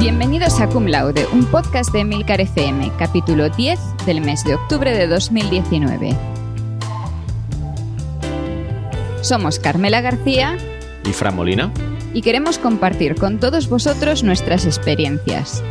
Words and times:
Bienvenidos 0.00 0.58
a 0.62 0.66
Cum 0.66 0.86
Laude, 0.86 1.26
un 1.30 1.44
podcast 1.44 1.92
de 1.92 2.06
Milcar 2.06 2.40
FM, 2.40 2.90
capítulo 2.98 3.50
10 3.50 3.78
del 4.06 4.22
mes 4.22 4.42
de 4.44 4.54
octubre 4.54 4.96
de 4.96 5.06
2019. 5.06 6.16
Somos 9.20 9.58
Carmela 9.58 10.00
García 10.00 10.56
y 11.04 11.12
Fran 11.12 11.36
Molina 11.36 11.70
y 12.14 12.22
queremos 12.22 12.56
compartir 12.56 13.14
con 13.14 13.38
todos 13.38 13.68
vosotros 13.68 14.24
nuestras 14.24 14.64
experiencias. 14.64 15.62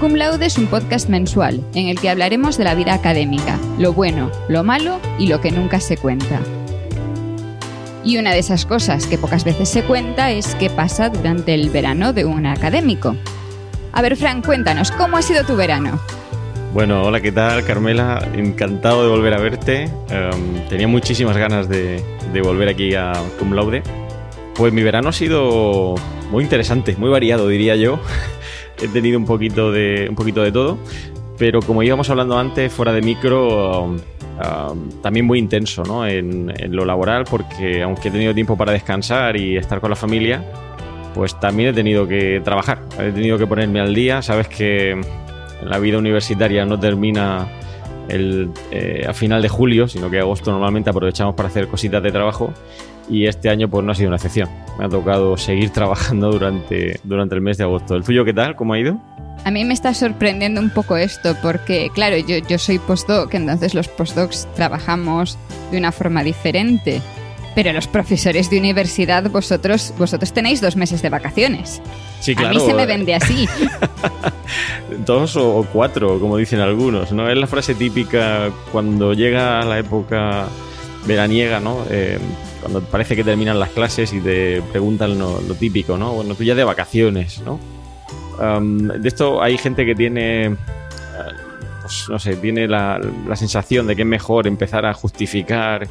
Cum 0.00 0.14
Laude 0.16 0.46
es 0.46 0.58
un 0.58 0.66
podcast 0.66 1.08
mensual 1.08 1.62
en 1.74 1.86
el 1.86 2.00
que 2.00 2.10
hablaremos 2.10 2.58
de 2.58 2.64
la 2.64 2.74
vida 2.74 2.92
académica, 2.92 3.56
lo 3.78 3.92
bueno, 3.92 4.32
lo 4.48 4.64
malo 4.64 4.98
y 5.16 5.28
lo 5.28 5.40
que 5.40 5.52
nunca 5.52 5.78
se 5.78 5.96
cuenta. 5.96 6.40
Y 8.02 8.18
una 8.18 8.32
de 8.32 8.40
esas 8.40 8.66
cosas 8.66 9.06
que 9.06 9.16
pocas 9.16 9.44
veces 9.44 9.68
se 9.68 9.84
cuenta 9.84 10.32
es 10.32 10.56
qué 10.56 10.70
pasa 10.70 11.08
durante 11.08 11.54
el 11.54 11.70
verano 11.70 12.12
de 12.12 12.24
un 12.24 12.46
académico. 12.46 13.14
A 13.96 14.02
ver, 14.02 14.14
Fran, 14.14 14.42
cuéntanos, 14.42 14.90
¿cómo 14.90 15.16
ha 15.16 15.22
sido 15.22 15.42
tu 15.44 15.56
verano? 15.56 15.98
Bueno, 16.74 17.04
hola, 17.04 17.22
¿qué 17.22 17.32
tal, 17.32 17.64
Carmela? 17.64 18.28
Encantado 18.34 19.02
de 19.02 19.08
volver 19.08 19.32
a 19.32 19.38
verte. 19.38 19.84
Em, 20.10 20.68
tenía 20.68 20.86
muchísimas 20.86 21.34
ganas 21.38 21.66
de, 21.66 22.04
volver 22.44 22.68
aquí 22.68 22.94
a 22.94 23.14
Cum 23.38 23.54
Laude. 23.54 23.82
Pues 24.54 24.70
mi 24.74 24.82
verano 24.82 25.08
ha 25.08 25.12
sido 25.12 25.94
muy 26.30 26.44
interesante, 26.44 26.94
muy 26.98 27.08
variado, 27.08 27.48
diría 27.48 27.74
yo. 27.74 27.98
He 28.82 28.88
tenido 28.88 29.18
un 29.18 29.24
poquito 29.24 29.72
de, 29.72 30.08
un 30.10 30.14
poquito 30.14 30.42
de 30.42 30.52
todo, 30.52 30.76
pero 31.38 31.62
como 31.62 31.82
íbamos 31.82 32.10
hablando 32.10 32.38
antes, 32.38 32.70
fuera 32.70 32.92
de 32.92 33.00
micro, 33.00 33.80
um, 33.80 33.94
um, 33.94 34.90
también 35.00 35.24
muy 35.24 35.38
intenso 35.38 35.84
¿no? 35.84 36.06
en 36.06 36.52
lo 36.68 36.84
laboral, 36.84 37.24
porque 37.24 37.82
aunque 37.82 38.08
he 38.08 38.10
tenido 38.10 38.34
tiempo 38.34 38.58
para 38.58 38.72
descansar 38.72 39.38
y 39.38 39.56
estar 39.56 39.80
con 39.80 39.88
la 39.88 39.96
familia, 39.96 40.44
pues 41.16 41.40
también 41.40 41.70
he 41.70 41.72
tenido 41.72 42.06
que 42.06 42.42
trabajar, 42.44 42.82
he 43.00 43.10
tenido 43.10 43.38
que 43.38 43.46
ponerme 43.46 43.80
al 43.80 43.94
día. 43.94 44.20
Sabes 44.20 44.48
que 44.48 45.00
la 45.62 45.78
vida 45.78 45.96
universitaria 45.96 46.66
no 46.66 46.78
termina 46.78 47.48
el, 48.10 48.50
eh, 48.70 49.06
a 49.08 49.14
final 49.14 49.40
de 49.40 49.48
julio, 49.48 49.88
sino 49.88 50.10
que 50.10 50.20
agosto 50.20 50.52
normalmente 50.52 50.90
aprovechamos 50.90 51.34
para 51.34 51.48
hacer 51.48 51.68
cositas 51.68 52.02
de 52.02 52.12
trabajo 52.12 52.52
y 53.08 53.26
este 53.26 53.48
año 53.48 53.66
pues 53.66 53.82
no 53.82 53.92
ha 53.92 53.94
sido 53.94 54.08
una 54.08 54.16
excepción. 54.16 54.50
Me 54.78 54.84
ha 54.84 54.88
tocado 54.90 55.38
seguir 55.38 55.70
trabajando 55.72 56.30
durante, 56.30 57.00
durante 57.02 57.34
el 57.34 57.40
mes 57.40 57.56
de 57.56 57.64
agosto. 57.64 57.94
¿El 57.94 58.04
tuyo 58.04 58.22
qué 58.22 58.34
tal? 58.34 58.54
¿Cómo 58.54 58.74
ha 58.74 58.78
ido? 58.78 59.00
A 59.46 59.50
mí 59.50 59.64
me 59.64 59.72
está 59.72 59.94
sorprendiendo 59.94 60.60
un 60.60 60.68
poco 60.68 60.98
esto 60.98 61.34
porque, 61.40 61.88
claro, 61.94 62.18
yo, 62.18 62.36
yo 62.46 62.58
soy 62.58 62.78
postdoc, 62.78 63.32
entonces 63.32 63.72
los 63.72 63.88
postdocs 63.88 64.46
trabajamos 64.54 65.38
de 65.70 65.78
una 65.78 65.92
forma 65.92 66.22
diferente. 66.22 67.00
Pero 67.56 67.72
los 67.72 67.88
profesores 67.88 68.50
de 68.50 68.58
universidad, 68.58 69.30
vosotros, 69.30 69.94
vosotros 69.96 70.30
tenéis 70.34 70.60
dos 70.60 70.76
meses 70.76 71.00
de 71.00 71.08
vacaciones. 71.08 71.80
Sí, 72.20 72.34
claro. 72.34 72.50
A 72.50 72.52
mí 72.52 72.60
se 72.60 72.74
me 72.74 72.84
vende 72.84 73.14
así. 73.14 73.48
dos 75.06 75.36
o 75.36 75.66
cuatro, 75.72 76.20
como 76.20 76.36
dicen 76.36 76.60
algunos, 76.60 77.12
¿no? 77.12 77.30
Es 77.30 77.38
la 77.38 77.46
frase 77.46 77.74
típica 77.74 78.50
cuando 78.70 79.14
llega 79.14 79.64
la 79.64 79.78
época 79.78 80.48
veraniega, 81.06 81.58
¿no? 81.58 81.78
Eh, 81.88 82.18
cuando 82.60 82.82
parece 82.82 83.16
que 83.16 83.24
terminan 83.24 83.58
las 83.58 83.70
clases 83.70 84.12
y 84.12 84.20
te 84.20 84.60
preguntan 84.60 85.18
lo, 85.18 85.40
lo 85.40 85.54
típico, 85.54 85.96
¿no? 85.96 86.12
Bueno, 86.12 86.34
tú 86.34 86.44
ya 86.44 86.54
de 86.54 86.64
vacaciones, 86.64 87.40
¿no? 87.40 87.58
Um, 88.38 88.88
de 88.88 89.08
esto 89.08 89.42
hay 89.42 89.56
gente 89.56 89.86
que 89.86 89.94
tiene 89.94 90.54
pues, 91.80 92.06
no 92.10 92.18
sé, 92.18 92.36
tiene 92.36 92.68
la, 92.68 93.00
la, 93.26 93.36
sensación 93.36 93.86
de 93.86 93.96
que 93.96 94.02
es 94.02 94.08
mejor 94.08 94.46
empezar 94.46 94.84
a 94.84 94.92
justificar 94.92 95.86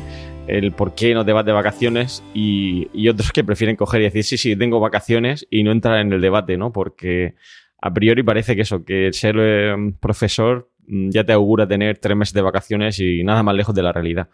el 0.47 0.71
por 0.71 0.95
qué 0.95 1.13
no 1.13 1.25
te 1.25 1.33
vas 1.33 1.45
de 1.45 1.51
vacaciones 1.51 2.23
y, 2.33 3.07
otros 3.07 3.31
que 3.31 3.43
prefieren 3.43 3.75
coger 3.75 4.01
y 4.01 4.03
decir, 4.05 4.23
sí, 4.23 4.37
sí, 4.37 4.55
tengo 4.55 4.79
vacaciones 4.79 5.47
y 5.49 5.63
no 5.63 5.71
entrar 5.71 5.99
en 5.99 6.11
el 6.13 6.21
debate, 6.21 6.57
¿no? 6.57 6.71
Porque 6.71 7.35
a 7.81 7.93
priori 7.93 8.23
parece 8.23 8.55
que 8.55 8.61
eso, 8.61 8.83
que 8.83 9.11
ser 9.13 9.35
eh, 9.39 9.75
profesor 9.99 10.69
mm, 10.87 11.09
ya 11.09 11.23
te 11.23 11.33
augura 11.33 11.67
tener 11.67 11.97
tres 11.97 12.17
meses 12.17 12.33
de 12.33 12.41
vacaciones 12.41 12.99
y 12.99 13.23
nada 13.23 13.43
más 13.43 13.55
lejos 13.55 13.75
de 13.75 13.83
la 13.83 13.91
realidad. 13.91 14.29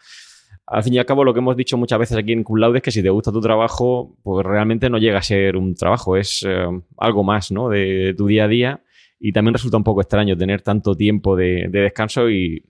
Al 0.67 0.83
fin 0.83 0.93
y 0.93 0.99
al 0.99 1.05
cabo, 1.05 1.23
lo 1.23 1.33
que 1.33 1.39
hemos 1.39 1.57
dicho 1.57 1.77
muchas 1.77 1.99
veces 1.99 2.17
aquí 2.17 2.31
en 2.31 2.43
Cum 2.43 2.75
es 2.75 2.81
que 2.81 2.91
si 2.91 3.03
te 3.03 3.09
gusta 3.09 3.31
tu 3.31 3.41
trabajo, 3.41 4.15
pues 4.23 4.45
realmente 4.45 4.89
no 4.89 4.97
llega 4.97 5.19
a 5.19 5.21
ser 5.21 5.57
un 5.57 5.75
trabajo, 5.75 6.15
es 6.15 6.45
eh, 6.47 6.65
algo 6.97 7.23
más, 7.23 7.51
¿no? 7.51 7.69
De, 7.69 8.13
tu 8.17 8.27
día 8.27 8.45
a 8.45 8.47
día 8.47 8.81
y 9.19 9.33
también 9.33 9.53
resulta 9.53 9.77
un 9.77 9.83
poco 9.83 10.01
extraño 10.01 10.37
tener 10.37 10.61
tanto 10.61 10.95
tiempo 10.95 11.35
de, 11.35 11.67
de 11.69 11.79
descanso 11.81 12.29
y, 12.29 12.63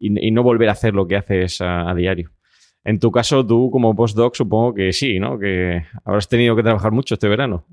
y, 0.00 0.30
no 0.30 0.42
volver 0.42 0.68
a 0.68 0.72
hacer 0.72 0.94
lo 0.94 1.06
que 1.06 1.16
haces 1.16 1.60
a, 1.60 1.94
diario. 1.94 2.30
En 2.84 2.98
tu 2.98 3.10
caso, 3.10 3.46
tú 3.46 3.70
como 3.70 3.94
postdoc 3.94 4.34
supongo 4.34 4.74
que 4.74 4.92
sí, 4.92 5.18
¿no? 5.18 5.38
Que 5.38 5.84
habrás 6.04 6.28
tenido 6.28 6.56
que 6.56 6.62
trabajar 6.62 6.92
mucho 6.92 7.14
este 7.14 7.28
verano. 7.28 7.66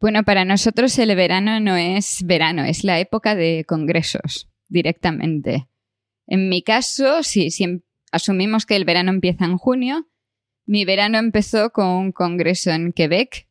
Bueno, 0.00 0.22
para 0.24 0.44
nosotros 0.44 0.98
el 0.98 1.14
verano 1.16 1.58
no 1.58 1.76
es 1.76 2.22
verano, 2.24 2.64
es 2.64 2.84
la 2.84 3.00
época 3.00 3.34
de 3.34 3.64
congresos 3.66 4.48
directamente. 4.68 5.68
En 6.26 6.48
mi 6.48 6.62
caso, 6.62 7.22
si, 7.22 7.48
asumimos 8.12 8.66
que 8.66 8.76
el 8.76 8.84
verano 8.84 9.10
empieza 9.10 9.46
en 9.46 9.56
junio, 9.56 10.06
mi 10.66 10.84
verano 10.84 11.18
empezó 11.18 11.70
con 11.70 11.86
un 11.86 12.12
congreso 12.12 12.70
en 12.70 12.92
Quebec 12.92 13.46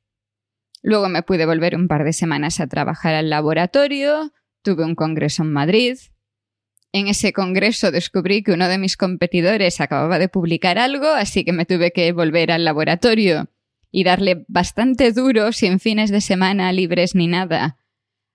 Luego 0.85 1.09
me 1.09 1.23
pude 1.23 1.47
volver 1.47 1.75
un 1.75 1.87
par 1.87 2.03
de 2.03 2.13
semanas 2.13 2.59
a 2.59 2.67
trabajar 2.67 3.15
al 3.15 3.31
laboratorio, 3.31 4.31
tuve 4.61 4.85
un 4.85 4.93
congreso 4.93 5.41
en 5.41 5.51
Madrid. 5.51 5.97
En 6.95 7.09
ese 7.09 7.33
congreso 7.33 7.91
descubrí 7.91 8.41
que 8.41 8.53
uno 8.53 8.69
de 8.69 8.77
mis 8.77 8.95
competidores 8.95 9.81
acababa 9.81 10.17
de 10.17 10.29
publicar 10.29 10.79
algo, 10.79 11.07
así 11.07 11.43
que 11.43 11.51
me 11.51 11.65
tuve 11.65 11.91
que 11.91 12.09
volver 12.13 12.53
al 12.53 12.63
laboratorio 12.63 13.49
y 13.91 14.05
darle 14.05 14.45
bastante 14.47 15.11
duro, 15.11 15.51
sin 15.51 15.81
fines 15.81 16.09
de 16.09 16.21
semana 16.21 16.71
libres 16.71 17.13
ni 17.13 17.27
nada, 17.27 17.75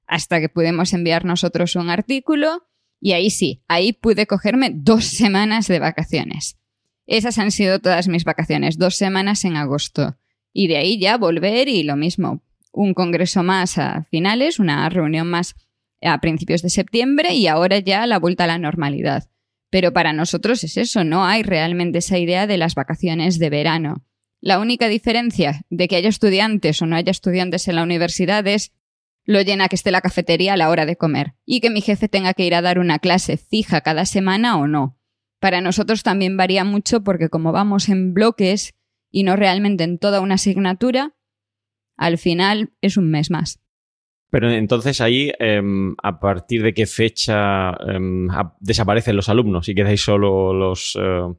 hasta 0.07 0.41
que 0.41 0.51
pudimos 0.51 0.93
enviar 0.93 1.25
nosotros 1.25 1.75
un 1.75 1.89
artículo 1.89 2.67
y 3.01 3.13
ahí 3.13 3.31
sí, 3.31 3.63
ahí 3.67 3.95
pude 3.95 4.27
cogerme 4.27 4.73
dos 4.75 5.07
semanas 5.07 5.67
de 5.67 5.79
vacaciones. 5.79 6.59
Esas 7.07 7.39
han 7.39 7.53
sido 7.53 7.79
todas 7.79 8.09
mis 8.09 8.25
vacaciones, 8.25 8.77
dos 8.77 8.95
semanas 8.95 9.47
en 9.47 9.57
agosto. 9.57 10.19
Y 10.53 10.69
de 10.69 10.77
ahí 10.77 11.01
ya 11.01 11.17
volver 11.17 11.67
y 11.67 11.83
lo 11.83 11.97
mismo, 11.97 12.43
un 12.73 12.93
congreso 12.93 13.43
más 13.43 13.79
a 13.79 14.07
finales, 14.11 14.59
una 14.59 14.87
reunión 14.91 15.31
más 15.31 15.57
a 16.03 16.21
principios 16.21 16.63
de 16.63 16.71
septiembre 16.71 17.35
y 17.35 17.47
ahora 17.47 17.79
ya 17.79 18.07
la 18.07 18.19
vuelta 18.19 18.45
a 18.45 18.47
la 18.49 18.59
normalidad. 18.59 19.29
Pero 19.71 19.93
para 19.93 20.13
nosotros 20.13 20.65
es 20.65 20.77
eso, 20.77 21.05
no 21.05 21.25
hay 21.25 21.43
realmente 21.43 21.99
esa 21.99 22.19
idea 22.19 22.47
de 22.47 22.57
las 22.57 22.75
vacaciones 22.75 23.39
de 23.39 23.51
verano. 23.51 24.05
La 24.41 24.59
única 24.59 24.89
diferencia 24.89 25.63
de 25.69 25.87
que 25.87 25.97
haya 25.97 26.09
estudiantes 26.09 26.81
o 26.83 26.87
no 26.87 26.97
haya 26.97 27.11
estudiantes 27.11 27.69
en 27.69 27.77
la 27.77 27.83
universidad 27.83 28.47
es 28.47 28.73
lo 29.25 29.43
llena 29.43 29.69
que 29.69 29.77
esté 29.77 29.91
la 29.91 30.01
cafetería 30.01 30.55
a 30.55 30.57
la 30.57 30.71
hora 30.71 30.87
de 30.87 30.97
comer 30.97 31.35
y 31.45 31.61
que 31.61 31.71
mi 31.71 31.83
jefe 31.83 32.09
tenga 32.09 32.35
que 32.35 32.47
ir 32.47 32.55
a 32.55 32.63
dar 32.63 32.79
una 32.79 32.99
clase 32.99 33.37
fija 33.37 33.83
cada 33.83 34.07
semana 34.07 34.57
o 34.57 34.67
no. 34.67 34.99
Para 35.39 35.61
nosotros 35.61 36.03
también 36.03 36.37
varía 36.37 36.65
mucho 36.65 37.05
porque 37.05 37.29
como 37.29 37.53
vamos 37.53 37.89
en 37.89 38.13
bloques 38.15 38.75
y 39.11 39.23
no 39.23 39.37
realmente 39.37 39.85
en 39.85 39.99
toda 39.99 40.21
una 40.21 40.35
asignatura, 40.35 41.15
al 41.97 42.19
final 42.19 42.73
es 42.81 42.97
un 42.97 43.11
mes 43.11 43.31
más. 43.31 43.60
Pero 44.31 44.51
entonces 44.51 45.01
ahí, 45.01 45.33
eh, 45.39 45.61
¿a 46.03 46.21
partir 46.21 46.63
de 46.63 46.73
qué 46.73 46.87
fecha 46.87 47.71
eh, 47.73 47.99
desaparecen 48.61 49.17
los 49.17 49.29
alumnos 49.29 49.69
y 49.69 49.75
quedáis 49.75 50.03
solo 50.03 50.53
los, 50.53 50.97
eh, 51.01 51.35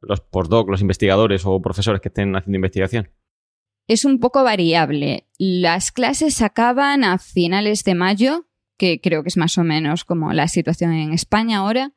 los 0.00 0.20
postdoc, 0.20 0.68
los 0.68 0.80
investigadores 0.80 1.42
o 1.46 1.62
profesores 1.62 2.00
que 2.00 2.08
estén 2.08 2.34
haciendo 2.34 2.56
investigación? 2.56 3.10
Es 3.86 4.04
un 4.04 4.18
poco 4.18 4.42
variable. 4.42 5.28
Las 5.38 5.92
clases 5.92 6.42
acaban 6.42 7.04
a 7.04 7.18
finales 7.18 7.84
de 7.84 7.94
mayo, 7.94 8.46
que 8.76 9.00
creo 9.00 9.22
que 9.22 9.28
es 9.28 9.36
más 9.36 9.56
o 9.58 9.64
menos 9.64 10.04
como 10.04 10.32
la 10.32 10.48
situación 10.48 10.92
en 10.92 11.12
España 11.12 11.58
ahora, 11.58 11.92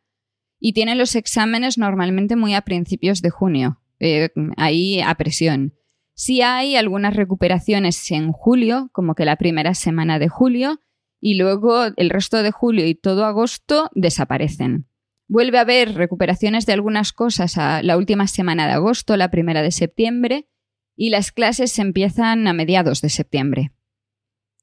y 0.59 0.73
tienen 0.73 0.97
los 0.97 1.15
exámenes 1.15 1.77
normalmente 1.77 2.35
muy 2.35 2.53
a 2.53 2.61
principios 2.61 3.21
de 3.21 3.29
junio 3.29 3.81
eh, 3.99 4.29
ahí 4.57 5.01
a 5.01 5.15
presión. 5.15 5.73
Sí 6.15 6.41
hay 6.41 6.77
algunas 6.77 7.15
recuperaciones 7.15 8.09
en 8.09 8.31
julio, 8.31 8.89
como 8.93 9.15
que 9.15 9.25
la 9.25 9.35
primera 9.35 9.73
semana 9.73 10.17
de 10.17 10.29
julio, 10.29 10.79
y 11.19 11.35
luego 11.35 11.85
el 11.97 12.09
resto 12.09 12.41
de 12.41 12.51
julio 12.51 12.87
y 12.87 12.95
todo 12.95 13.25
agosto 13.25 13.89
desaparecen. 13.93 14.87
Vuelve 15.27 15.57
a 15.57 15.61
haber 15.61 15.93
recuperaciones 15.95 16.65
de 16.65 16.73
algunas 16.73 17.11
cosas 17.11 17.57
a 17.57 17.83
la 17.83 17.97
última 17.97 18.27
semana 18.27 18.65
de 18.67 18.73
agosto, 18.73 19.17
la 19.17 19.29
primera 19.29 19.61
de 19.61 19.71
septiembre, 19.71 20.47
y 20.95 21.09
las 21.09 21.33
clases 21.33 21.77
empiezan 21.79 22.47
a 22.47 22.53
mediados 22.53 23.01
de 23.01 23.09
septiembre. 23.09 23.73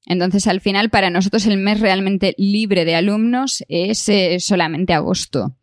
Entonces, 0.05 0.47
al 0.47 0.59
final, 0.59 0.89
para 0.89 1.11
nosotros 1.11 1.45
el 1.45 1.57
mes 1.57 1.79
realmente 1.79 2.33
libre 2.37 2.83
de 2.83 2.95
alumnos 2.95 3.63
es 3.67 4.09
eh, 4.09 4.39
solamente 4.39 4.93
agosto. 4.93 5.55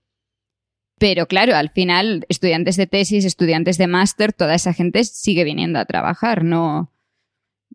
Pero 1.00 1.24
claro, 1.24 1.56
al 1.56 1.70
final, 1.70 2.26
estudiantes 2.28 2.76
de 2.76 2.86
tesis, 2.86 3.24
estudiantes 3.24 3.78
de 3.78 3.86
máster, 3.86 4.34
toda 4.34 4.54
esa 4.54 4.74
gente 4.74 5.02
sigue 5.04 5.44
viniendo 5.44 5.78
a 5.78 5.86
trabajar, 5.86 6.44
no. 6.44 6.92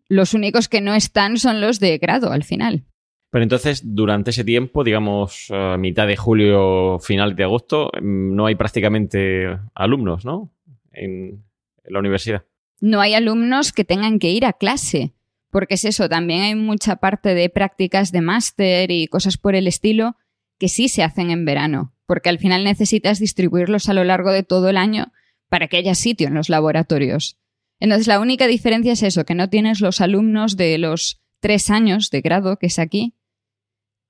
Los 0.08 0.32
únicos 0.32 0.68
que 0.68 0.80
no 0.80 0.94
están 0.94 1.36
son 1.36 1.60
los 1.60 1.80
de 1.80 1.98
grado 1.98 2.30
al 2.30 2.44
final. 2.44 2.84
Pero 3.30 3.42
entonces, 3.42 3.82
durante 3.84 4.30
ese 4.30 4.44
tiempo, 4.44 4.84
digamos, 4.84 5.48
a 5.50 5.76
mitad 5.76 6.06
de 6.06 6.16
julio, 6.16 7.00
final 7.00 7.34
de 7.34 7.42
agosto, 7.42 7.90
no 8.00 8.46
hay 8.46 8.54
prácticamente 8.54 9.58
alumnos, 9.74 10.24
¿no? 10.24 10.52
En, 10.92 11.42
en 11.82 11.92
la 11.92 11.98
universidad. 11.98 12.44
No 12.80 13.00
hay 13.00 13.14
alumnos 13.14 13.72
que 13.72 13.82
tengan 13.82 14.20
que 14.20 14.30
ir 14.30 14.46
a 14.46 14.52
clase, 14.52 15.14
porque 15.50 15.74
es 15.74 15.84
eso, 15.84 16.08
también 16.08 16.42
hay 16.42 16.54
mucha 16.54 16.94
parte 16.94 17.34
de 17.34 17.50
prácticas 17.50 18.12
de 18.12 18.20
máster 18.20 18.92
y 18.92 19.08
cosas 19.08 19.36
por 19.36 19.56
el 19.56 19.66
estilo 19.66 20.14
que 20.58 20.68
sí 20.68 20.88
se 20.88 21.02
hacen 21.02 21.30
en 21.30 21.44
verano, 21.44 21.92
porque 22.06 22.28
al 22.28 22.38
final 22.38 22.64
necesitas 22.64 23.18
distribuirlos 23.18 23.88
a 23.88 23.94
lo 23.94 24.04
largo 24.04 24.32
de 24.32 24.42
todo 24.42 24.68
el 24.68 24.76
año 24.76 25.12
para 25.48 25.68
que 25.68 25.76
haya 25.76 25.94
sitio 25.94 26.28
en 26.28 26.34
los 26.34 26.48
laboratorios. 26.48 27.38
Entonces 27.78 28.06
la 28.06 28.20
única 28.20 28.46
diferencia 28.46 28.92
es 28.92 29.02
eso, 29.02 29.24
que 29.24 29.34
no 29.34 29.50
tienes 29.50 29.80
los 29.80 30.00
alumnos 30.00 30.56
de 30.56 30.78
los 30.78 31.20
tres 31.40 31.70
años 31.70 32.10
de 32.10 32.20
grado, 32.20 32.58
que 32.58 32.66
es 32.66 32.78
aquí, 32.78 33.14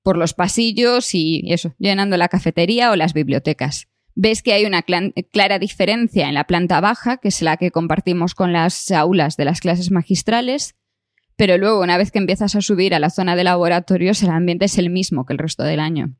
por 0.03 0.17
los 0.17 0.33
pasillos 0.33 1.13
y 1.13 1.43
eso, 1.47 1.75
llenando 1.77 2.15
la 2.15 2.29
cafetería 2.29 2.91
o 2.91 2.95
las 2.95 3.13
bibliotecas. 3.13 3.87
Ves 4.15 4.41
que 4.41 4.53
hay 4.53 4.65
una 4.65 4.83
clara 4.83 5.59
diferencia 5.59 6.27
en 6.27 6.33
la 6.33 6.45
planta 6.45 6.79
baja, 6.79 7.17
que 7.17 7.27
es 7.27 7.41
la 7.41 7.57
que 7.57 7.71
compartimos 7.71 8.33
con 8.33 8.53
las 8.53 8.89
aulas 8.91 9.37
de 9.37 9.45
las 9.45 9.59
clases 9.59 9.91
magistrales, 9.91 10.75
pero 11.35 11.57
luego 11.57 11.81
una 11.81 11.97
vez 11.97 12.11
que 12.11 12.17
empiezas 12.17 12.55
a 12.55 12.61
subir 12.61 12.95
a 12.95 12.99
la 12.99 13.11
zona 13.11 13.35
de 13.35 13.43
laboratorios, 13.43 14.23
el 14.23 14.31
ambiente 14.31 14.65
es 14.65 14.77
el 14.77 14.89
mismo 14.89 15.25
que 15.25 15.33
el 15.33 15.39
resto 15.39 15.63
del 15.63 15.79
año. 15.79 16.15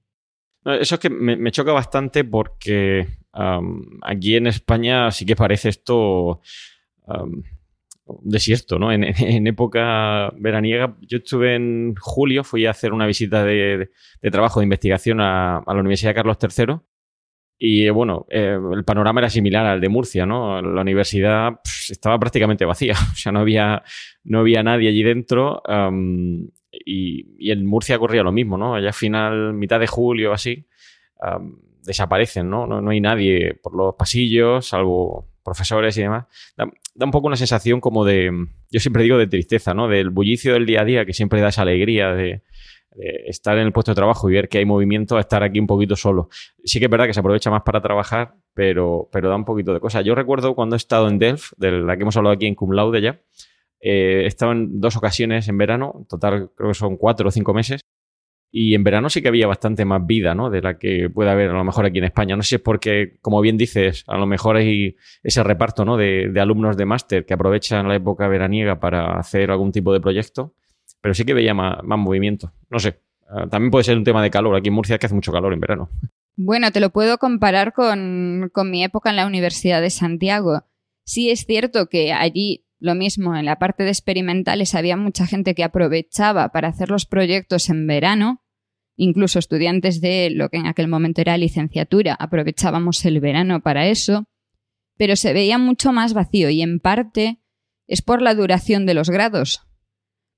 Eso 0.67 0.95
es 0.95 0.99
que 0.99 1.09
me, 1.09 1.51
choca 1.51 1.71
bastante 1.71 2.23
porque 2.23 3.07
aquí 4.01 4.35
en 4.35 4.47
España 4.47 5.11
sí 5.11 5.25
que 5.25 5.35
parece 5.35 5.69
esto 5.69 6.41
un 8.07 8.29
desierto, 8.29 8.79
¿no? 8.79 8.91
En, 8.91 9.47
época 9.47 10.31
veraniega, 10.37 10.95
yo 11.01 11.17
estuve 11.17 11.55
en 11.55 11.95
julio, 11.99 12.43
fui 12.43 12.65
a 12.65 12.71
hacer 12.71 12.93
una 12.93 13.05
visita 13.05 13.43
de, 13.43 13.89
trabajo 14.31 14.59
de 14.59 14.65
investigación 14.65 15.21
a, 15.21 15.63
la 15.65 15.79
Universidad 15.79 16.15
Carlos 16.15 16.37
III 16.41 16.77
y 17.59 17.89
bueno, 17.89 18.27
eh, 18.29 18.57
el 18.73 18.83
panorama 18.83 19.19
era 19.19 19.29
similar 19.29 19.65
al 19.65 19.81
de 19.81 19.89
Murcia, 19.89 20.27
¿no? 20.27 20.61
La 20.61 20.81
universidad 20.81 21.59
estaba 21.89 22.19
prácticamente 22.19 22.65
vacía, 22.65 22.93
o 23.11 23.15
sea, 23.15 23.31
no 23.31 23.39
había, 23.39 23.83
no 24.23 24.39
había 24.39 24.63
nadie 24.63 24.89
allí 24.89 25.03
dentro 25.03 25.61
y, 26.85 27.51
en 27.51 27.65
Murcia 27.65 27.99
corría 27.99 28.23
lo 28.23 28.31
mismo, 28.31 28.57
¿no? 28.57 28.75
Allá 28.75 28.93
final, 28.93 29.53
mitad 29.53 29.79
de 29.79 29.87
julio, 29.87 30.33
así, 30.33 30.67
desaparecen, 31.83 32.49
¿no? 32.49 32.67
¿no? 32.67 32.89
hay 32.89 33.01
nadie 33.01 33.55
por 33.55 33.75
los 33.75 33.95
pasillos, 33.95 34.67
salvo 34.67 35.29
profesores 35.43 35.97
y 35.97 36.01
demás. 36.01 36.25
Da, 36.57 36.67
un 37.05 37.11
poco 37.11 37.27
una 37.27 37.37
sensación 37.37 37.79
como 37.79 38.03
de, 38.03 38.31
yo 38.69 38.79
siempre 38.79 39.03
digo 39.03 39.17
de 39.17 39.27
tristeza, 39.27 39.73
¿no? 39.73 39.87
Del 39.87 40.09
bullicio 40.09 40.53
del 40.53 40.65
día 40.65 40.81
a 40.81 40.85
día 40.85 41.05
que 41.05 41.13
siempre 41.13 41.39
da 41.39 41.49
esa 41.49 41.61
alegría 41.61 42.13
de, 42.13 42.43
estar 43.27 43.57
en 43.57 43.67
el 43.67 43.71
puesto 43.71 43.91
de 43.91 43.95
trabajo 43.95 44.27
y 44.27 44.33
ver 44.33 44.49
que 44.49 44.57
hay 44.57 44.65
movimiento 44.65 45.17
a 45.17 45.19
estar 45.19 45.43
aquí 45.43 45.59
un 45.59 45.67
poquito 45.67 45.95
solo. 45.95 46.29
Sí 46.63 46.79
que 46.79 46.85
es 46.85 46.91
verdad 46.91 47.05
que 47.05 47.13
se 47.13 47.19
aprovecha 47.19 47.51
más 47.51 47.61
para 47.61 47.79
trabajar, 47.79 48.33
pero, 48.55 49.07
pero 49.11 49.29
da 49.29 49.35
un 49.35 49.45
poquito 49.45 49.71
de 49.71 49.79
cosa. 49.79 50.01
Yo 50.01 50.15
recuerdo 50.15 50.55
cuando 50.55 50.75
he 50.75 50.77
estado 50.77 51.07
en 51.07 51.19
Delft, 51.19 51.53
de 51.57 51.71
la 51.71 51.95
que 51.95 52.01
hemos 52.01 52.17
hablado 52.17 52.33
aquí 52.33 52.47
en 52.47 52.55
Cum 52.55 52.71
Laude 52.71 52.99
ya, 52.99 53.21
eh, 53.79 54.23
he 54.23 54.27
estado 54.27 54.51
en 54.51 54.79
dos 54.79 54.95
ocasiones 54.95 55.47
en 55.47 55.57
verano, 55.57 55.93
en 55.99 56.05
total 56.05 56.51
creo 56.55 56.69
que 56.69 56.73
son 56.75 56.97
cuatro 56.97 57.29
o 57.29 57.31
cinco 57.31 57.53
meses, 57.53 57.81
y 58.51 58.75
en 58.75 58.83
verano 58.83 59.09
sí 59.09 59.21
que 59.21 59.27
había 59.27 59.45
bastante 59.47 59.83
más 59.85 60.05
vida, 60.05 60.33
¿no? 60.33 60.49
De 60.49 60.61
la 60.61 60.77
que 60.77 61.09
puede 61.09 61.29
haber 61.29 61.49
a 61.49 61.53
lo 61.53 61.63
mejor 61.63 61.85
aquí 61.85 61.97
en 61.97 62.05
España. 62.05 62.35
No 62.35 62.43
sé 62.43 62.49
si 62.49 62.55
es 62.55 62.61
porque, 62.61 63.17
como 63.21 63.41
bien 63.41 63.57
dices, 63.57 64.03
a 64.07 64.17
lo 64.17 64.25
mejor 64.25 64.55
hay 64.55 64.95
ese 65.21 65.43
reparto, 65.43 65.83
¿no? 65.83 65.97
De, 65.97 66.31
alumnos 66.39 66.77
de 66.77 66.85
máster 66.85 67.25
que 67.25 67.33
aprovechan 67.33 67.87
la 67.87 67.95
época 67.95 68.27
veraniega 68.27 68.79
para 68.79 69.19
hacer 69.19 69.51
algún 69.51 69.71
tipo 69.71 69.91
de 69.91 69.99
proyecto, 69.99 70.55
pero 71.01 71.13
sí 71.13 71.25
que 71.25 71.33
veía 71.33 71.53
más, 71.53 71.83
movimiento. 71.83 72.53
No 72.69 72.79
sé. 72.79 72.99
Ah, 73.29 73.47
también 73.49 73.69
puede 73.69 73.83
ser 73.83 73.97
un 73.97 74.05
tema 74.05 74.23
de 74.23 74.31
calor. 74.31 74.55
Aquí 74.55 74.69
en 74.69 74.75
Murcia 74.75 74.97
que 74.97 75.05
hace 75.05 75.15
mucho 75.15 75.33
calor 75.33 75.51
en 75.51 75.59
verano. 75.59 75.89
Bueno, 76.37 76.71
te 76.71 76.79
lo 76.79 76.91
puedo 76.91 77.17
comparar 77.17 77.73
con, 77.73 78.49
con 78.53 78.71
mi 78.71 78.83
época 78.83 79.09
en 79.09 79.17
la 79.17 79.27
Universidad 79.27 79.81
de 79.81 79.89
Santiago. 79.89 80.63
Sí 81.03 81.29
es 81.29 81.45
cierto 81.45 81.87
que 81.87 82.13
allí 82.13 82.66
lo 82.79 82.93
mismo, 82.95 83.35
en 83.35 83.45
la 83.45 83.57
parte 83.57 83.83
de 83.83 83.89
experimentales 83.89 84.75
había 84.75 84.97
mucha 84.97 85.25
gente 85.25 85.55
que 85.55 85.63
aprovechaba 85.63 86.49
para 86.49 86.67
hacer 86.67 86.89
los 86.89 87.05
proyectos 87.05 87.69
en 87.69 87.87
verano, 87.87 88.43
incluso 88.95 89.39
estudiantes 89.39 89.99
de 89.99 90.29
lo 90.29 90.49
que 90.49 90.57
en 90.57 90.67
aquel 90.67 90.87
momento 90.87 91.21
era 91.21 91.37
licenciatura, 91.37 92.13
aprovechábamos 92.13 93.03
el 93.05 93.19
verano 93.19 93.61
para 93.61 93.87
eso, 93.87 94.27
pero 94.97 95.15
se 95.15 95.33
veía 95.33 95.57
mucho 95.57 95.91
más 95.91 96.13
vacío 96.13 96.49
y 96.49 96.61
en 96.61 96.79
parte 96.79 97.41
es 97.87 98.01
por 98.01 98.21
la 98.21 98.35
duración 98.35 98.85
de 98.85 98.93
los 98.93 99.09
grados, 99.09 99.61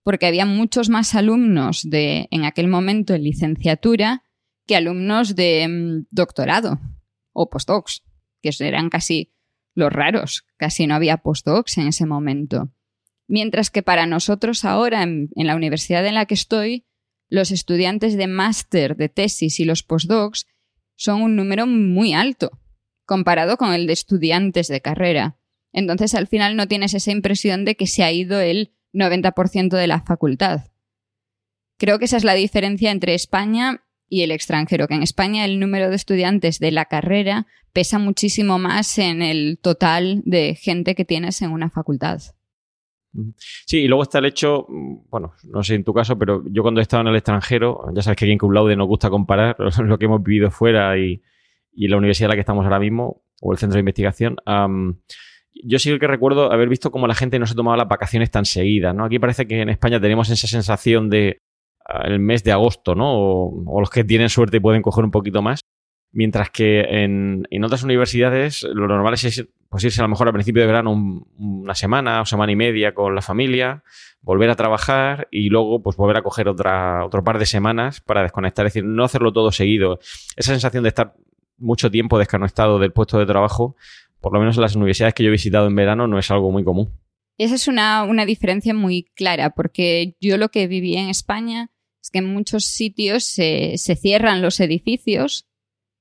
porque 0.04 0.28
había 0.28 0.46
muchos 0.46 0.90
más 0.90 1.16
alumnos 1.16 1.90
de 1.90 2.28
en 2.32 2.46
aquel 2.46 2.68
momento 2.68 3.14
en 3.14 3.24
licenciatura 3.24 4.24
que 4.66 4.76
alumnos 4.76 5.36
de 5.36 5.68
mm, 5.68 6.08
doctorado 6.12 6.80
o 7.34 7.50
postdocs, 7.50 8.04
que 8.42 8.52
eran 8.60 8.90
casi 8.90 9.34
los 9.76 9.92
raros, 9.92 10.46
casi 10.58 10.88
no 10.88 10.96
había 10.96 11.18
postdocs 11.18 11.78
en 11.78 11.88
ese 11.88 12.06
momento. 12.06 12.72
Mientras 13.28 13.70
que 13.70 13.84
para 13.84 14.06
nosotros 14.06 14.66
ahora, 14.66 15.04
en, 15.04 15.30
la 15.36 15.56
universidad 15.56 16.06
en 16.06 16.16
la 16.16 16.26
que 16.26 16.34
estoy, 16.34 16.86
los 17.30 17.52
estudiantes 17.52 18.18
de 18.18 18.28
máster, 18.28 18.98
de 18.98 19.08
tesis 19.08 19.60
y 19.60 19.66
los 19.66 19.84
postdocs 19.84 20.48
son 20.96 21.22
un 21.22 21.36
número 21.36 21.68
muy 21.68 22.14
alto, 22.14 22.60
comparado 23.06 23.58
con 23.58 23.74
el 23.74 23.86
de 23.86 23.94
estudiantes 23.94 24.68
de 24.68 24.82
carrera. 24.82 25.38
Entonces 25.72 26.16
al 26.16 26.28
final 26.28 26.56
no 26.56 26.68
tienes 26.68 26.94
esa 26.96 27.12
impresión 27.12 27.66
de 27.66 27.76
que 27.76 27.86
se 27.86 28.04
ha 28.04 28.12
ido 28.12 28.40
el 28.40 28.74
90% 28.94 29.78
de 29.78 29.88
la 29.88 30.02
facultad. 30.02 30.72
Creo 31.78 32.00
que 32.00 32.06
esa 32.06 32.18
es 32.18 32.24
la 32.24 32.34
diferencia 32.34 32.92
entre 32.92 33.14
España 33.14 33.84
y 34.10 34.24
el 34.24 34.32
extranjero, 34.32 34.88
que 34.88 34.96
en 34.96 35.04
España 35.04 35.46
el 35.46 35.60
número 35.60 35.90
de 35.90 35.96
estudiantes 35.96 36.60
de 36.60 36.72
la 36.72 36.86
carrera 36.86 37.46
pesa 37.74 38.00
muchísimo 38.00 38.60
más 38.60 38.98
en 38.98 39.22
el 39.22 39.60
total 39.62 40.22
de 40.26 40.56
gente 40.56 40.96
que 40.96 41.06
tienes 41.06 41.42
en 41.42 41.52
una 41.52 41.70
facultad. 41.70 42.22
Sí, 43.66 43.80
y 43.80 43.88
luego 43.88 44.04
está 44.04 44.20
el 44.20 44.26
hecho, 44.26 44.68
bueno, 44.70 45.34
no 45.46 45.64
sé 45.64 45.76
en 45.76 45.84
tu 45.84 45.94
caso, 45.94 46.18
pero 46.18 46.44
yo 46.46 46.62
cuando 46.62 46.80
he 46.80 46.84
estado 46.84 47.02
en 47.02 47.08
el 47.08 47.16
extranjero, 47.16 47.86
ya 47.94 48.02
sabes 48.02 48.18
que 48.18 48.26
aquí 48.26 48.32
en 48.32 48.38
Cum 48.38 48.52
Laude 48.52 48.76
nos 48.76 48.88
gusta 48.88 49.10
comparar 49.10 49.56
lo 49.80 49.98
que 49.98 50.06
hemos 50.06 50.22
vivido 50.22 50.52
fuera 50.52 50.98
y, 50.98 51.22
la 51.74 51.98
universidad 51.98 52.26
en 52.26 52.30
la 52.30 52.36
que 52.36 52.42
estamos 52.42 52.66
ahora 52.66 52.80
mismo, 52.80 53.24
o 53.42 53.52
el 53.54 53.58
centro 53.58 53.76
de 53.76 53.80
investigación. 53.80 54.36
yo 55.64 55.80
sí 55.80 55.98
que 55.98 56.08
recuerdo 56.08 56.52
haber 56.52 56.68
visto 56.68 56.92
cómo 56.92 57.08
la 57.08 57.16
gente 57.16 57.40
no 57.40 57.46
se 57.46 57.56
tomaba 57.56 57.78
las 57.78 57.88
vacaciones 57.88 58.30
tan 58.32 58.46
seguidas, 58.46 58.94
¿no? 58.94 59.06
Aquí 59.06 59.18
parece 59.18 59.48
que 59.48 59.62
en 59.62 59.70
España 59.70 60.00
tenemos 60.00 60.30
esa 60.30 60.48
sensación 60.48 61.10
de 61.10 61.40
el 62.04 62.20
mes 62.20 62.44
de 62.44 62.52
agosto, 62.52 62.96
¿no? 62.96 63.14
O, 63.16 63.80
los 63.80 63.90
que 63.90 64.04
tienen 64.04 64.30
suerte 64.30 64.62
pueden 64.62 64.82
coger 64.82 65.06
un 65.06 65.12
poquito 65.12 65.42
más. 65.42 65.62
Mientras 66.12 66.50
que 66.50 66.82
en, 66.82 67.46
otras 67.64 67.84
universidades 67.84 68.64
lo 68.64 68.88
normal 68.88 69.14
es 69.14 69.48
pues 69.70 69.84
irse 69.84 70.02
a 70.02 70.04
lo 70.04 70.10
mejor 70.10 70.28
al 70.28 70.34
principio 70.34 70.62
de 70.64 70.68
verano 70.68 70.92
una 71.38 71.76
semana 71.76 72.22
o 72.22 72.26
semana 72.26 72.52
y 72.52 72.56
media 72.56 72.96
con 72.96 73.14
la 73.14 73.22
familia, 73.22 73.84
volver 74.22 74.50
a 74.50 74.56
trabajar 74.56 75.28
y 75.30 75.50
luego 75.50 75.84
pues 75.84 75.96
volver 75.96 76.18
a 76.18 76.24
coger 76.24 76.48
otra, 76.48 77.06
otro 77.06 77.24
par 77.24 77.38
de 77.38 77.46
semanas 77.46 78.02
para 78.02 78.24
desconectar. 78.24 78.66
Es 78.66 78.74
decir, 78.74 78.90
no 78.90 79.04
hacerlo 79.04 79.32
todo 79.32 79.52
seguido. 79.52 80.00
Esa 80.36 80.52
sensación 80.52 80.84
de 80.84 80.90
estar 80.90 81.14
mucho 81.58 81.92
tiempo 81.92 82.18
desconectado 82.18 82.80
del 82.80 82.92
puesto 82.92 83.20
de 83.20 83.28
trabajo, 83.28 83.76
por 84.20 84.34
lo 84.34 84.40
menos 84.40 84.56
en 84.56 84.62
las 84.62 84.76
universidades 84.76 85.14
que 85.14 85.24
yo 85.24 85.30
he 85.30 85.34
visitado 85.34 85.68
en 85.68 85.76
verano, 85.76 86.08
no 86.08 86.18
es 86.18 86.32
algo 86.32 86.52
muy 86.52 86.64
común. 86.64 86.92
Esa 87.38 87.56
es 87.56 87.68
una, 87.68 88.04
una 88.04 88.26
diferencia 88.26 88.74
muy 88.74 89.04
clara, 89.16 89.52
porque 89.52 90.18
yo 90.20 90.38
lo 90.38 90.50
que 90.50 90.68
viví 90.68 90.98
en 90.98 91.10
España 91.10 91.70
es 92.02 92.10
que 92.12 92.20
en 92.20 92.34
muchos 92.34 92.66
sitios 92.66 93.24
se, 93.24 93.78
cierran 93.78 94.42
los 94.42 94.60
edificios, 94.60 95.48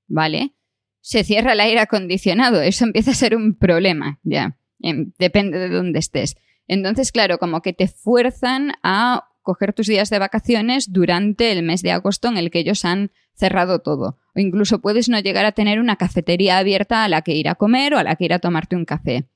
¿vale? 0.08 0.54
Se 1.00 1.22
cierra 1.22 1.52
el 1.52 1.60
aire 1.60 1.80
acondicionado, 1.80 2.60
eso 2.60 2.84
empieza 2.84 3.12
a 3.12 3.14
ser 3.14 3.36
un 3.36 3.54
problema, 3.56 4.18
ya, 4.22 4.58
depende 4.78 5.58
de 5.58 5.68
dónde 5.68 6.00
estés. 6.00 6.36
Entonces, 6.66 7.12
claro, 7.12 7.38
como 7.38 7.62
que 7.62 7.72
te 7.72 7.88
fuerzan 7.88 8.72
a 8.82 9.28
coger 9.42 9.72
tus 9.72 9.86
días 9.86 10.10
de 10.10 10.18
vacaciones 10.18 10.92
durante 10.92 11.52
el 11.52 11.62
mes 11.62 11.80
de 11.82 11.92
agosto 11.92 12.28
en 12.28 12.36
el 12.36 12.50
que 12.50 12.58
ellos 12.58 12.84
han 12.84 13.10
cerrado 13.34 13.78
todo. 13.78 14.18
O 14.34 14.40
incluso 14.40 14.80
puedes 14.80 15.08
no 15.08 15.18
llegar 15.20 15.46
a 15.46 15.52
tener 15.52 15.80
una 15.80 15.96
cafetería 15.96 16.58
abierta 16.58 17.04
a 17.04 17.08
la 17.08 17.22
que 17.22 17.34
ir 17.34 17.48
a 17.48 17.54
comer 17.54 17.94
o 17.94 17.98
a 17.98 18.02
la 18.02 18.16
que 18.16 18.26
ir 18.26 18.34
a 18.34 18.40
tomarte 18.40 18.76
un 18.76 18.84
café. 18.84 19.26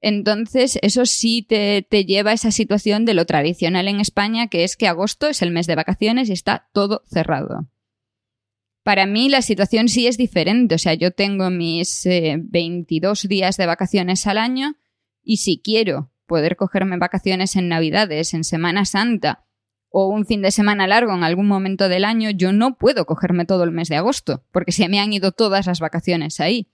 Entonces, 0.00 0.78
eso 0.82 1.06
sí 1.06 1.42
te, 1.42 1.82
lleva 2.04 2.30
a 2.30 2.34
esa 2.34 2.50
situación 2.50 3.06
de 3.06 3.14
lo 3.14 3.24
tradicional 3.24 3.88
en 3.88 4.00
España, 4.00 4.48
que 4.48 4.62
es 4.62 4.76
que 4.76 4.86
agosto 4.86 5.28
es 5.28 5.40
el 5.40 5.50
mes 5.50 5.66
de 5.66 5.76
vacaciones 5.76 6.28
y 6.28 6.32
está 6.32 6.68
todo 6.72 7.02
cerrado. 7.10 7.66
Para 8.84 9.06
mí 9.06 9.30
la 9.30 9.40
situación 9.40 9.88
sí 9.88 10.06
es 10.06 10.18
diferente, 10.18 10.74
o 10.74 10.78
sea, 10.78 10.92
yo 10.92 11.10
tengo 11.10 11.48
mis 11.48 12.06
22 12.06 13.24
eh, 13.24 13.28
días 13.28 13.56
de 13.56 13.64
vacaciones 13.64 14.26
al 14.26 14.36
año 14.36 14.76
y 15.22 15.38
si 15.38 15.58
quiero 15.58 16.10
poder 16.26 16.56
cogerme 16.56 16.98
vacaciones 16.98 17.56
en 17.56 17.68
Navidades, 17.68 18.34
en 18.34 18.44
Semana 18.44 18.84
Santa 18.84 19.46
o 19.88 20.08
un 20.08 20.26
fin 20.26 20.42
de 20.42 20.50
semana 20.50 20.86
largo 20.86 21.14
en 21.14 21.24
algún 21.24 21.46
momento 21.46 21.88
del 21.88 22.04
año, 22.04 22.28
yo 22.28 22.52
no 22.52 22.76
puedo 22.76 23.06
cogerme 23.06 23.46
todo 23.46 23.64
el 23.64 23.70
mes 23.70 23.88
de 23.88 23.96
agosto, 23.96 24.44
porque 24.52 24.72
se 24.72 24.88
me 24.88 25.00
han 25.00 25.12
ido 25.14 25.32
todas 25.32 25.66
las 25.66 25.80
vacaciones 25.80 26.40
ahí. 26.40 26.68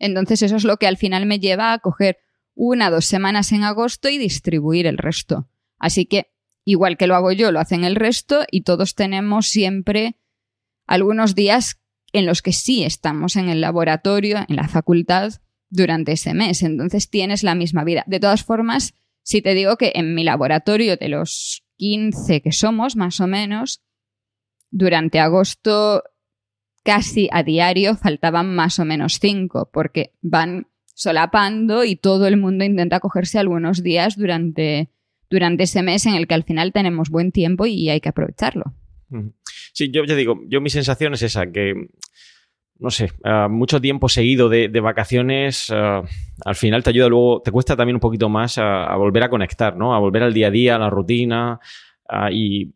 Entonces 0.00 0.42
eso 0.42 0.56
es 0.56 0.64
lo 0.64 0.78
que 0.78 0.88
al 0.88 0.96
final 0.96 1.24
me 1.24 1.38
lleva 1.38 1.72
a 1.72 1.78
coger 1.78 2.18
una 2.54 2.90
dos 2.90 3.04
semanas 3.04 3.52
en 3.52 3.62
agosto 3.62 4.08
y 4.08 4.18
distribuir 4.18 4.86
el 4.86 4.98
resto. 4.98 5.48
Así 5.78 6.06
que, 6.06 6.32
igual 6.64 6.96
que 6.96 7.06
lo 7.06 7.14
hago 7.14 7.30
yo, 7.30 7.52
lo 7.52 7.60
hacen 7.60 7.84
el 7.84 7.94
resto 7.94 8.44
y 8.50 8.62
todos 8.62 8.96
tenemos 8.96 9.46
siempre 9.46 10.16
algunos 10.86 11.34
días 11.34 11.80
en 12.12 12.26
los 12.26 12.42
que 12.42 12.52
sí 12.52 12.84
estamos 12.84 13.36
en 13.36 13.48
el 13.48 13.60
laboratorio, 13.60 14.38
en 14.48 14.56
la 14.56 14.68
facultad, 14.68 15.34
durante 15.68 16.12
ese 16.12 16.34
mes. 16.34 16.62
Entonces 16.62 17.10
tienes 17.10 17.42
la 17.42 17.54
misma 17.54 17.84
vida. 17.84 18.04
De 18.06 18.20
todas 18.20 18.44
formas, 18.44 18.94
Si 19.26 19.40
te 19.40 19.54
digo 19.54 19.76
que 19.76 19.92
en 19.94 20.14
mi 20.14 20.22
laboratorio 20.22 20.98
de 20.98 21.08
los 21.08 21.64
15 21.78 22.42
que 22.42 22.52
somos, 22.52 22.94
más 22.94 23.20
o 23.20 23.26
menos, 23.26 23.82
durante 24.70 25.18
agosto 25.18 26.04
casi 26.84 27.28
a 27.32 27.42
diario 27.42 27.96
faltaban 27.96 28.54
más 28.54 28.78
o 28.78 28.84
menos 28.84 29.18
5, 29.18 29.70
porque 29.72 30.12
van 30.20 30.66
solapando 30.92 31.84
y 31.84 31.96
todo 31.96 32.26
el 32.26 32.36
mundo 32.36 32.64
intenta 32.64 33.00
cogerse 33.00 33.38
algunos 33.38 33.82
días 33.82 34.16
durante, 34.16 34.90
durante 35.30 35.62
ese 35.62 35.82
mes 35.82 36.04
en 36.04 36.14
el 36.14 36.28
que 36.28 36.34
al 36.34 36.44
final 36.44 36.72
tenemos 36.72 37.08
buen 37.08 37.32
tiempo 37.32 37.64
y 37.64 37.88
hay 37.88 38.00
que 38.02 38.10
aprovecharlo. 38.10 38.74
Sí, 39.74 39.90
yo 39.90 40.04
ya 40.04 40.14
digo, 40.14 40.40
yo 40.46 40.60
mi 40.60 40.70
sensación 40.70 41.14
es 41.14 41.22
esa, 41.22 41.50
que 41.50 41.88
no 42.78 42.90
sé, 42.90 43.10
uh, 43.24 43.48
mucho 43.48 43.80
tiempo 43.80 44.08
seguido 44.08 44.48
de, 44.48 44.68
vacaciones, 44.80 45.68
uh, 45.70 46.06
al 46.44 46.54
final 46.54 46.84
te 46.84 46.90
ayuda 46.90 47.08
luego, 47.08 47.42
te 47.42 47.50
cuesta 47.50 47.74
también 47.74 47.96
un 47.96 48.00
poquito 48.00 48.28
más 48.28 48.56
a, 48.56 48.94
volver 48.94 49.24
a 49.24 49.30
conectar, 49.30 49.76
¿no? 49.76 49.92
A 49.92 49.98
volver 49.98 50.22
al 50.22 50.32
día 50.32 50.46
a 50.46 50.50
día, 50.52 50.76
a 50.76 50.78
la 50.78 50.90
rutina. 50.90 51.58
Uh, 52.08 52.30
y 52.30 52.72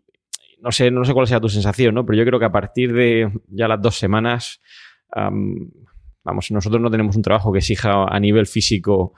no 0.60 0.72
sé, 0.72 0.90
no 0.90 1.04
sé 1.04 1.14
cuál 1.14 1.28
sea 1.28 1.40
tu 1.40 1.48
sensación, 1.48 1.94
¿no? 1.94 2.04
Pero 2.04 2.18
yo 2.18 2.24
creo 2.24 2.40
que 2.40 2.46
a 2.46 2.52
partir 2.52 2.92
de 2.92 3.30
ya 3.46 3.68
las 3.68 3.80
dos 3.80 3.96
semanas, 3.96 4.60
vamos, 5.14 6.50
nosotros 6.50 6.82
no 6.82 6.90
tenemos 6.90 7.14
un 7.14 7.22
trabajo 7.22 7.52
que 7.52 7.58
exija 7.58 8.06
a 8.08 8.18
nivel 8.18 8.46
físico 8.46 9.14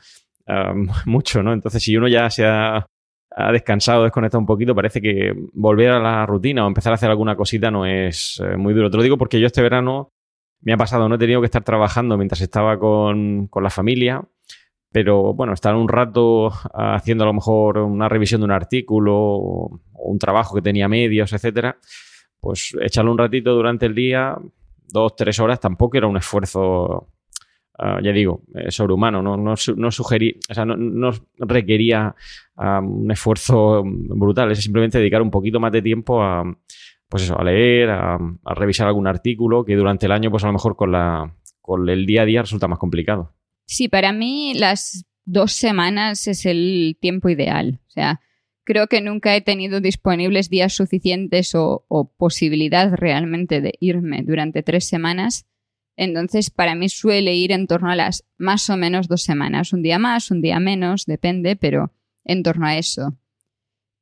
mucho, 1.07 1.43
¿no? 1.43 1.55
Entonces, 1.55 1.83
si 1.83 1.97
uno 1.97 2.09
ya 2.09 2.29
se 2.29 2.45
ha, 2.45 2.87
ha 3.49 3.53
descansado, 3.53 4.05
desconectado 4.05 4.41
un 4.41 4.47
poquito, 4.47 4.75
parece 4.75 5.01
que 5.01 5.35
volver 5.53 5.91
a 5.91 6.01
la 6.01 6.27
rutina 6.27 6.65
o 6.65 6.69
empezar 6.69 6.93
a 6.93 6.95
hacer 6.95 7.11
alguna 7.11 7.37
cosita 7.37 7.71
no 7.71 7.87
es 7.87 8.41
eh, 8.45 8.57
muy 8.57 8.75
duro. 8.75 8.91
Te 8.91 8.97
lo 8.97 9.03
digo 9.03 9.19
porque 9.19 9.41
yo 9.41 9.47
este 9.47 9.63
verano 9.63 10.13
me 10.63 10.73
ha 10.73 10.77
pasado, 10.77 11.09
no 11.09 11.15
he 11.15 11.19
tenido 11.19 11.41
que 11.41 11.47
estar 11.47 11.65
trabajando 11.65 12.17
mientras 12.17 12.41
estaba 12.41 12.79
con, 12.79 13.47
con 13.49 13.63
la 13.63 13.71
familia, 13.71 14.23
pero 14.93 15.35
bueno, 15.35 15.53
estar 15.53 15.75
un 15.75 15.89
rato 15.89 16.51
haciendo 16.75 17.25
a 17.25 17.27
lo 17.29 17.33
mejor 17.33 17.79
una 17.79 18.09
revisión 18.09 18.41
de 18.41 18.47
un 18.47 18.51
artículo 18.51 19.15
o 19.17 19.81
un 19.95 20.19
trabajo 20.19 20.55
que 20.55 20.63
tenía 20.63 20.89
medios, 20.89 21.33
etcétera, 21.33 21.77
pues 22.41 22.77
echarlo 22.81 23.13
un 23.13 23.19
ratito 23.19 23.55
durante 23.55 23.87
el 23.87 23.95
día, 23.95 24.37
dos, 24.89 25.15
tres 25.17 25.39
horas, 25.39 25.61
tampoco 25.61 25.97
era 25.97 26.07
un 26.07 26.17
esfuerzo, 26.17 27.09
uh, 27.81 28.03
ya 28.03 28.13
digo, 28.13 28.43
eh, 28.55 28.71
sobrehumano, 28.71 29.23
no, 29.23 29.37
no, 29.37 29.91
sugerí, 29.91 30.39
o 30.49 30.55
sea, 30.55 30.65
no, 30.65 31.13
requería 31.39 32.15
un 32.57 33.11
esfuerzo 33.11 33.83
brutal, 33.85 34.53
es 34.53 34.63
simplemente 34.63 34.99
dedicar 34.99 35.23
un 35.23 35.31
poquito 35.31 35.59
más 35.61 35.73
de 35.73 35.81
tiempo 35.81 36.23
a 36.23 36.45
pues 37.11 37.25
eso, 37.25 37.39
a 37.39 37.43
leer, 37.43 37.91
a, 37.91 38.15
a, 38.15 38.55
revisar 38.55 38.87
algún 38.87 39.09
artículo 39.09 39.65
que 39.65 39.75
durante 39.75 40.07
el 40.07 40.13
año, 40.13 40.31
pues 40.31 40.45
a 40.45 40.47
lo 40.47 40.53
mejor 40.53 40.77
con, 40.77 40.93
la, 40.93 41.35
con 41.61 41.89
el 41.89 42.07
día 42.07 42.23
a 42.23 42.25
día 42.25 42.43
resulta 42.43 42.69
más 42.69 42.79
complicado. 42.79 43.35
Sí, 43.67 43.89
para 43.89 44.13
mí 44.13 44.55
las 44.55 45.05
dos 45.25 45.53
semanas 45.53 46.29
es 46.29 46.47
el 46.47 46.97
tiempo 47.01 47.29
ideal. 47.29 47.81
O 47.89 47.91
sea, 47.91 48.21
creo 48.65 48.87
que 48.87 49.01
nunca 49.01 49.35
he 49.35 49.41
tenido 49.41 49.81
disponibles 49.81 50.51
días 50.51 50.75
suficientes 50.75 51.55
o, 51.57 51.85
o 51.89 52.13
posibilidad 52.13 52.93
realmente 52.95 53.61
de 53.61 53.75
irme 53.81 54.23
durante 54.23 54.63
tres 54.63 54.87
semanas. 54.87 55.47
Entonces, 56.03 56.49
para 56.49 56.75
mí 56.75 56.89
suele 56.89 57.35
ir 57.35 57.53
en 57.53 57.67
torno 57.67 57.91
a 57.91 57.95
las 57.95 58.25
más 58.39 58.71
o 58.71 58.79
menos 58.79 59.07
dos 59.07 59.23
semanas. 59.23 59.75
Un 59.75 59.83
día 59.83 59.99
más, 59.99 60.31
un 60.31 60.41
día 60.41 60.59
menos, 60.59 61.05
depende, 61.05 61.57
pero 61.57 61.93
en 62.25 62.43
torno 62.43 62.67
a 62.67 62.79
eso. 62.79 63.19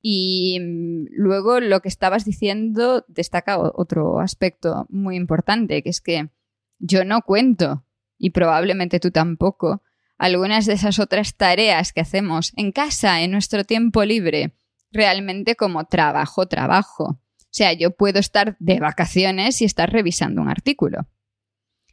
Y 0.00 0.60
mm, 0.60 1.06
luego 1.10 1.58
lo 1.58 1.80
que 1.80 1.88
estabas 1.88 2.24
diciendo 2.24 3.04
destaca 3.08 3.58
otro 3.58 4.20
aspecto 4.20 4.86
muy 4.90 5.16
importante, 5.16 5.82
que 5.82 5.88
es 5.88 6.00
que 6.00 6.30
yo 6.78 7.04
no 7.04 7.22
cuento, 7.22 7.84
y 8.16 8.30
probablemente 8.30 9.00
tú 9.00 9.10
tampoco, 9.10 9.82
algunas 10.18 10.66
de 10.66 10.74
esas 10.74 11.00
otras 11.00 11.34
tareas 11.34 11.92
que 11.92 12.00
hacemos 12.00 12.52
en 12.54 12.70
casa, 12.70 13.22
en 13.22 13.32
nuestro 13.32 13.64
tiempo 13.64 14.04
libre, 14.04 14.54
realmente 14.92 15.56
como 15.56 15.86
trabajo, 15.86 16.46
trabajo. 16.46 17.04
O 17.04 17.50
sea, 17.50 17.72
yo 17.72 17.90
puedo 17.90 18.20
estar 18.20 18.56
de 18.60 18.78
vacaciones 18.78 19.60
y 19.62 19.64
estar 19.64 19.90
revisando 19.90 20.40
un 20.40 20.48
artículo. 20.48 21.08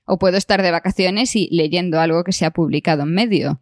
O 0.05 0.17
puedo 0.17 0.37
estar 0.37 0.61
de 0.61 0.71
vacaciones 0.71 1.35
y 1.35 1.49
leyendo 1.51 1.99
algo 1.99 2.23
que 2.23 2.31
se 2.31 2.45
ha 2.45 2.51
publicado 2.51 3.03
en 3.03 3.13
medio. 3.13 3.61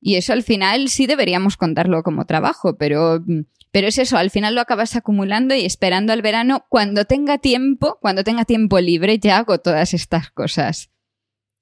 Y 0.00 0.16
eso 0.16 0.34
al 0.34 0.42
final 0.42 0.88
sí 0.88 1.06
deberíamos 1.06 1.56
contarlo 1.56 2.02
como 2.02 2.26
trabajo, 2.26 2.76
pero, 2.76 3.24
pero 3.72 3.88
es 3.88 3.96
eso, 3.96 4.18
al 4.18 4.30
final 4.30 4.54
lo 4.54 4.60
acabas 4.60 4.96
acumulando 4.96 5.54
y 5.54 5.64
esperando 5.64 6.12
al 6.12 6.20
verano 6.20 6.66
cuando 6.68 7.06
tenga 7.06 7.38
tiempo, 7.38 7.98
cuando 8.02 8.22
tenga 8.22 8.44
tiempo 8.44 8.78
libre, 8.80 9.18
ya 9.18 9.38
hago 9.38 9.58
todas 9.58 9.94
estas 9.94 10.30
cosas. 10.30 10.90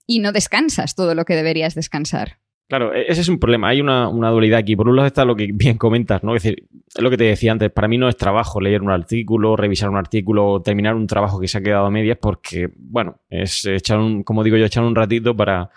Y 0.06 0.18
no 0.18 0.32
descansas 0.32 0.96
todo 0.96 1.14
lo 1.14 1.24
que 1.24 1.36
deberías 1.36 1.76
descansar. 1.76 2.40
Claro, 2.72 2.94
e-, 2.94 3.04
ese 3.06 3.20
es 3.20 3.28
un 3.28 3.38
problema. 3.38 3.68
Hay 3.68 3.82
una, 3.82 4.08
dualidad 4.08 4.60
aquí. 4.60 4.76
Por 4.76 4.88
un 4.88 4.96
lado 4.96 5.06
está 5.06 5.26
lo 5.26 5.36
que 5.36 5.50
bien 5.52 5.76
comentas, 5.76 6.22
¿no? 6.22 6.34
Es 6.34 6.42
decir, 6.42 6.64
lo 6.98 7.10
que 7.10 7.18
te 7.18 7.24
decía 7.24 7.52
antes. 7.52 7.70
Para 7.70 7.86
mí 7.86 7.98
no 7.98 8.08
es 8.08 8.16
trabajo 8.16 8.62
leer 8.62 8.80
un 8.80 8.90
artículo, 8.90 9.56
revisar 9.56 9.90
un 9.90 9.98
artículo, 9.98 10.62
terminar 10.64 10.94
un 10.94 11.06
trabajo 11.06 11.38
que 11.38 11.48
se 11.48 11.58
ha 11.58 11.60
quedado 11.60 11.84
a 11.84 11.90
medias, 11.90 12.16
porque, 12.18 12.70
bueno, 12.74 13.18
es 13.28 13.66
echar 13.66 13.98
un, 13.98 14.22
como 14.22 14.42
digo 14.42 14.56
yo, 14.56 14.64
echar 14.64 14.84
un 14.84 14.94
ratito 14.94 15.36
para, 15.36 15.68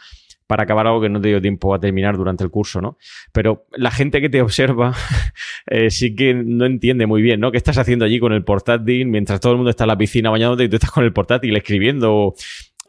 para 0.47 0.63
acabar 0.63 0.87
algo 0.87 1.01
que 1.01 1.09
no 1.09 1.19
te 1.19 1.27
dio 1.27 1.41
tiempo 1.41 1.75
a 1.75 1.81
terminar 1.81 2.15
durante 2.15 2.45
el 2.45 2.49
curso, 2.49 2.79
¿no? 2.79 2.97
Pero 3.33 3.65
la 3.73 3.91
gente 3.91 4.21
que 4.21 4.29
te 4.29 4.41
observa 4.41 4.93
eh, 5.67 5.89
sí 5.89 6.15
que 6.15 6.33
no 6.33 6.65
entiende 6.65 7.07
muy 7.07 7.21
bien, 7.21 7.41
¿no? 7.41 7.51
¿Qué 7.51 7.57
estás 7.57 7.77
haciendo 7.77 8.05
allí 8.05 8.19
con 8.19 8.31
el 8.31 8.45
portátil 8.45 9.05
mientras 9.07 9.41
todo 9.41 9.51
el 9.51 9.57
mundo 9.57 9.71
está 9.71 9.83
en 9.83 9.89
la 9.89 9.97
piscina 9.97 10.29
bañándote 10.29 10.63
y 10.63 10.69
tú 10.69 10.77
estás 10.77 10.91
con 10.91 11.03
el 11.03 11.11
portátil 11.11 11.57
escribiendo 11.57 12.15
o, 12.15 12.35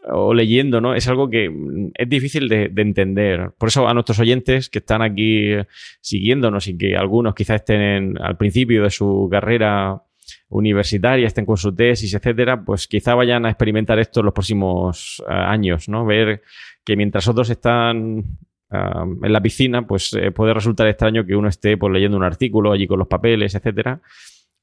o 0.06 0.34
leyendo, 0.34 0.80
¿no? 0.80 0.94
Es 0.94 1.08
algo 1.08 1.28
que 1.28 1.50
es 1.94 2.08
difícil 2.08 2.48
de, 2.48 2.68
de, 2.68 2.82
entender. 2.82 3.50
Por 3.58 3.68
eso 3.68 3.88
a 3.88 3.94
nuestros 3.94 4.18
oyentes 4.20 4.70
que 4.70 4.78
están 4.78 5.02
aquí 5.02 5.52
siguiéndonos 6.00 6.68
y 6.68 6.78
que 6.78 6.96
algunos 6.96 7.34
quizás 7.34 7.56
estén 7.56 8.14
al 8.20 8.36
principio 8.36 8.82
de 8.82 8.90
su 8.90 9.28
carrera 9.30 10.02
universitaria, 10.48 11.26
estén 11.26 11.46
con 11.46 11.56
su 11.56 11.74
tesis, 11.74 12.14
etcétera, 12.14 12.64
pues 12.64 12.86
quizá 12.86 13.14
vayan 13.14 13.46
a 13.46 13.50
experimentar 13.50 13.98
esto 13.98 14.20
en 14.20 14.26
los 14.26 14.34
próximos 14.34 15.22
uh, 15.26 15.32
años, 15.32 15.88
¿no? 15.88 16.04
Ver 16.04 16.42
que 16.84 16.96
mientras 16.96 17.26
otros 17.28 17.50
están 17.50 18.24
en 18.68 19.32
la 19.32 19.40
piscina, 19.40 19.86
pues 19.86 20.12
eh, 20.14 20.32
puede 20.32 20.52
resultar 20.52 20.88
extraño 20.88 21.24
que 21.24 21.36
uno 21.36 21.48
esté 21.48 21.76
pues, 21.76 21.92
leyendo 21.92 22.16
un 22.16 22.24
artículo 22.24 22.72
allí 22.72 22.86
con 22.86 22.98
los 22.98 23.08
papeles, 23.08 23.54
etcétera, 23.54 24.00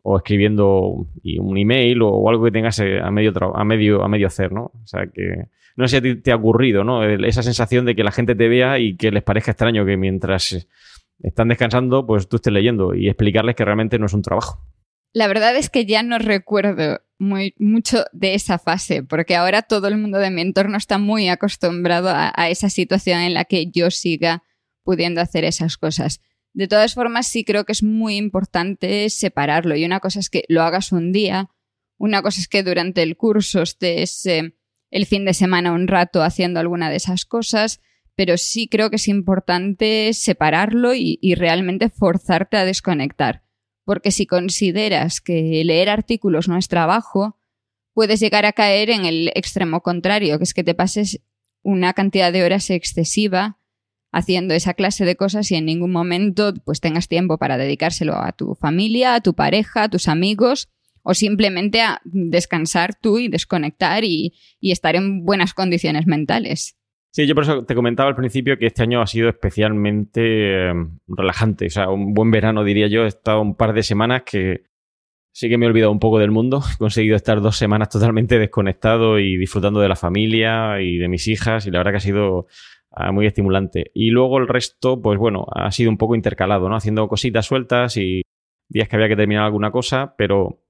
o 0.04 0.18
escribiendo 0.18 1.08
un 1.40 1.58
email 1.58 2.02
o, 2.02 2.30
algo 2.30 2.44
que 2.46 2.52
tengas 2.52 2.78
eh, 2.80 3.00
a 3.02 3.10
medio, 3.10 3.34
a 3.56 3.64
medio, 3.64 4.04
a 4.04 4.08
medio 4.08 4.28
hacer, 4.28 4.52
¿no? 4.52 4.66
O 4.66 4.86
sea 4.86 5.08
que 5.08 5.48
no 5.76 5.88
sé 5.88 6.02
si 6.02 6.16
te 6.16 6.32
ha 6.32 6.36
ocurrido, 6.36 6.84
¿no? 6.84 7.04
Esa 7.04 7.42
sensación 7.42 7.86
de 7.86 7.96
que 7.96 8.04
la 8.04 8.12
gente 8.12 8.36
te 8.36 8.48
vea 8.48 8.80
y 8.80 8.96
que 8.96 9.12
les 9.12 9.24
parezca 9.24 9.52
extraño 9.52 9.86
que 9.86 9.98
mientras 9.98 10.68
están 11.22 11.48
descansando, 11.48 12.06
pues 12.06 12.28
tú 12.28 12.36
estés 12.36 12.54
leyendo 12.54 12.94
y 12.94 13.08
explicarles 13.08 13.56
que 13.56 13.66
realmente 13.66 13.98
no 13.98 14.06
es 14.06 14.14
un 14.14 14.22
trabajo. 14.22 14.60
La 15.14 15.28
verdad 15.28 15.56
es 15.56 15.70
que 15.70 15.86
ya 15.86 16.04
no 16.04 16.20
recuerdo 16.20 17.00
muy, 17.18 17.56
mucho 17.58 18.04
de 18.12 18.34
esa 18.34 18.60
fase, 18.60 19.04
porque 19.04 19.36
ahora 19.36 19.62
todo 19.62 19.88
el 19.88 19.98
mundo 19.98 20.18
de 20.18 20.32
mi 20.32 20.42
entorno 20.42 20.78
está 20.78 20.98
muy 20.98 21.30
acostumbrado 21.30 22.10
a 22.12 22.50
esa 22.50 22.70
situación 22.70 23.20
en 23.20 23.34
la 23.34 23.46
que 23.46 23.72
yo 23.72 23.90
siga 23.90 24.44
pudiendo 24.84 25.22
hacer 25.22 25.46
esas 25.46 25.78
cosas. 25.78 26.20
De 26.54 26.68
todas 26.68 26.94
formas, 26.94 27.28
sí 27.28 27.44
creo 27.44 27.66
que 27.66 27.72
es 27.72 27.84
muy 27.84 28.16
importante 28.16 29.10
separarlo. 29.10 29.76
Y 29.76 29.86
una 29.86 30.00
cosa 30.00 30.20
es 30.20 30.30
que 30.30 30.46
lo 30.48 30.62
hagas 30.62 30.92
un 30.92 31.12
día, 31.12 31.50
una 31.98 32.22
cosa 32.22 32.40
es 32.40 32.48
que 32.48 32.64
durante 32.64 33.02
el 33.02 33.18
curso 33.18 33.64
estés 33.64 34.26
eh, 34.26 34.56
el 34.92 35.06
fin 35.06 35.26
de 35.26 35.34
semana 35.34 35.72
un 35.72 35.88
rato 35.88 36.22
haciendo 36.22 36.60
alguna 36.60 36.90
de 36.90 36.98
esas 36.98 37.26
cosas, 37.26 37.82
pero 38.16 38.38
sí 38.38 38.68
creo 38.68 38.92
que 38.92 38.98
es 38.98 39.08
importante 39.08 40.14
separarlo 40.14 40.94
y, 40.94 41.18
y 41.22 41.34
realmente 41.34 41.90
forzarte 41.90 42.58
a 42.58 42.66
desconectar. 42.66 43.44
Porque 43.86 44.12
si 44.12 44.28
consideras 44.28 45.22
que 45.22 45.64
leer 45.66 45.90
artículos 45.90 46.48
no 46.48 46.58
es 46.58 46.68
trabajo, 46.68 47.40
puedes 47.94 48.20
llegar 48.20 48.46
a 48.46 48.54
caer 48.54 48.92
en 48.92 49.06
el 49.06 49.32
extremo 49.34 49.82
contrario, 49.82 50.38
que 50.38 50.44
es 50.44 50.54
que 50.54 50.64
te 50.64 50.76
pases 50.76 51.22
una 51.64 51.94
cantidad 51.94 52.32
de 52.32 52.44
horas 52.44 52.70
excesiva 52.70 53.60
haciendo 54.14 54.54
esa 54.54 54.76
clase 54.76 55.04
de 55.04 55.18
cosas 55.18 55.52
y 55.52 55.56
en 55.56 55.66
ningún 55.66 55.92
momento 55.92 56.54
pues 56.64 56.80
tengas 56.80 57.10
tiempo 57.10 57.38
para 57.38 57.58
dedicárselo 57.58 58.16
a 58.16 58.32
tu 58.32 58.56
familia, 58.56 59.16
a 59.16 59.22
tu 59.22 59.34
pareja, 59.34 59.84
a 59.84 59.90
tus 59.90 60.08
amigos 60.08 60.70
o 61.02 61.14
simplemente 61.14 61.82
a 61.82 62.00
descansar 62.06 62.96
tú 62.96 63.20
y 63.20 63.28
desconectar 63.28 64.06
y, 64.06 64.34
estar 64.62 64.96
en 64.96 65.26
buenas 65.26 65.54
condiciones 65.54 66.08
mentales. 66.08 66.78
Sí, 67.12 67.28
yo 67.28 67.36
por 67.36 67.44
eso 67.44 67.66
te 67.66 67.76
comentaba 67.76 68.10
al 68.10 68.16
principio 68.16 68.58
que 68.58 68.68
este 68.68 68.84
año 68.84 69.02
ha 69.02 69.08
sido 69.08 69.30
especialmente 69.30 70.70
eh, 70.70 70.74
relajante. 71.08 71.68
O 71.68 71.70
sea, 71.70 71.90
un 71.90 72.14
buen 72.14 72.32
verano, 72.32 72.64
diría 72.64 72.88
yo. 72.88 73.04
He 73.04 73.08
estado 73.08 73.42
un 73.42 73.56
par 73.56 73.74
de 73.74 73.84
semanas 73.84 74.24
que 74.24 74.64
sí 75.32 75.50
que 75.50 75.58
me 75.58 75.66
he 75.66 75.70
olvidado 75.70 75.92
un 75.92 76.00
poco 76.00 76.18
del 76.20 76.32
mundo. 76.32 76.64
He 76.74 76.78
conseguido 76.78 77.16
estar 77.16 77.42
dos 77.42 77.58
semanas 77.58 77.90
totalmente 77.90 78.40
desconectado 78.40 79.20
y 79.20 79.38
disfrutando 79.38 79.80
de 79.80 79.90
la 79.90 79.96
familia 79.96 80.82
y 80.82 80.98
de 80.98 81.08
mis 81.08 81.28
hijas. 81.28 81.68
Y 81.68 81.72
la 81.72 81.80
verdad 81.80 81.92
que 81.92 81.98
ha 81.98 82.02
sido 82.02 82.48
muy 83.12 83.26
estimulante. 83.26 83.92
Y 83.94 84.10
luego 84.10 84.38
el 84.38 84.48
resto, 84.48 85.02
pues 85.02 85.18
bueno, 85.18 85.48
ha 85.54 85.72
sido 85.72 85.90
un 85.90 85.98
poco 85.98 86.16
intercalado, 86.16 86.70
¿no? 86.70 86.76
Haciendo 86.76 87.08
cositas 87.08 87.46
sueltas 87.46 87.98
y 87.98 88.24
días 88.70 88.88
que 88.88 88.96
había 88.96 89.08
que 89.08 89.16
terminar 89.16 89.44
alguna 89.44 89.72
cosa, 89.72 90.16
pero 90.18 90.64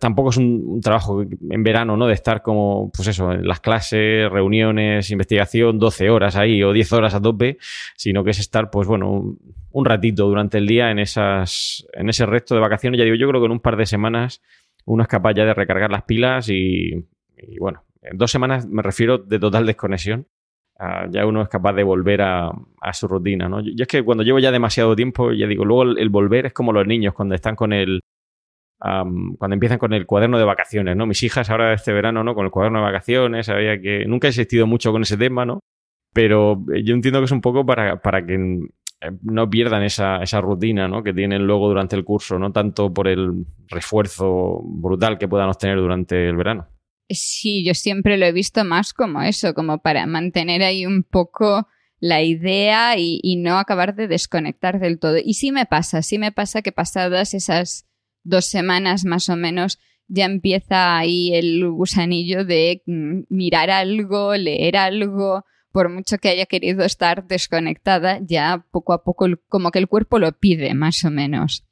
tampoco 0.00 0.30
es 0.30 0.36
un, 0.36 0.80
trabajo 0.80 1.22
en 1.22 1.62
verano, 1.62 1.96
¿no? 1.96 2.06
De 2.06 2.14
estar 2.14 2.42
como, 2.42 2.90
pues 2.94 3.08
eso, 3.08 3.32
en 3.32 3.46
las 3.46 3.60
clases, 3.60 4.30
reuniones, 4.30 5.10
investigación, 5.10 5.78
12 5.78 6.10
horas 6.10 6.36
ahí 6.36 6.62
o 6.62 6.72
10 6.72 6.92
horas 6.92 7.14
a 7.14 7.20
tope, 7.20 7.58
sino 7.96 8.24
que 8.24 8.30
es 8.30 8.38
estar, 8.38 8.70
pues 8.70 8.88
bueno, 8.88 9.36
un, 9.70 9.84
ratito 9.84 10.26
durante 10.26 10.58
el 10.58 10.66
día 10.66 10.90
en, 10.90 10.98
esas, 10.98 11.86
en 11.92 12.08
ese 12.08 12.26
resto 12.26 12.54
de 12.54 12.60
vacaciones. 12.60 12.98
Ya 12.98 13.04
digo, 13.04 13.16
yo 13.16 13.28
creo 13.28 13.40
que 13.40 13.46
en 13.46 13.52
un 13.52 13.60
par 13.60 13.76
de 13.76 13.86
semanas 13.86 14.42
uno 14.84 15.02
es 15.02 15.08
capaz 15.08 15.34
ya 15.34 15.44
de 15.44 15.54
recargar 15.54 15.90
las 15.90 16.02
pilas 16.02 16.48
y, 16.48 17.06
bueno, 17.58 17.84
en 18.02 18.18
dos 18.18 18.30
semanas 18.30 18.66
me 18.66 18.82
refiero 18.82 19.18
de 19.18 19.38
total 19.38 19.66
desconexión. 19.66 20.26
Ah, 20.78 21.06
ya 21.10 21.24
uno 21.26 21.42
es 21.42 21.48
capaz 21.48 21.72
de 21.72 21.82
volver 21.82 22.20
a, 22.22 22.52
su 22.92 23.08
rutina, 23.08 23.48
¿no? 23.48 23.60
Yo, 23.60 23.72
es 23.78 23.88
que 23.88 24.02
cuando 24.02 24.22
llevo 24.22 24.38
ya 24.38 24.52
demasiado 24.52 24.94
tiempo, 24.94 25.32
ya 25.32 25.46
digo, 25.46 25.64
luego 25.64 25.82
el 25.84 26.08
volver 26.10 26.46
es 26.46 26.52
como 26.52 26.72
los 26.72 26.86
niños 26.86 27.14
cuando 27.14 27.34
están 27.34 27.56
con 27.56 27.72
el, 27.72 28.00
cuando 28.78 29.54
empiezan 29.54 29.78
con 29.78 29.92
el 29.94 30.06
cuaderno 30.06 30.38
de 30.38 30.44
vacaciones, 30.44 30.96
¿no? 30.96 31.06
Mis 31.06 31.22
hijas 31.22 31.50
ahora 31.50 31.72
este 31.72 31.92
verano, 31.92 32.22
¿no? 32.22 32.34
Con 32.34 32.44
el 32.44 32.50
cuaderno 32.50 32.78
de 32.80 32.84
vacaciones, 32.84 33.48
había 33.48 33.80
que... 33.80 34.04
Nunca 34.06 34.28
he 34.28 34.30
existido 34.30 34.66
mucho 34.66 34.92
con 34.92 35.02
ese 35.02 35.16
tema, 35.16 35.44
¿no? 35.46 35.60
Pero 36.12 36.62
eh, 36.74 36.82
yo 36.84 36.94
entiendo 36.94 37.20
que 37.20 37.26
es 37.26 37.32
un 37.32 37.40
poco 37.40 37.64
para, 37.64 38.00
para 38.00 38.24
que 38.24 38.34
eh, 38.34 39.10
no 39.22 39.48
pierdan 39.48 39.82
esa, 39.82 40.22
esa, 40.22 40.40
rutina 40.40 40.88
¿no? 40.88 41.02
que 41.02 41.12
tienen 41.12 41.46
luego 41.46 41.68
durante 41.68 41.96
el 41.96 42.04
curso, 42.04 42.38
no 42.38 42.52
tanto 42.52 42.92
por 42.92 43.08
el 43.08 43.44
refuerzo 43.68 44.60
brutal 44.62 45.18
que 45.18 45.28
puedan 45.28 45.48
obtener 45.48 45.78
durante 45.78 46.28
el 46.28 46.36
verano. 46.36 46.68
Sí, 47.08 47.64
yo 47.64 47.74
siempre 47.74 48.16
lo 48.16 48.26
he 48.26 48.32
visto 48.32 48.64
más 48.64 48.92
como 48.92 49.22
eso, 49.22 49.54
como 49.54 49.78
para 49.78 50.06
mantener 50.06 50.62
ahí 50.62 50.86
un 50.86 51.02
poco 51.04 51.68
la 52.00 52.22
idea 52.22 52.98
y, 52.98 53.20
y 53.22 53.36
no 53.36 53.58
acabar 53.58 53.94
de 53.94 54.08
desconectar 54.08 54.80
del 54.80 54.98
todo. 54.98 55.16
Y 55.22 55.34
sí 55.34 55.52
me 55.52 55.66
pasa, 55.66 56.02
sí 56.02 56.18
me 56.18 56.32
pasa 56.32 56.62
que 56.62 56.72
pasadas 56.72 57.32
esas 57.34 57.86
dos 58.24 58.46
semanas 58.46 59.04
más 59.04 59.28
o 59.28 59.36
menos 59.36 59.78
ya 60.08 60.24
empieza 60.24 60.98
ahí 60.98 61.34
el 61.34 61.68
gusanillo 61.68 62.44
de 62.44 62.82
mm, 62.86 63.22
mirar 63.28 63.70
algo, 63.70 64.36
leer 64.36 64.76
algo, 64.76 65.44
por 65.72 65.88
mucho 65.88 66.18
que 66.18 66.28
haya 66.28 66.46
querido 66.46 66.84
estar 66.84 67.26
desconectada, 67.26 68.20
ya 68.22 68.64
poco 68.70 68.92
a 68.92 69.04
poco 69.04 69.26
como 69.48 69.70
que 69.70 69.78
el 69.78 69.88
cuerpo 69.88 70.18
lo 70.18 70.32
pide, 70.32 70.74
más 70.74 71.04
o 71.04 71.10
menos. 71.10 71.64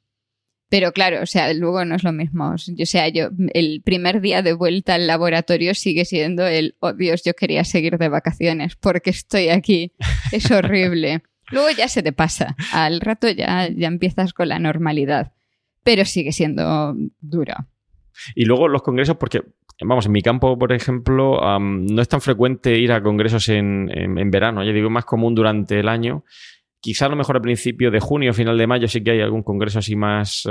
Pero 0.69 0.91
claro, 0.91 1.21
o 1.21 1.25
sea, 1.25 1.53
luego 1.53 1.85
no 1.85 1.95
es 1.95 2.03
lo 2.03 2.11
mismo. 2.11 2.53
O 2.53 2.85
sea, 2.85 3.07
yo, 3.09 3.29
el 3.53 3.81
primer 3.83 4.19
día 4.21 4.41
de 4.41 4.53
vuelta 4.53 4.95
al 4.95 5.07
laboratorio 5.07 5.75
sigue 5.75 6.05
siendo 6.05 6.45
el, 6.47 6.75
oh 6.79 6.93
Dios, 6.93 7.23
yo 7.23 7.33
quería 7.33 7.63
seguir 7.63 7.97
de 7.97 8.09
vacaciones 8.09 8.75
porque 8.75 9.11
estoy 9.11 9.49
aquí. 9.49 9.93
Es 10.31 10.49
horrible. 10.51 11.21
luego 11.51 11.69
ya 11.69 11.87
se 11.87 12.01
te 12.01 12.11
pasa. 12.11 12.55
Al 12.73 12.99
rato 12.99 13.29
ya, 13.29 13.69
ya 13.69 13.87
empiezas 13.87 14.33
con 14.33 14.49
la 14.49 14.59
normalidad 14.59 15.31
pero 15.85 16.03
sigue 16.03 16.31
siendo 16.31 16.95
dura. 17.21 17.67
Y 18.33 18.45
luego 18.45 18.67
los 18.67 18.81
congresos, 18.81 19.17
porque, 19.17 19.43
vamos, 19.81 20.07
en 20.07 20.13
mi 20.13 20.23
campo, 20.23 20.57
por 20.57 20.73
ejemplo, 20.73 21.39
no 21.59 22.01
es 22.01 22.09
tan 22.09 22.21
frecuente 22.21 22.77
ir 22.79 22.91
a 22.91 23.03
congresos 23.03 23.47
en, 23.49 23.87
verano, 24.31 24.63
ya 24.63 24.71
digo, 24.73 24.89
más 24.89 25.05
común 25.05 25.35
durante 25.35 25.79
el 25.79 25.87
año. 25.87 26.25
Quizá 26.85 27.07
a 27.07 27.09
lo 27.09 27.15
mejor 27.15 27.35
a 27.35 27.41
principio 27.41 27.89
de 27.89 27.99
junio, 27.99 28.31
final 28.31 28.59
de 28.59 28.67
mayo, 28.67 28.87
sí 28.87 29.03
que 29.03 29.09
hay 29.09 29.19
algún 29.19 29.41
congreso 29.41 29.79
así 29.79 29.95
más, 29.95 30.47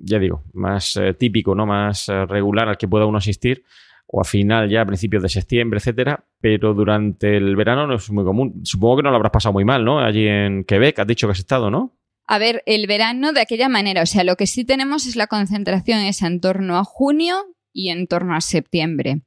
ya 0.00 0.18
digo, 0.18 0.44
más 0.52 0.98
eh, 0.98 1.14
típico, 1.14 1.54
¿no? 1.54 1.64
Más 1.64 2.10
eh, 2.10 2.26
regular 2.26 2.68
al 2.68 2.76
que 2.76 2.86
pueda 2.86 3.06
uno 3.06 3.16
asistir 3.16 3.64
o 4.06 4.20
a 4.20 4.24
final 4.24 4.68
ya 4.68 4.82
a 4.82 4.84
principios 4.84 5.22
de 5.22 5.30
septiembre, 5.30 5.78
etcétera, 5.78 6.26
pero 6.42 6.74
durante 6.74 7.38
el 7.38 7.56
verano 7.56 7.86
no 7.86 7.94
es 7.94 8.10
muy 8.10 8.22
común. 8.22 8.60
Supongo 8.64 8.98
que 8.98 9.02
no 9.04 9.08
lo 9.08 9.16
habrás 9.16 9.32
pasado 9.32 9.54
muy 9.54 9.64
mal, 9.64 9.82
¿no? 9.82 9.98
Allí 9.98 10.28
en 10.28 10.64
Quebec, 10.64 10.98
has 10.98 11.06
dicho 11.06 11.26
que 11.26 11.32
has 11.32 11.38
estado, 11.38 11.70
¿no? 11.70 11.96
A 12.26 12.38
ver, 12.38 12.62
el 12.66 12.86
verano 12.86 13.32
de 13.32 13.40
aquella 13.40 13.70
manera, 13.70 14.02
o 14.02 14.06
sea, 14.06 14.24
lo 14.24 14.36
que 14.36 14.46
sí 14.46 14.66
tenemos 14.66 15.06
es 15.06 15.16
la 15.16 15.26
concentración 15.26 16.00
en 16.00 16.40
torno 16.42 16.76
a 16.76 16.84
junio 16.84 17.46
y 17.72 17.88
en 17.88 18.06
torno 18.06 18.34
a 18.34 18.42
septiembre. 18.42 19.22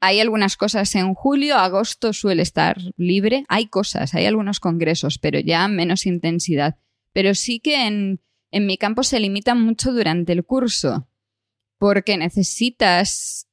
Hay 0.00 0.20
algunas 0.20 0.56
cosas 0.56 0.94
en 0.94 1.14
julio, 1.14 1.56
agosto 1.56 2.12
suele 2.12 2.42
estar 2.42 2.78
libre, 2.96 3.44
hay 3.48 3.66
cosas, 3.66 4.14
hay 4.14 4.26
algunos 4.26 4.60
congresos, 4.60 5.18
pero 5.18 5.38
ya 5.40 5.68
menos 5.68 6.06
intensidad. 6.06 6.76
Pero 7.12 7.34
sí 7.34 7.60
que 7.60 7.86
en, 7.86 8.20
en 8.50 8.66
mi 8.66 8.78
campo 8.78 9.02
se 9.02 9.20
limita 9.20 9.54
mucho 9.54 9.92
durante 9.92 10.32
el 10.32 10.44
curso, 10.44 11.08
porque 11.78 12.16
necesitas 12.16 13.46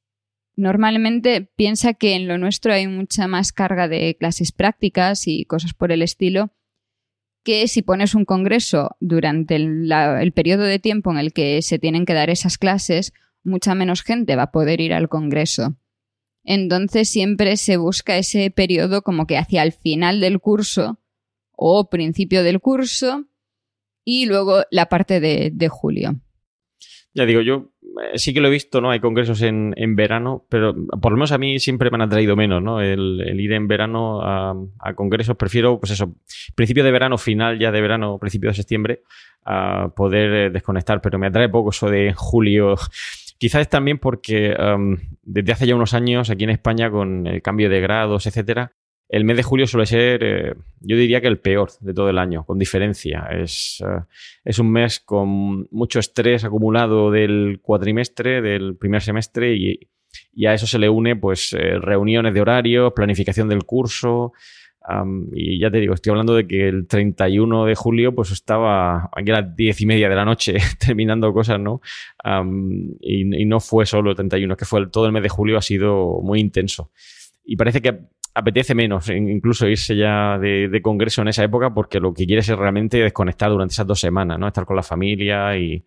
normalmente 0.56 1.42
piensa 1.54 1.94
que 1.94 2.14
en 2.14 2.26
lo 2.26 2.36
nuestro 2.36 2.72
hay 2.72 2.88
mucha 2.88 3.28
más 3.28 3.52
carga 3.52 3.86
de 3.86 4.16
clases 4.18 4.50
prácticas 4.50 5.28
y 5.28 5.44
cosas 5.44 5.72
por 5.72 5.92
el 5.92 6.02
estilo 6.02 6.52
que 7.48 7.66
si 7.66 7.80
pones 7.80 8.14
un 8.14 8.26
congreso 8.26 8.96
durante 9.00 9.56
el, 9.56 10.32
periodo 10.34 10.64
de 10.64 10.78
tiempo 10.78 11.10
en 11.10 11.16
el 11.16 11.32
que 11.32 11.62
se 11.62 11.78
tienen 11.78 12.04
que 12.04 12.12
dar 12.12 12.28
esas 12.28 12.58
clases, 12.58 13.14
mucha 13.42 13.74
menos 13.74 14.02
gente 14.02 14.36
va 14.36 14.42
a 14.42 14.50
poder 14.50 14.82
ir 14.82 14.92
al 14.92 15.08
congreso. 15.08 15.76
Entonces 16.50 17.08
siempre 17.10 17.56
se 17.58 17.76
busca 17.76 18.16
ese 18.16 18.50
periodo 18.50 19.02
como 19.02 19.26
que 19.26 19.36
hacia 19.36 19.62
el 19.62 19.72
final 19.72 20.20
del 20.20 20.40
curso 20.40 20.98
o 21.52 21.90
principio 21.90 22.42
del 22.42 22.60
curso 22.60 23.26
y 24.04 24.26
luego 24.26 24.62
la 24.70 24.86
parte 24.86 25.20
de 25.20 25.68
julio. 25.68 26.20
Ya 27.14 27.26
digo, 27.26 27.40
yo 27.40 27.72
eh, 28.00 28.18
sí 28.18 28.32
que 28.32 28.40
lo 28.40 28.48
he 28.48 28.50
visto, 28.50 28.80
¿no? 28.80 28.90
Hay 28.90 29.00
congresos 29.00 29.42
en, 29.42 29.74
verano, 29.96 30.46
pero 30.48 30.74
por 31.00 31.12
lo 31.12 31.16
menos 31.16 31.32
a 31.32 31.38
mí 31.38 31.58
siempre 31.58 31.90
me 31.90 31.96
han 31.96 32.02
atraído 32.02 32.36
menos, 32.36 32.62
¿no? 32.62 32.80
El, 32.80 33.40
ir 33.40 33.52
en 33.52 33.66
verano 33.66 34.20
a, 34.22 34.54
congresos, 34.94 35.36
prefiero, 35.36 35.80
pues 35.80 35.92
eso, 35.92 36.14
principio 36.54 36.84
de 36.84 36.92
verano, 36.92 37.18
final 37.18 37.58
ya 37.58 37.72
de 37.72 37.80
verano, 37.80 38.18
principio 38.18 38.50
de 38.50 38.54
septiembre, 38.54 39.02
a 39.44 39.88
poder 39.96 40.32
eh, 40.32 40.50
desconectar, 40.50 41.00
pero 41.00 41.18
me 41.18 41.28
atrae 41.28 41.48
poco 41.48 41.70
eso 41.70 41.88
de 41.88 42.12
julio. 42.14 42.76
Quizás 43.38 43.62
es 43.62 43.68
también 43.68 43.98
porque 43.98 44.54
desde 45.22 45.52
hace 45.52 45.66
ya 45.66 45.76
unos 45.76 45.94
años 45.94 46.28
aquí 46.28 46.44
en 46.44 46.50
España, 46.50 46.90
con 46.90 47.26
el 47.26 47.40
cambio 47.40 47.70
de 47.70 47.80
grados, 47.80 48.26
etcétera, 48.26 48.72
el 49.08 49.24
mes 49.24 49.38
de 49.38 49.42
julio 49.42 49.66
suele 49.66 49.86
ser, 49.86 50.22
eh, 50.22 50.54
yo 50.80 50.96
diría 50.96 51.20
que 51.20 51.28
el 51.28 51.38
peor 51.38 51.70
de 51.80 51.94
todo 51.94 52.10
el 52.10 52.18
año, 52.18 52.44
con 52.44 52.58
diferencia. 52.58 53.26
Es, 53.30 53.82
eh, 53.82 54.02
es, 54.44 54.58
un 54.58 54.70
mes 54.70 55.00
con 55.00 55.66
mucho 55.70 55.98
estrés 55.98 56.44
acumulado 56.44 57.10
del 57.10 57.60
cuatrimestre, 57.62 58.42
del 58.42 58.76
primer 58.76 59.00
semestre, 59.00 59.56
y, 59.56 59.88
a 60.46 60.54
eso 60.54 60.66
se 60.66 60.78
le 60.78 60.88
une 60.88 61.16
pues 61.16 61.52
eh, 61.52 61.78
reuniones 61.78 62.34
de 62.34 62.40
horario, 62.40 62.94
planificación 62.94 63.48
del 63.48 63.64
curso. 63.64 64.32
Y 65.32 65.58
ya 65.58 65.70
te 65.70 65.78
digo, 65.78 65.94
estoy 65.94 66.10
hablando 66.10 66.34
de 66.34 66.46
que 66.46 66.68
el 66.68 66.86
31 66.86 67.66
de 67.66 67.74
julio 67.74 68.14
pues 68.14 68.30
estaba 68.30 69.10
aquí 69.14 69.30
a 69.30 69.42
las 69.42 69.56
10 69.56 69.80
y 69.82 69.86
media 69.86 70.08
de 70.08 70.14
la 70.14 70.24
noche 70.24 70.56
terminando 70.78 71.32
cosas, 71.32 71.60
¿no? 71.60 71.80
y, 73.00 73.24
no 73.44 73.60
fue 73.60 73.86
solo 73.86 74.10
el 74.10 74.16
31, 74.16 74.54
es 74.54 74.58
que 74.58 74.64
fue 74.64 74.86
todo 74.88 75.06
el 75.06 75.12
mes 75.12 75.22
de 75.22 75.28
julio 75.28 75.58
ha 75.58 75.62
sido 75.62 76.20
muy 76.22 76.40
intenso. 76.40 76.90
Y 77.44 77.56
parece 77.56 77.80
que 77.80 77.98
apetece 78.34 78.74
menos 78.74 79.08
incluso 79.08 79.66
irse 79.66 79.96
ya 79.96 80.38
de, 80.38 80.80
congreso 80.82 81.22
en 81.22 81.28
esa 81.28 81.44
época 81.44 81.74
porque 81.74 81.98
lo 81.98 82.14
que 82.14 82.26
quieres 82.26 82.48
es 82.48 82.56
realmente 82.56 82.98
desconectar 82.98 83.50
durante 83.50 83.72
esas 83.72 83.86
dos 83.86 84.00
semanas, 84.00 84.38
¿no? 84.38 84.46
Estar 84.46 84.64
con 84.64 84.76
la 84.76 84.82
familia 84.82 85.56
y, 85.56 85.84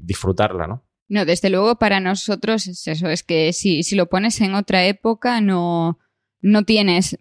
disfrutarla, 0.00 0.66
¿no? 0.66 0.84
No, 1.08 1.24
desde 1.24 1.48
luego 1.48 1.76
para 1.76 2.00
nosotros 2.00 2.66
es 2.66 2.86
eso, 2.88 3.08
es 3.08 3.22
que 3.22 3.52
si, 3.52 3.82
si 3.82 3.94
lo 3.94 4.06
pones 4.06 4.40
en 4.40 4.54
otra 4.54 4.84
época 4.86 5.40
no, 5.40 5.98
no 6.40 6.64
tienes, 6.64 7.18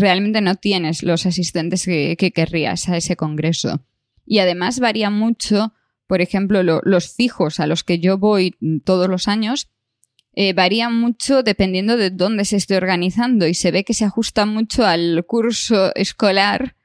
realmente 0.00 0.40
no 0.40 0.56
tienes 0.56 1.02
los 1.02 1.26
asistentes 1.26 1.84
que, 1.84 2.32
querrías 2.34 2.88
a 2.88 2.96
ese 2.96 3.16
congreso. 3.16 3.84
Y 4.26 4.38
además 4.38 4.80
varía 4.80 5.10
mucho, 5.10 5.72
por 6.06 6.20
ejemplo, 6.20 6.62
los 6.62 7.14
fijos 7.14 7.60
a 7.60 7.66
los 7.66 7.84
que 7.84 7.98
yo 7.98 8.18
voy 8.18 8.56
todos 8.84 9.08
los 9.08 9.28
años, 9.28 9.68
eh, 10.34 10.52
varía 10.52 10.88
mucho 10.88 11.42
dependiendo 11.42 11.96
de 11.96 12.10
dónde 12.10 12.44
se 12.44 12.56
esté 12.56 12.76
organizando 12.76 13.46
y 13.46 13.54
se 13.54 13.70
ve 13.70 13.84
que 13.84 13.94
se 13.94 14.04
ajusta 14.04 14.46
mucho 14.46 14.86
al 14.86 15.24
curso 15.26 15.92
escolar 15.96 16.76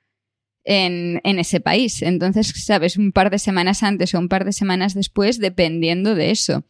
en, 0.64 1.22
ese 1.24 1.60
país. 1.60 2.02
Entonces, 2.02 2.54
sabes, 2.66 2.98
un 2.98 3.12
par 3.12 3.30
de 3.30 3.40
semanas 3.40 3.84
antes 3.84 4.14
o 4.16 4.20
un 4.20 4.30
par 4.30 4.46
de 4.46 4.54
semanas 4.54 4.94
después, 4.94 5.40
dependiendo 5.40 6.16
de 6.16 6.32
eso. 6.32 6.64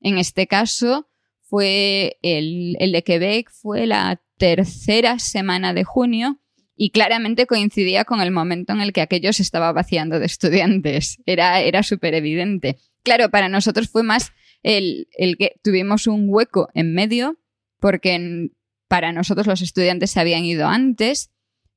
En 0.00 0.18
este 0.18 0.46
caso, 0.46 1.08
fue 1.48 2.18
el, 2.22 2.76
el 2.78 2.92
de 2.92 3.02
Quebec, 3.02 3.50
fue 3.50 3.86
la 3.86 4.20
tercera 4.36 5.18
semana 5.18 5.72
de 5.72 5.84
junio 5.84 6.38
y 6.76 6.90
claramente 6.90 7.46
coincidía 7.46 8.04
con 8.04 8.20
el 8.20 8.30
momento 8.30 8.72
en 8.72 8.80
el 8.80 8.92
que 8.92 9.00
aquello 9.00 9.32
se 9.32 9.42
estaba 9.42 9.72
vaciando 9.72 10.20
de 10.20 10.26
estudiantes. 10.26 11.18
Era, 11.26 11.60
era 11.60 11.82
súper 11.82 12.14
evidente. 12.14 12.78
Claro, 13.02 13.30
para 13.30 13.48
nosotros 13.48 13.88
fue 13.88 14.02
más 14.02 14.32
el, 14.62 15.08
que 15.38 15.56
tuvimos 15.62 16.06
un 16.06 16.26
hueco 16.28 16.68
en 16.74 16.94
medio 16.94 17.38
porque 17.80 18.50
para 18.86 19.12
nosotros 19.12 19.46
los 19.46 19.62
estudiantes 19.62 20.12
se 20.12 20.20
habían 20.20 20.44
ido 20.44 20.68
antes, 20.68 21.30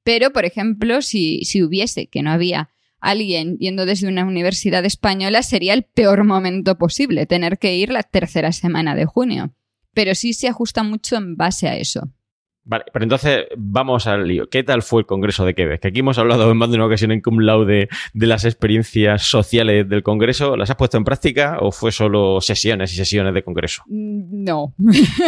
pero 0.03 0.31
por 0.31 0.45
ejemplo, 0.45 1.01
si, 1.01 1.45
si 1.45 1.63
hubiese, 1.63 2.07
que 2.07 2.21
no 2.21 2.31
había 2.31 2.69
alguien 2.99 3.57
yendo 3.57 3.85
desde 3.85 4.07
una 4.07 4.25
universidad 4.25 4.85
española, 4.85 5.41
sería 5.43 5.73
el 5.73 5.83
peor 5.83 6.23
momento 6.23 6.77
posible, 6.77 7.25
tener 7.25 7.57
que 7.57 7.75
ir 7.75 7.91
la 7.91 8.03
tercera 8.03 8.51
semana 8.51 8.95
de 8.95 9.05
junio. 9.05 9.55
Pero 9.93 10.15
sí 10.15 10.33
se 10.33 10.47
ajusta 10.47 10.83
mucho 10.83 11.17
en 11.17 11.35
base 11.35 11.67
a 11.67 11.75
eso. 11.75 12.11
Vale, 12.63 12.85
pero 12.93 13.03
entonces 13.03 13.45
vamos 13.57 14.05
al 14.05 14.27
lío. 14.27 14.47
¿Qué 14.47 14.63
tal 14.63 14.83
fue 14.83 15.01
el 15.01 15.07
Congreso 15.07 15.45
de 15.45 15.55
Quebec? 15.55 15.81
Que 15.81 15.87
aquí 15.87 15.99
hemos 16.01 16.19
hablado 16.19 16.51
en 16.51 16.57
más 16.57 16.69
de 16.69 16.75
una 16.75 16.85
ocasión 16.85 17.11
en 17.11 17.19
cum 17.19 17.39
laude 17.39 17.89
de 18.13 18.27
las 18.27 18.45
experiencias 18.45 19.23
sociales 19.23 19.89
del 19.89 20.03
Congreso. 20.03 20.55
¿Las 20.55 20.69
has 20.69 20.75
puesto 20.75 20.97
en 20.97 21.03
práctica 21.03 21.57
o 21.59 21.71
fue 21.71 21.91
solo 21.91 22.39
sesiones 22.39 22.93
y 22.93 22.97
sesiones 22.97 23.33
de 23.33 23.43
Congreso? 23.43 23.83
Mm, 23.87 24.43
no. 24.43 24.75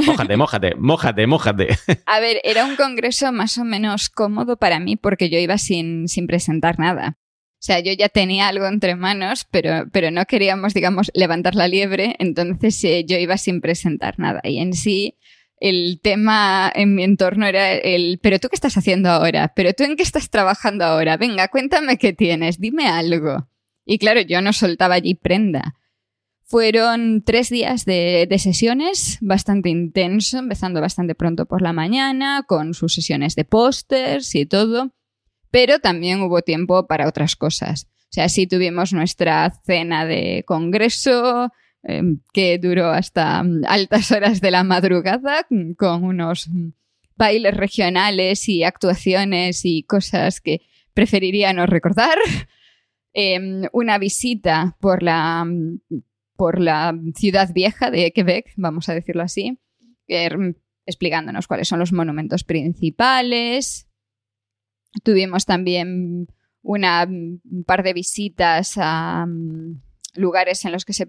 Mójate, 0.05 0.37
mójate, 0.37 0.75
mójate, 0.75 1.27
mójate. 1.27 1.67
A 2.05 2.19
ver, 2.19 2.39
era 2.43 2.65
un 2.65 2.75
Congreso 2.75 3.31
más 3.31 3.57
o 3.57 3.65
menos 3.65 4.09
cómodo 4.09 4.57
para 4.57 4.79
mí 4.79 4.95
porque 4.95 5.31
yo 5.31 5.39
iba 5.39 5.57
sin, 5.57 6.07
sin 6.07 6.27
presentar 6.27 6.77
nada. 6.77 7.17
Sea, 7.63 7.79
yo 7.79 7.93
ya 7.93 8.09
tenía 8.09 8.49
algo 8.49 8.67
entre 8.67 8.97
manos, 8.97 9.47
pero, 9.49 9.85
pero 9.93 10.11
no 10.11 10.25
queríamos, 10.25 10.73
digamos, 10.73 11.09
levantar 11.13 11.55
la 11.55 11.69
liebre, 11.69 12.17
entonces 12.19 12.83
eh, 12.83 13.05
yo 13.07 13.17
iba 13.17 13.37
sin 13.37 13.61
presentar 13.61 14.19
nada. 14.19 14.41
Y 14.43 14.59
en 14.59 14.73
sí, 14.73 15.15
el 15.61 16.01
tema 16.03 16.69
en 16.75 16.93
mi 16.93 17.05
entorno 17.05 17.45
era 17.45 17.71
el, 17.71 18.19
pero 18.21 18.37
tú 18.39 18.49
qué 18.49 18.55
estás 18.55 18.75
haciendo 18.75 19.09
ahora, 19.09 19.53
pero 19.55 19.71
tú 19.71 19.85
en 19.85 19.95
qué 19.95 20.03
estás 20.03 20.29
trabajando 20.29 20.83
ahora, 20.83 21.15
venga, 21.15 21.47
cuéntame 21.47 21.97
qué 21.97 22.11
tienes, 22.11 22.59
dime 22.59 22.87
algo. 22.87 23.47
Y 23.85 23.97
claro, 23.97 24.19
yo 24.19 24.41
no 24.41 24.51
soltaba 24.51 24.95
allí 24.95 25.15
prenda. 25.15 25.75
Fueron 26.43 27.23
tres 27.23 27.49
días 27.49 27.85
de, 27.85 28.27
de, 28.29 28.39
sesiones, 28.39 29.19
bastante 29.21 29.69
intenso, 29.69 30.37
empezando 30.37 30.81
bastante 30.81 31.15
pronto 31.15 31.45
por 31.45 31.61
la 31.61 31.71
mañana, 31.71 32.43
con 32.45 32.73
sus 32.73 32.93
sesiones 32.93 33.35
de 33.35 33.45
pósters 33.45 34.35
y 34.35 34.45
todo, 34.45 34.91
pero 35.53 35.79
también 35.79 36.21
hubo 36.21 36.41
tiempo 36.41 36.87
para 36.87 37.07
otras 37.07 37.37
cosas. 37.37 37.87
O 38.05 38.13
sea, 38.13 38.27
sí 38.27 38.45
tuvimos 38.47 38.91
nuestra 38.91 39.53
cena 39.65 40.05
de 40.05 40.43
congreso, 40.45 41.49
Em, 41.85 42.21
que 42.31 42.57
duró 42.59 42.91
hasta 42.91 43.43
mm, 43.43 43.63
altas 43.67 44.09
horas 44.11 44.39
de 44.39 44.51
la 44.51 44.63
madrugada 44.63 45.45
mm, 45.49 45.73
con 45.73 46.05
unos 46.05 46.47
mm, 46.47 46.69
bailes 47.17 47.57
regionales 47.57 48.47
y 48.47 48.63
actuaciones 48.63 49.65
y 49.65 49.83
cosas 49.83 50.39
que 50.39 50.61
preferiría 50.93 51.51
no 51.53 51.65
recordar. 51.65 52.17
Em, 53.15 53.67
una 53.73 53.99
visita 53.99 54.75
por 54.79 55.03
la, 55.03 55.45
por 56.35 56.59
la 56.59 56.97
ciudad 57.15 57.53
vieja 57.53 57.91
de 57.91 58.11
Quebec, 58.11 58.51
vamos 58.57 58.89
a 58.89 58.95
decirlo 58.95 59.21
así, 59.21 59.59
explicándonos 60.87 61.45
cuáles 61.45 61.67
son 61.67 61.77
los 61.77 61.93
monumentos 61.93 62.43
principales. 62.43 63.87
Tuvimos 65.01 65.45
también 65.45 66.27
una, 66.61 67.05
un 67.05 67.63
par 67.65 67.83
de 67.83 67.93
visitas 67.93 68.73
a 68.77 69.25
lugares 70.15 70.63
en 70.65 70.71
los 70.71 70.85
que 70.85 70.93
se 70.93 71.07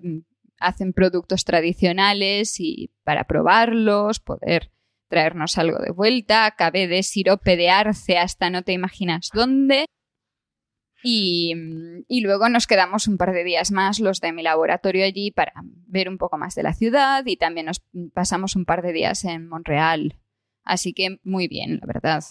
hacen 0.59 0.93
productos 0.93 1.45
tradicionales 1.45 2.59
y 2.59 2.91
para 3.05 3.25
probarlos, 3.25 4.21
poder 4.21 4.71
traernos 5.09 5.59
algo 5.59 5.79
de 5.79 5.93
vuelta. 5.93 6.47
Acabé 6.47 6.89
de 6.89 7.03
sirope 7.03 7.57
de 7.57 7.71
arce 7.71 8.19
hasta 8.19 8.51
no 8.51 8.63
te 8.63 8.73
imaginas 8.73 9.31
dónde. 9.33 9.87
Y, 11.07 11.53
y, 12.09 12.23
luego 12.23 12.49
nos 12.49 12.67
quedamos 12.67 13.09
un 13.09 13.19
par 13.19 13.35
de 13.35 13.45
días 13.45 13.71
más 13.71 14.01
los 14.01 14.23
de 14.23 14.33
mi 14.33 14.43
laboratorio 14.43 15.05
allí 15.05 15.31
para 15.31 15.53
ver 15.87 16.09
un 16.09 16.17
poco 16.17 16.39
más 16.39 16.55
de 16.55 16.63
la 16.63 16.73
ciudad 16.73 17.23
y 17.27 17.37
también 17.37 17.67
nos 17.67 17.85
pasamos 18.15 18.57
un 18.57 18.65
par 18.65 18.81
de 18.81 18.95
días 18.95 19.23
en 19.25 19.47
Montreal. 19.47 20.17
Así 20.63 20.95
que 20.95 21.19
muy 21.23 21.47
bien, 21.47 21.79
la 21.79 21.87
verdad. 21.87 22.25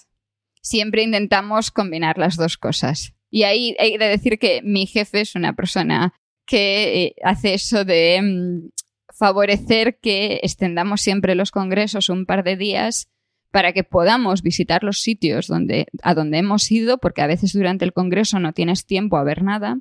Siempre 0.63 1.03
intentamos 1.03 1.71
combinar 1.71 2.17
las 2.17 2.37
dos 2.37 2.57
cosas. 2.57 3.13
Y 3.29 3.43
ahí 3.43 3.75
hay 3.79 3.97
de 3.97 4.05
decir 4.05 4.39
que 4.39 4.61
mi 4.63 4.85
jefe 4.85 5.21
es 5.21 5.35
una 5.35 5.53
persona 5.53 6.13
que 6.45 7.03
eh, 7.03 7.15
hace 7.23 7.53
eso 7.53 7.85
de 7.85 8.21
mm, 8.21 8.69
favorecer 9.13 9.99
que 9.99 10.39
extendamos 10.41 11.01
siempre 11.01 11.35
los 11.35 11.51
congresos 11.51 12.09
un 12.09 12.25
par 12.25 12.43
de 12.43 12.57
días 12.57 13.07
para 13.51 13.71
que 13.71 13.83
podamos 13.83 14.41
visitar 14.41 14.83
los 14.83 14.99
sitios 15.01 15.47
donde, 15.47 15.85
a 16.01 16.15
donde 16.15 16.39
hemos 16.39 16.71
ido, 16.71 16.97
porque 16.97 17.21
a 17.21 17.27
veces 17.27 17.53
durante 17.53 17.85
el 17.85 17.93
congreso 17.93 18.39
no 18.39 18.51
tienes 18.53 18.85
tiempo 18.85 19.17
a 19.17 19.23
ver 19.23 19.43
nada. 19.43 19.77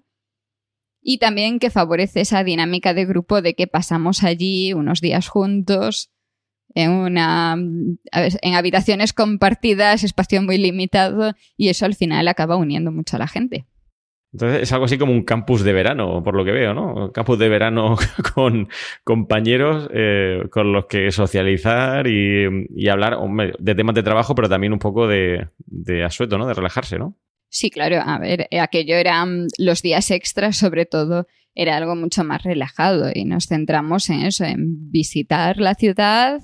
Y 1.00 1.18
también 1.18 1.58
que 1.58 1.70
favorece 1.70 2.20
esa 2.20 2.44
dinámica 2.44 2.92
de 2.94 3.06
grupo 3.06 3.40
de 3.40 3.54
que 3.54 3.66
pasamos 3.66 4.22
allí 4.22 4.74
unos 4.74 5.00
días 5.00 5.28
juntos, 5.28 6.11
en, 6.74 6.90
una, 6.90 7.56
en 7.56 8.54
habitaciones 8.54 9.12
compartidas, 9.12 10.04
espacio 10.04 10.42
muy 10.42 10.58
limitado, 10.58 11.34
y 11.56 11.68
eso 11.68 11.86
al 11.86 11.94
final 11.94 12.28
acaba 12.28 12.56
uniendo 12.56 12.92
mucho 12.92 13.16
a 13.16 13.20
la 13.20 13.28
gente. 13.28 13.66
Entonces 14.32 14.62
es 14.62 14.72
algo 14.72 14.86
así 14.86 14.96
como 14.96 15.12
un 15.12 15.24
campus 15.24 15.62
de 15.62 15.74
verano, 15.74 16.22
por 16.22 16.34
lo 16.34 16.44
que 16.44 16.52
veo, 16.52 16.72
¿no? 16.72 16.94
Un 16.94 17.10
campus 17.10 17.38
de 17.38 17.50
verano 17.50 17.96
con 18.34 18.68
compañeros 19.04 19.90
eh, 19.92 20.44
con 20.50 20.72
los 20.72 20.86
que 20.86 21.10
socializar 21.12 22.06
y, 22.06 22.88
hablar 22.88 23.18
de 23.58 23.74
temas 23.74 23.94
de 23.94 24.02
trabajo, 24.02 24.34
pero 24.34 24.48
también 24.48 24.72
un 24.72 24.78
poco 24.78 25.06
de, 25.06 25.48
de, 25.58 26.04
asueto, 26.04 26.38
¿no? 26.38 26.46
De 26.46 26.54
relajarse, 26.54 26.98
¿no? 26.98 27.16
Sí, 27.50 27.70
claro. 27.70 28.00
A 28.02 28.18
ver, 28.18 28.48
aquello 28.58 28.96
eran 28.96 29.48
los 29.58 29.82
días 29.82 30.10
extras, 30.10 30.56
sobre 30.56 30.86
todo, 30.86 31.26
era 31.54 31.76
algo 31.76 31.94
mucho 31.94 32.24
más 32.24 32.42
relajado 32.42 33.10
y 33.14 33.26
nos 33.26 33.46
centramos 33.46 34.08
en 34.08 34.22
eso, 34.22 34.44
en 34.44 34.90
visitar 34.90 35.58
la 35.58 35.74
ciudad, 35.74 36.40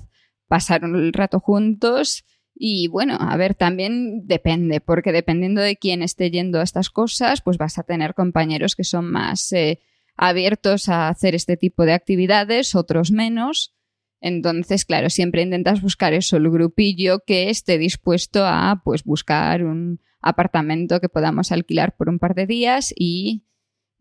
pasar 0.49 0.83
un 0.83 1.13
rato 1.13 1.39
juntos 1.39 2.25
y 2.61 2.89
bueno, 2.89 3.15
a 3.17 3.37
ver, 3.37 3.55
también 3.55 4.27
depende, 4.27 4.81
porque 4.81 5.13
dependiendo 5.13 5.61
de 5.61 5.77
quién 5.77 6.03
esté 6.03 6.29
yendo 6.29 6.59
a 6.59 6.63
estas 6.63 6.89
cosas, 6.89 7.39
pues 7.39 7.57
vas 7.57 7.79
a 7.79 7.83
tener 7.83 8.13
compañeros 8.13 8.75
que 8.75 8.83
son 8.83 9.09
más 9.09 9.53
eh, 9.53 9.79
abiertos 10.17 10.89
a 10.89 11.07
hacer 11.07 11.35
este 11.35 11.55
tipo 11.55 11.85
de 11.85 11.93
actividades, 11.93 12.75
otros 12.75 13.11
menos. 13.11 13.73
Entonces, 14.19 14.83
claro, 14.83 15.09
siempre 15.09 15.41
intentas 15.41 15.81
buscar 15.81 16.13
eso, 16.13 16.35
el 16.35 16.49
grupillo 16.49 17.23
que 17.25 17.49
esté 17.49 17.77
dispuesto 17.77 18.45
a 18.45 18.81
pues 18.83 19.05
buscar 19.05 19.63
un 19.63 20.01
apartamento 20.19 20.99
que 20.99 21.07
podamos 21.07 21.53
alquilar 21.53 21.95
por 21.95 22.09
un 22.09 22.19
par 22.19 22.35
de 22.35 22.45
días 22.45 22.93
y 22.93 23.45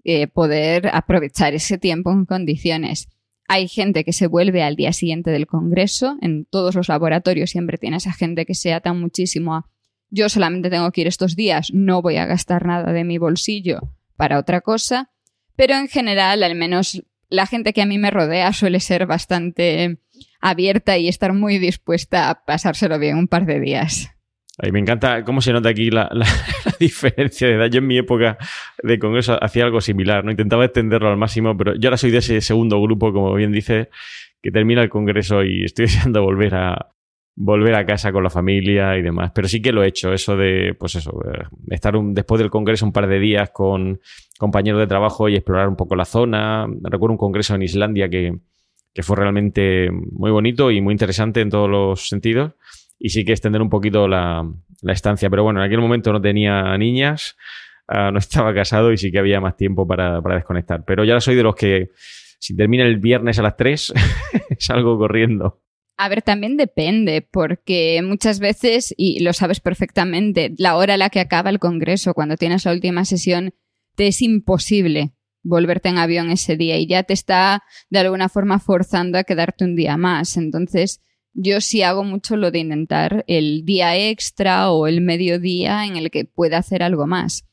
eh, 0.02 0.26
poder 0.26 0.90
aprovechar 0.92 1.54
ese 1.54 1.78
tiempo 1.78 2.10
en 2.10 2.24
condiciones. 2.24 3.08
Hay 3.48 3.66
gente 3.66 4.04
que 4.04 4.12
se 4.12 4.26
vuelve 4.26 4.62
al 4.62 4.76
día 4.76 4.92
siguiente 4.92 5.30
del 5.30 5.46
congreso. 5.46 6.16
En 6.20 6.44
todos 6.44 6.74
los 6.74 6.88
laboratorios 6.88 7.50
siempre 7.50 7.78
tienes 7.78 8.06
a 8.06 8.12
gente 8.12 8.46
que 8.46 8.54
se 8.54 8.72
ata 8.72 8.92
muchísimo 8.92 9.54
a 9.54 9.64
yo 10.10 10.28
solamente 10.28 10.70
tengo 10.70 10.90
que 10.90 11.02
ir 11.02 11.06
estos 11.06 11.36
días, 11.36 11.70
no 11.72 12.00
voy 12.02 12.16
a 12.16 12.26
gastar 12.26 12.64
nada 12.64 12.92
de 12.92 13.04
mi 13.04 13.18
bolsillo 13.18 13.80
para 14.16 14.38
otra 14.38 14.60
cosa. 14.60 15.10
Pero 15.56 15.74
en 15.74 15.88
general, 15.88 16.42
al 16.42 16.54
menos 16.54 17.02
la 17.28 17.46
gente 17.46 17.72
que 17.72 17.82
a 17.82 17.86
mí 17.86 17.98
me 17.98 18.10
rodea 18.10 18.52
suele 18.52 18.80
ser 18.80 19.06
bastante 19.06 19.98
abierta 20.40 20.96
y 20.98 21.08
estar 21.08 21.32
muy 21.32 21.58
dispuesta 21.58 22.30
a 22.30 22.44
pasárselo 22.44 22.98
bien 22.98 23.18
un 23.18 23.28
par 23.28 23.44
de 23.44 23.60
días. 23.60 24.10
Ay, 24.56 24.72
me 24.72 24.80
encanta 24.80 25.24
cómo 25.24 25.40
se 25.40 25.52
nota 25.52 25.68
aquí 25.68 25.90
la, 25.90 26.10
diferencia 26.80 27.48
de 27.48 27.54
edad. 27.54 27.66
Yo 27.66 27.78
en 27.78 27.86
mi 27.86 27.98
época 27.98 28.38
de 28.82 28.98
congreso 28.98 29.42
hacía 29.42 29.64
algo 29.64 29.80
similar, 29.80 30.24
¿no? 30.24 30.30
Intentaba 30.30 30.64
extenderlo 30.64 31.08
al 31.08 31.16
máximo, 31.16 31.56
pero 31.56 31.74
yo 31.74 31.88
ahora 31.88 31.96
soy 31.96 32.10
de 32.10 32.18
ese 32.18 32.40
segundo 32.40 32.80
grupo, 32.80 33.12
como 33.12 33.34
bien 33.34 33.52
dice, 33.52 33.90
que 34.42 34.50
termina 34.50 34.82
el 34.82 34.88
congreso 34.88 35.42
y 35.44 35.64
estoy 35.64 35.86
deseando 35.86 36.22
volver 36.22 36.54
a 36.54 36.88
volver 37.40 37.76
a 37.76 37.86
casa 37.86 38.10
con 38.10 38.24
la 38.24 38.30
familia 38.30 38.96
y 38.96 39.02
demás. 39.02 39.30
Pero 39.32 39.46
sí 39.46 39.62
que 39.62 39.70
lo 39.70 39.84
he 39.84 39.88
hecho, 39.88 40.12
eso 40.12 40.36
de, 40.36 40.74
pues 40.76 40.96
eso, 40.96 41.12
eh, 41.32 41.44
estar 41.70 41.94
después 41.96 42.40
del 42.40 42.50
congreso 42.50 42.84
un 42.84 42.92
par 42.92 43.06
de 43.06 43.20
días 43.20 43.50
con 43.50 44.00
compañeros 44.38 44.80
de 44.80 44.88
trabajo 44.88 45.28
y 45.28 45.36
explorar 45.36 45.68
un 45.68 45.76
poco 45.76 45.94
la 45.94 46.04
zona. 46.04 46.66
Recuerdo 46.82 47.12
un 47.12 47.18
congreso 47.18 47.54
en 47.54 47.62
Islandia 47.62 48.08
que, 48.08 48.38
que 48.92 49.02
fue 49.04 49.16
realmente 49.16 49.88
muy 49.92 50.32
bonito 50.32 50.72
y 50.72 50.80
muy 50.80 50.92
interesante 50.92 51.40
en 51.40 51.50
todos 51.50 51.70
los 51.70 52.08
sentidos 52.08 52.54
y 52.98 53.10
sí 53.10 53.24
que 53.24 53.32
extender 53.32 53.62
un 53.62 53.70
poquito 53.70 54.08
la, 54.08 54.44
estancia. 54.82 55.30
Pero 55.30 55.44
bueno, 55.44 55.60
en 55.60 55.66
aquel 55.66 55.80
momento 55.80 56.12
no 56.12 56.20
tenía 56.20 56.76
niñas, 56.76 57.36
ah, 57.88 58.10
no 58.12 58.18
estaba 58.18 58.54
casado 58.54 58.92
y 58.92 58.98
sí 58.98 59.10
que 59.10 59.18
había 59.18 59.40
más 59.40 59.56
tiempo 59.56 59.86
para, 59.86 60.20
desconectar. 60.20 60.84
Pero 60.84 61.04
ya 61.04 61.20
soy 61.20 61.34
de 61.34 61.42
los 61.42 61.56
que 61.56 61.90
si 62.38 62.54
termina 62.54 62.84
el 62.84 62.98
viernes 62.98 63.38
a 63.38 63.42
las 63.42 63.56
3, 63.56 63.92
salgo 64.58 64.96
corriendo. 64.98 65.62
A 65.96 66.08
ver, 66.08 66.22
también 66.22 66.56
depende, 66.56 67.22
porque 67.22 68.00
muchas 68.04 68.38
veces, 68.38 68.94
y 68.96 69.18
lo 69.20 69.32
sabes 69.32 69.58
perfectamente, 69.58 70.54
la 70.56 70.76
hora 70.76 70.94
a 70.94 70.96
la 70.96 71.10
que 71.10 71.18
acaba 71.18 71.50
el 71.50 71.58
Congreso, 71.58 72.14
cuando 72.14 72.36
tienes 72.36 72.64
la 72.64 72.72
última 72.72 73.04
sesión, 73.04 73.52
te 73.96 74.06
es 74.06 74.22
imposible 74.22 75.14
volverte 75.42 75.88
en 75.88 75.98
avión 75.98 76.30
ese 76.30 76.56
día 76.56 76.78
y 76.78 76.86
ya 76.86 77.02
te 77.02 77.14
está 77.14 77.62
de 77.90 77.98
alguna 77.98 78.28
forma 78.28 78.60
forzando 78.60 79.18
a 79.18 79.24
quedarte 79.24 79.64
un 79.64 79.74
día 79.74 79.96
más. 79.96 80.36
Entonces, 80.36 81.02
yo 81.32 81.60
sí 81.60 81.82
hago 81.82 82.04
mucho 82.04 82.36
lo 82.36 82.50
de 82.50 82.60
intentar 82.60 83.24
el 83.26 83.64
día 83.64 83.96
extra 83.96 84.70
o 84.70 84.86
el 84.86 85.00
mediodía 85.00 85.86
en 85.86 85.96
el 85.96 86.10
que 86.10 86.24
pueda 86.24 86.58
hacer 86.58 86.82
algo 86.82 87.06
más. 87.06 87.47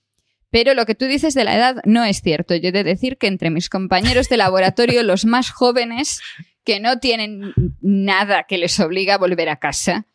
Pero 0.56 0.74
lo 0.74 0.86
que 0.86 0.96
tú 0.96 1.04
dices 1.04 1.34
de 1.34 1.44
la 1.44 1.54
edad 1.54 1.82
no 1.84 2.06
es 2.06 2.22
cierto. 2.22 2.56
Yo 2.56 2.70
he 2.70 2.72
de 2.72 2.86
decir 2.86 3.18
que 3.18 3.28
entre 3.28 3.50
mis 3.50 3.68
compañeros 3.68 4.30
de 4.30 4.38
laboratorio, 4.38 5.04
los 5.04 5.26
más 5.26 5.52
jóvenes, 5.52 6.22
que 6.64 6.80
no 6.80 7.00
tienen 7.00 7.54
nada 7.82 8.44
que 8.44 8.58
les 8.58 8.80
obliga 8.80 9.16
a 9.16 9.18
volver 9.18 9.50
a 9.50 9.58
casa, 9.58 10.08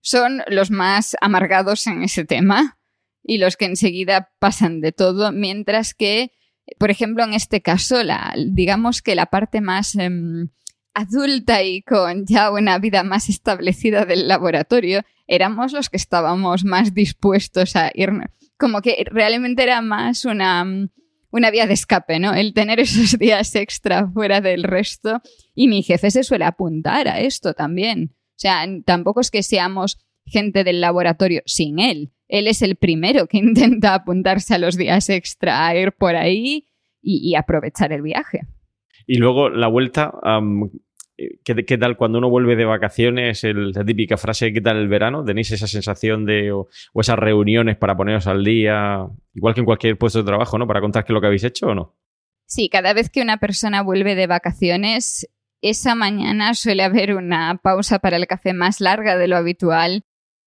son 0.00 0.42
los 0.48 0.72
más 0.72 1.16
amargados 1.20 1.86
en 1.86 2.02
ese 2.02 2.24
tema 2.24 2.80
y 3.22 3.38
los 3.38 3.56
que 3.56 3.66
enseguida 3.66 4.32
pasan 4.40 4.80
de 4.80 4.90
todo, 4.90 5.30
mientras 5.30 5.94
que, 5.94 6.32
por 6.80 6.90
ejemplo, 6.90 7.22
en 7.22 7.32
este 7.32 7.62
caso, 7.62 8.02
la, 8.02 8.34
digamos 8.36 9.02
que 9.02 9.14
la 9.14 9.26
parte 9.26 9.60
más... 9.60 9.94
Em, 9.94 10.48
adulta 10.94 11.62
y 11.62 11.82
con 11.82 12.24
ya 12.24 12.50
una 12.50 12.78
vida 12.78 13.04
más 13.04 13.28
establecida 13.28 14.06
del 14.06 14.28
laboratorio 14.28 15.02
éramos 15.26 15.72
los 15.72 15.90
que 15.90 15.98
estábamos 15.98 16.64
más 16.64 16.94
dispuestos 16.94 17.76
a 17.76 17.90
ir. 17.92 18.10
Como 18.58 18.80
que 18.80 19.04
realmente 19.10 19.62
era 19.62 19.80
más 19.82 20.24
una, 20.24 20.64
una 21.30 21.50
vía 21.50 21.66
de 21.66 21.74
escape, 21.74 22.18
¿no? 22.18 22.34
El 22.34 22.54
tener 22.54 22.80
esos 22.80 23.18
días 23.18 23.54
extra 23.54 24.08
fuera 24.08 24.40
del 24.40 24.62
resto. 24.62 25.20
Y 25.54 25.68
mi 25.68 25.82
jefe 25.82 26.10
se 26.10 26.24
suele 26.24 26.44
apuntar 26.44 27.08
a 27.08 27.20
esto 27.20 27.54
también. 27.54 28.14
O 28.14 28.38
sea, 28.38 28.66
tampoco 28.84 29.20
es 29.20 29.30
que 29.30 29.42
seamos 29.42 29.98
gente 30.26 30.64
del 30.64 30.80
laboratorio 30.80 31.42
sin 31.46 31.78
él. 31.78 32.12
Él 32.28 32.48
es 32.48 32.62
el 32.62 32.76
primero 32.76 33.26
que 33.26 33.38
intenta 33.38 33.94
apuntarse 33.94 34.54
a 34.54 34.58
los 34.58 34.76
días 34.76 35.08
extra, 35.08 35.66
a 35.66 35.76
ir 35.76 35.92
por 35.92 36.16
ahí 36.16 36.68
y, 37.02 37.36
aprovechar 37.36 37.92
el 37.92 38.02
viaje. 38.02 38.40
Y 39.06 39.18
luego 39.18 39.48
la 39.48 39.68
vuelta, 39.68 40.12
¿qué, 41.44 41.78
tal 41.78 41.96
cuando 41.96 42.18
uno 42.18 42.28
vuelve 42.28 42.56
de 42.56 42.64
vacaciones? 42.64 43.42
la 43.44 43.84
típica 43.84 44.16
frase, 44.16 44.52
¿qué 44.52 44.60
tal 44.60 44.76
el 44.76 44.88
verano? 44.88 45.24
¿Tenéis 45.24 45.50
esa 45.50 45.66
sensación 45.66 46.24
de, 46.24 46.52
o, 46.52 46.68
esas 46.94 47.18
reuniones 47.18 47.76
para 47.76 47.96
poneros 47.96 48.26
al 48.26 48.44
día, 48.44 49.06
igual 49.34 49.54
que 49.54 49.60
en 49.60 49.66
cualquier 49.66 49.98
puesto 49.98 50.18
de 50.18 50.26
trabajo, 50.26 50.58
¿no? 50.58 50.66
Para 50.66 50.80
contar 50.80 51.04
qué 51.04 51.12
es 51.12 51.14
lo 51.14 51.20
que 51.20 51.26
habéis 51.26 51.44
hecho 51.44 51.66
o 51.66 51.74
no? 51.74 51.96
Sí, 52.46 52.68
cada 52.68 52.92
vez 52.92 53.10
que 53.10 53.22
una 53.22 53.38
persona 53.38 53.82
vuelve 53.82 54.14
de 54.14 54.26
vacaciones, 54.26 55.28
esa 55.62 55.94
mañana 55.94 56.54
suele 56.54 56.84
haber 56.84 57.14
una 57.14 57.58
pausa 57.62 57.98
para 57.98 58.16
el 58.16 58.26
café 58.26 58.52
más 58.52 58.80
larga 58.80 59.16
de 59.16 59.28
lo 59.28 59.36
habitual 59.36 60.04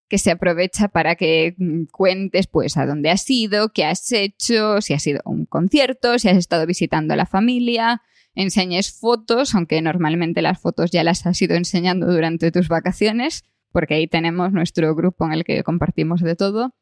que 0.08 0.18
se 0.18 0.32
aprovecha 0.32 0.88
para 0.88 1.16
que 1.16 1.56
mm, 1.58 1.86
cuentes 1.92 2.48
pues 2.48 2.78
a 2.78 2.86
dónde 2.86 3.12
has 3.12 3.30
ido, 3.30 3.70
qué 3.74 3.86
has 3.86 4.12
hecho, 4.12 4.82
si 4.82 4.94
has 4.94 5.06
ido 5.06 5.22
a 5.24 5.30
un 5.30 5.46
concierto, 5.46 6.18
si 6.18 6.30
has 6.30 6.38
estado 6.38 6.66
visitando 6.66 7.14
a 7.14 7.18
la 7.18 7.26
familia, 7.26 8.02
enseñes 8.40 8.92
fotos, 8.92 9.54
aunque 9.54 9.82
normalmente 9.82 10.42
las 10.42 10.60
fotos 10.60 10.92
ya 10.92 11.04
las 11.04 11.26
has 11.26 11.42
ido 11.42 11.56
enseñando 11.56 12.08
durante 12.08 12.52
tus 12.52 12.70
vacaciones, 12.70 13.44
porque 13.72 13.96
ahí 13.96 14.08
tenemos 14.08 14.54
nuestro 14.54 14.96
grupo 14.96 15.26
en 15.26 15.34
el 15.34 15.44
que 15.44 15.62
compartimos 15.64 16.22
de 16.22 16.36
todo. 16.36 16.74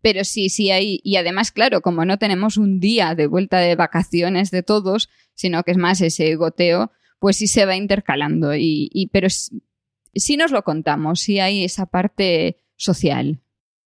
Pero 0.00 0.24
sí, 0.24 0.48
sí 0.48 0.70
hay, 0.70 1.00
y 1.02 1.16
además, 1.16 1.50
claro, 1.50 1.80
como 1.80 2.04
no 2.04 2.18
tenemos 2.18 2.56
un 2.56 2.80
día 2.80 3.14
de 3.14 3.26
vuelta 3.26 3.58
de 3.58 3.74
vacaciones 3.74 4.50
de 4.50 4.62
todos, 4.62 5.08
sino 5.34 5.64
que 5.64 5.72
es 5.72 5.76
más 5.76 6.00
ese 6.00 6.34
goteo, 6.36 6.92
pues 7.18 7.36
sí 7.36 7.48
se 7.48 7.66
va 7.66 7.76
intercalando. 7.76 8.54
Y, 8.54 9.10
pero 9.12 9.28
sí 9.28 10.36
nos 10.36 10.52
lo 10.52 10.62
contamos, 10.62 11.20
sí 11.20 11.40
hay 11.40 11.64
esa 11.64 11.86
parte 11.86 12.58
social. 12.76 13.41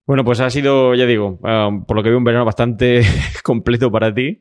Bueno, 0.06 0.24
pues 0.24 0.38
ha 0.38 0.48
sido, 0.50 0.94
ya 0.94 1.04
digo, 1.04 1.40
ah, 1.42 1.68
por 1.84 1.96
lo 1.96 2.02
que 2.04 2.10
veo, 2.10 2.18
un 2.18 2.22
verano 2.22 2.44
bastante 2.44 3.00
completo 3.42 3.90
para 3.90 4.14
ti. 4.14 4.38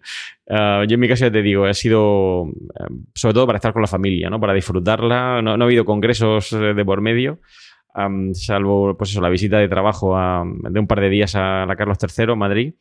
Ah, 0.47 0.84
yo 0.88 0.93
en 0.93 0.99
mi 0.99 1.08
caso 1.08 1.25
ya 1.25 1.32
te 1.32 1.41
digo, 1.41 1.65
ha 1.65 1.73
sido 1.73 2.43
ah, 2.80 2.88
sobre 3.15 3.34
todo 3.34 3.47
para 3.47 3.58
estar 3.58 3.73
con 3.73 3.82
la 3.82 3.88
familia, 3.88 4.30
¿no? 4.30 4.39
Para 4.39 4.54
disfrutarla. 4.54 5.41
No, 5.41 5.51
ha 5.51 5.56
habido 5.56 5.84
congresos 5.84 6.54
eh, 6.54 6.75
de 6.75 6.86
por 6.86 7.01
medio, 7.01 7.39
salvo 8.34 8.95
pues 8.95 9.10
eso, 9.10 9.21
la 9.21 9.30
visita 9.30 9.58
de 9.58 9.67
trabajo 9.67 10.15
de 10.15 10.80
un 10.80 10.88
par 10.88 11.01
de 11.01 11.10
días 11.10 11.36
a 11.36 11.65
la 11.65 11.75
Carlos 11.75 11.97
III, 11.99 12.36
Madrid. 12.36 12.75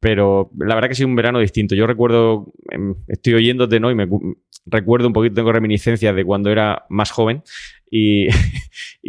Pero 0.00 0.50
la 0.58 0.74
verdad 0.74 0.88
que 0.88 0.92
ha 0.92 0.96
sido 0.96 1.08
un 1.08 1.16
verano 1.16 1.38
distinto. 1.38 1.76
Yo 1.76 1.86
recuerdo, 1.86 2.52
em, 2.70 2.96
estoy 3.06 3.34
oyéndote, 3.34 3.78
¿no? 3.78 3.90
Y 3.90 3.94
me 3.94 4.08
recuerdo 4.66 5.06
un 5.06 5.12
poquito, 5.12 5.34
tengo 5.34 5.52
reminiscencias 5.52 6.14
de 6.14 6.24
cuando 6.24 6.50
era 6.50 6.84
más 6.88 7.10
joven 7.10 7.42
y, 7.90 8.28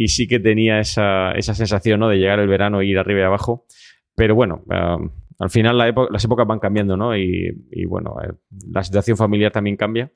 sí 0.08 0.28
que 0.28 0.39
tenía 0.39 0.80
esa, 0.80 1.32
esa, 1.32 1.56
sensación 1.56 2.00
¿no? 2.00 2.10
de 2.10 2.18
llegar 2.18 2.39
el 2.39 2.48
verano 2.48 2.82
e 2.82 2.86
ir 2.86 2.98
arriba 2.98 3.22
y 3.22 3.24
abajo. 3.24 3.66
Pero 4.16 4.36
bueno, 4.36 4.63
um, 4.68 5.10
al 5.39 5.50
final 5.50 5.78
las 5.78 6.24
épocas 6.26 6.48
van 6.48 6.60
cambiando, 6.60 6.96
¿no? 6.98 7.18
Y, 7.18 7.86
bueno, 7.88 8.16
eh, 8.24 8.34
la 8.70 8.84
situación 8.84 9.18
familiar 9.18 9.52
también 9.52 9.76
cambia. 9.76 10.12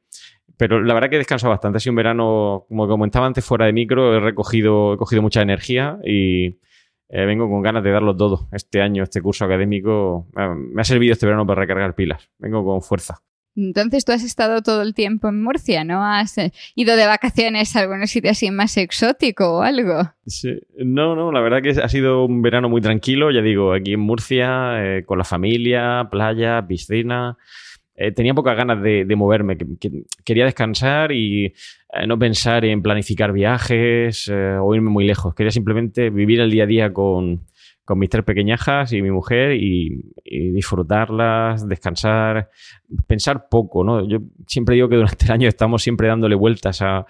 Pero 0.58 0.82
la 0.82 0.94
verdad 0.94 1.10
que 1.10 1.18
he 1.18 1.48
bastante. 1.48 1.78
Ha 1.78 1.80
sido 1.80 1.92
un 1.92 1.98
verano, 1.98 2.66
como 2.68 2.88
comentaba 2.88 3.28
antes, 3.28 3.46
fuera 3.46 3.66
de 3.66 3.74
micro. 3.74 4.16
He 4.16 4.20
recogido, 4.20 4.94
he 4.94 4.98
cogido 4.98 5.22
mucha 5.22 5.42
energía 5.42 6.00
y 6.04 6.60
eh, 7.10 7.26
vengo 7.26 7.50
con 7.50 7.62
ganas 7.62 7.84
de 7.84 7.92
darlo 7.92 8.16
todo 8.16 8.48
este 8.52 8.82
año, 8.82 9.04
este 9.04 9.22
curso 9.22 9.46
académico. 9.46 10.28
Eh, 10.38 10.50
me 10.56 10.82
ha 10.82 10.86
servido 10.86 11.14
este 11.14 11.26
verano 11.26 11.46
para 11.46 11.62
recargar 11.62 11.94
pilas. 11.96 12.30
Vengo 12.40 12.64
con 12.64 12.82
fuerza. 12.82 13.22
Entonces 13.58 14.06
tú 14.06 14.12
has 14.12 14.24
estado 14.24 14.62
todo 14.62 14.84
el 14.84 14.94
tiempo 14.94 15.30
en 15.30 15.42
Murcia, 15.42 15.84
¿no? 15.84 16.06
¿Has 16.06 16.38
eh, 16.38 16.54
ido 16.76 16.96
de 16.96 17.08
vacaciones 17.08 17.76
a 17.76 17.80
algún 17.80 18.06
sitio 18.06 18.30
así 18.30 18.52
más 18.52 18.78
exótico 18.78 19.58
o 19.58 19.62
algo? 19.64 20.12
Sí. 20.28 20.60
No, 20.78 21.16
no, 21.16 21.32
la 21.32 21.42
verdad 21.42 21.64
que 21.64 21.72
ha 21.82 21.90
sido 21.90 22.24
un 22.26 22.44
verano 22.44 22.70
muy 22.70 22.82
tranquilo, 22.82 23.32
ya 23.32 23.42
digo, 23.42 23.74
aquí 23.74 23.94
en 23.94 24.00
Murcia, 24.00 24.76
eh, 24.78 25.04
con 25.06 25.18
la 25.18 25.24
familia, 25.24 26.08
playa, 26.12 26.66
piscina. 26.68 27.36
Eh, 27.96 28.12
tenía 28.12 28.36
pocas 28.36 28.56
ganas 28.56 28.80
de, 28.84 29.08
moverme, 29.16 29.58
quería 30.24 30.46
descansar 30.46 31.12
y 31.12 31.52
no 32.08 32.20
pensar 32.20 32.64
en 32.64 32.84
planificar 32.84 33.32
viajes 33.32 34.30
o 34.30 34.76
irme 34.76 34.92
muy 34.92 35.08
lejos. 35.08 35.34
Quería 35.34 35.50
simplemente 35.50 36.12
vivir 36.12 36.42
el 36.42 36.52
día 36.52 36.66
a 36.66 36.68
día 36.68 36.94
con, 36.94 37.42
con 37.88 38.00
mis 38.00 38.10
tres 38.10 38.26
pequeñajas 38.26 38.92
y 38.92 39.02
mi 39.02 39.12
mujer 39.12 39.54
y, 39.54 40.12
disfrutarlas, 40.52 41.66
descansar, 41.70 42.50
pensar 43.08 43.48
poco, 43.50 43.82
¿no? 43.86 44.06
Yo 44.06 44.18
siempre 44.46 44.76
digo 44.76 44.90
que 44.90 44.98
durante 44.98 45.24
el 45.24 45.32
año 45.32 45.48
estamos 45.48 45.84
siempre 45.84 46.10
dándole 46.10 46.36
vueltas 46.36 46.82
a, 46.82 47.06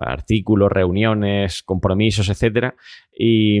artículos, 0.00 0.72
reuniones, 0.72 1.62
compromisos, 1.62 2.28
etcétera, 2.28 2.74
y 3.16 3.60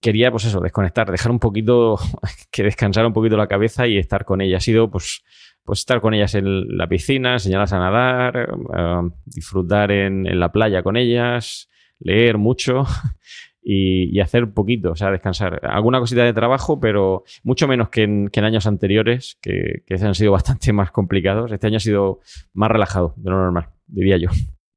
quería, 0.00 0.32
pues 0.32 0.44
eso, 0.46 0.58
desconectar, 0.58 1.08
dejar 1.08 1.30
un 1.30 1.38
poquito, 1.38 1.94
que 2.50 2.64
descansar 2.64 3.06
un 3.06 3.12
poquito 3.12 3.36
la 3.36 3.46
cabeza 3.46 3.86
y 3.86 3.96
estar 3.96 4.24
con 4.24 4.40
ella. 4.40 4.56
Ha 4.56 4.60
sido, 4.60 4.90
pues, 4.90 5.22
pues 5.62 5.78
estar 5.78 6.00
con 6.00 6.14
ellas 6.14 6.34
en 6.34 6.76
la 6.76 6.88
piscina, 6.88 7.34
enseñarlas 7.34 7.74
a 7.74 7.78
nadar, 7.78 8.36
eh, 8.76 9.08
disfrutar 9.24 9.92
en 9.92 10.40
la 10.40 10.50
playa 10.50 10.82
con 10.82 10.96
ellas, 10.96 11.70
leer 12.00 12.38
mucho 12.38 12.82
y, 13.62 14.20
hacer 14.20 14.50
poquito, 14.52 14.92
o 14.92 14.96
sea, 14.96 15.10
descansar. 15.10 15.60
Alguna 15.64 16.00
cosita 16.00 16.24
de 16.24 16.32
trabajo, 16.32 16.80
pero 16.80 17.24
mucho 17.44 17.68
menos 17.68 17.88
que 17.90 18.02
en, 18.02 18.30
años 18.44 18.66
anteriores, 18.66 19.38
que, 19.40 19.84
que, 19.86 19.94
han 19.94 20.14
sido 20.14 20.32
bastante 20.32 20.72
más 20.72 20.90
complicados. 20.90 21.52
Este 21.52 21.66
año 21.66 21.76
ha 21.76 21.80
sido 21.80 22.20
más 22.52 22.70
relajado 22.70 23.14
de 23.16 23.30
lo 23.30 23.36
normal, 23.38 23.68
diría 23.86 24.16
yo. 24.18 24.28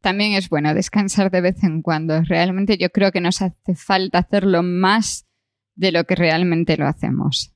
También 0.02 0.34
es 0.34 0.50
bueno 0.50 0.74
descansar 0.76 1.32
de 1.32 1.42
vez 1.42 1.64
en 1.64 1.82
cuando. 1.82 2.22
Realmente 2.22 2.78
yo 2.78 2.92
creo 2.92 3.12
que 3.12 3.22
nos 3.22 3.42
hace 3.42 3.76
falta 3.76 4.20
hacerlo 4.20 4.62
más 4.62 5.26
de 5.76 5.92
lo 5.92 6.04
que 6.04 6.16
realmente 6.16 6.78
lo 6.78 6.88
hacemos. 6.88 7.54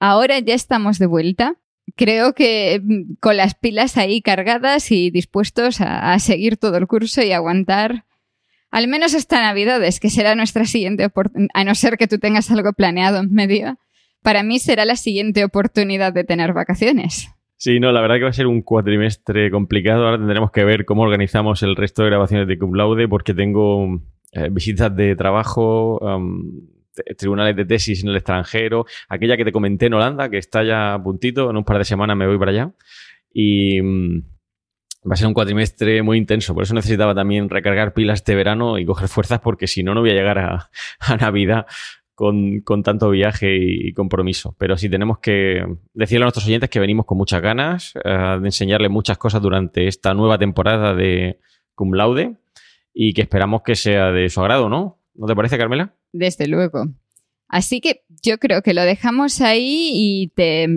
Ahora 0.00 0.40
ya 0.40 0.54
estamos 0.54 0.98
de 0.98 1.06
vuelta. 1.06 1.54
Creo 1.94 2.32
que 2.34 2.80
mm, 2.82 3.14
con 3.20 3.36
las 3.36 3.54
pilas 3.54 3.96
ahí 3.96 4.22
cargadas 4.22 4.90
y 4.90 5.12
dispuestos 5.12 5.80
a, 5.80 6.12
a 6.12 6.18
seguir 6.18 6.56
todo 6.56 6.76
el 6.78 6.88
curso 6.88 7.22
y 7.22 7.30
aguantar 7.30 8.06
al 8.72 8.88
menos 8.88 9.14
esta 9.14 9.40
Navidad, 9.40 9.84
es 9.84 10.00
que 10.00 10.10
será 10.10 10.34
nuestra 10.34 10.64
siguiente 10.64 11.04
oportunidad, 11.04 11.50
a 11.54 11.62
no 11.62 11.74
ser 11.74 11.98
que 11.98 12.08
tú 12.08 12.18
tengas 12.18 12.50
algo 12.50 12.72
planeado 12.72 13.18
en 13.18 13.30
medio, 13.30 13.78
para 14.22 14.42
mí 14.42 14.58
será 14.58 14.84
la 14.84 14.96
siguiente 14.96 15.44
oportunidad 15.44 16.12
de 16.12 16.24
tener 16.24 16.54
vacaciones. 16.54 17.28
Sí, 17.56 17.78
no, 17.78 17.92
la 17.92 18.00
verdad 18.00 18.16
que 18.16 18.24
va 18.24 18.30
a 18.30 18.32
ser 18.32 18.46
un 18.46 18.62
cuatrimestre 18.62 19.50
complicado. 19.50 20.06
Ahora 20.06 20.18
tendremos 20.18 20.50
que 20.50 20.64
ver 20.64 20.84
cómo 20.84 21.02
organizamos 21.02 21.62
el 21.62 21.76
resto 21.76 22.02
de 22.02 22.08
grabaciones 22.08 22.48
de 22.48 22.58
Cum 22.58 22.74
Laude, 22.74 23.06
porque 23.06 23.34
tengo 23.34 24.00
eh, 24.32 24.48
visitas 24.50 24.96
de 24.96 25.14
trabajo, 25.14 26.00
tribunales 27.16 27.54
de 27.54 27.64
tesis 27.64 28.02
en 28.02 28.08
el 28.08 28.16
extranjero, 28.16 28.86
aquella 29.08 29.36
que 29.36 29.44
te 29.44 29.52
comenté 29.52 29.86
en 29.86 29.94
Holanda, 29.94 30.30
que 30.30 30.38
está 30.38 30.64
ya 30.64 30.94
a 30.94 31.02
puntito, 31.02 31.50
en 31.50 31.56
un 31.56 31.64
par 31.64 31.78
de 31.78 31.84
semanas 31.84 32.16
me 32.16 32.26
voy 32.26 32.38
para 32.38 32.50
allá. 32.50 32.72
Y, 33.32 33.80
mm, 33.80 34.22
Va 35.08 35.14
a 35.14 35.16
ser 35.16 35.26
un 35.26 35.34
cuatrimestre 35.34 36.02
muy 36.02 36.16
intenso, 36.16 36.54
por 36.54 36.62
eso 36.62 36.74
necesitaba 36.74 37.12
también 37.14 37.48
recargar 37.48 37.92
pilas 37.92 38.20
este 38.20 38.36
verano 38.36 38.78
y 38.78 38.86
coger 38.86 39.08
fuerzas, 39.08 39.40
porque 39.40 39.66
si 39.66 39.82
no, 39.82 39.94
no 39.94 40.00
voy 40.00 40.10
a 40.10 40.14
llegar 40.14 40.38
a, 40.38 40.70
Navidad 41.20 41.66
con, 42.14 42.62
tanto 42.84 43.10
viaje 43.10 43.56
y 43.60 43.92
compromiso. 43.94 44.54
Pero 44.58 44.76
sí 44.76 44.88
tenemos 44.88 45.18
que 45.18 45.64
decirle 45.92 46.22
a 46.22 46.26
nuestros 46.26 46.46
oyentes 46.46 46.70
que 46.70 46.78
venimos 46.78 47.04
con 47.04 47.18
muchas 47.18 47.42
ganas 47.42 47.94
eh, 48.04 48.38
de 48.40 48.46
enseñarles 48.46 48.90
muchas 48.90 49.18
cosas 49.18 49.42
durante 49.42 49.88
esta 49.88 50.14
nueva 50.14 50.38
temporada 50.38 50.94
de 50.94 51.40
Cum 51.74 51.94
Laude 51.94 52.36
y 52.94 53.12
que 53.12 53.22
esperamos 53.22 53.62
que 53.62 53.74
sea 53.74 54.12
de 54.12 54.28
su 54.28 54.40
agrado, 54.40 54.68
¿no? 54.68 55.00
¿No 55.14 55.26
te 55.26 55.34
parece, 55.34 55.58
Carmela? 55.58 55.94
Desde 56.12 56.46
luego. 56.46 56.84
Así 57.48 57.80
que 57.80 58.04
yo 58.22 58.38
creo 58.38 58.62
que 58.62 58.72
lo 58.72 58.82
dejamos 58.82 59.40
ahí 59.40 59.90
y 59.92 60.28
te 60.28 60.68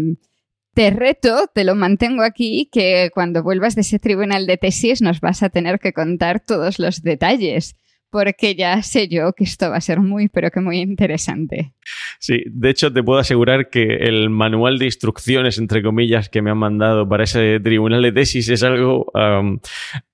te 0.76 0.90
reto, 0.90 1.50
te 1.54 1.64
lo 1.64 1.74
mantengo 1.74 2.22
aquí, 2.22 2.70
que 2.70 3.10
cuando 3.14 3.42
vuelvas 3.42 3.76
de 3.76 3.82
ese 3.82 3.98
tribunal 3.98 4.46
de 4.46 4.58
tesis 4.58 5.02
nos 5.02 5.22
vas 5.22 5.42
a 5.42 5.50
tener 5.50 5.80
que 5.80 5.94
contar 5.94 6.42
todos 6.42 6.80
los 6.80 7.02
detalles 7.02 7.78
porque 8.10 8.56
ya 8.56 8.82
sé 8.82 9.08
yo 9.08 9.34
que 9.34 9.44
esto 9.44 9.70
va 9.70 9.78
a 9.78 9.82
ser 9.82 10.00
muy, 10.00 10.30
pero 10.30 10.50
que 10.52 10.62
muy 10.62 10.80
interesante. 10.80 11.74
Sí, 12.20 12.44
de 12.46 12.70
hecho 12.70 12.92
te 12.92 13.04
puedo 13.04 13.20
asegurar 13.20 13.70
que 13.70 13.84
el 13.84 14.30
manual 14.30 14.80
de 14.80 14.86
instrucciones, 14.86 15.58
entre 15.58 15.84
comillas, 15.84 16.30
que 16.30 16.42
me 16.42 16.52
han 16.52 16.58
mandado 16.58 17.08
para 17.08 17.26
ese 17.26 17.60
tribunal 17.60 18.02
de 18.02 18.12
tesis 18.12 18.50
es 18.50 18.64
algo, 18.64 19.12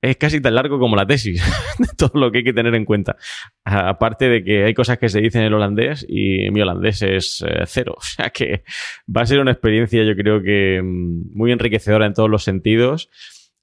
es 0.02 0.18
casi 0.18 0.42
tan 0.42 0.56
largo 0.56 0.80
como 0.80 0.96
la 0.96 1.06
tesis, 1.06 1.42
todo 1.98 2.20
lo 2.20 2.32
que 2.32 2.40
hay 2.40 2.44
que 2.44 2.54
tener 2.54 2.76
en 2.76 2.86
cuenta. 2.86 3.16
Aparte 3.64 4.30
de 4.30 4.44
que 4.44 4.66
hay 4.66 4.74
cosas 4.74 4.98
que 4.98 5.10
se 5.10 5.22
dicen 5.22 5.44
en 5.44 5.54
holandés 5.54 6.06
y 6.08 6.50
mi 6.52 6.62
holandés 6.62 7.02
es 7.02 7.44
eh, 7.48 7.64
cero, 7.66 7.96
o 7.98 8.02
sea 8.02 8.30
que 8.30 8.64
va 9.08 9.22
a 9.22 9.26
ser 9.26 9.40
una 9.40 9.52
experiencia 9.52 10.04
yo 10.04 10.16
creo 10.16 10.42
que 10.42 10.82
mm, 10.84 11.38
muy 11.38 11.52
enriquecedora 11.52 12.06
en 12.06 12.14
todos 12.14 12.30
los 12.30 12.44
sentidos 12.44 13.10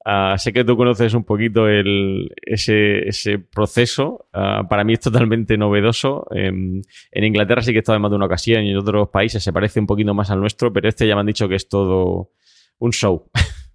Ah, 0.04 0.36
sé 0.38 0.52
que 0.52 0.64
tú 0.64 0.76
conoces 0.76 1.12
un 1.14 1.24
poquito 1.24 1.68
ese, 1.68 3.38
proceso. 3.52 4.26
Ah, 4.32 4.62
para 4.68 4.84
mí 4.84 4.94
es 4.94 5.00
totalmente 5.00 5.58
novedoso. 5.58 6.26
Em, 6.30 6.82
en 7.10 7.24
Inglaterra 7.24 7.62
sí 7.62 7.72
que 7.72 7.78
he 7.78 7.80
estado 7.80 7.96
en 7.96 8.02
más 8.02 8.10
de 8.10 8.16
una 8.16 8.26
ocasión 8.26 8.64
y 8.64 8.70
en 8.70 8.76
otros 8.76 9.08
países 9.10 9.42
se 9.42 9.52
parece 9.52 9.80
un 9.80 9.86
poquito 9.86 10.14
más 10.14 10.30
al 10.30 10.40
nuestro, 10.40 10.72
pero 10.72 10.88
este 10.88 11.06
ya 11.06 11.14
me 11.14 11.20
han 11.20 11.26
dicho 11.26 11.48
que 11.48 11.56
es 11.56 11.68
todo 11.68 12.30
un 12.78 12.92
show. 12.92 13.28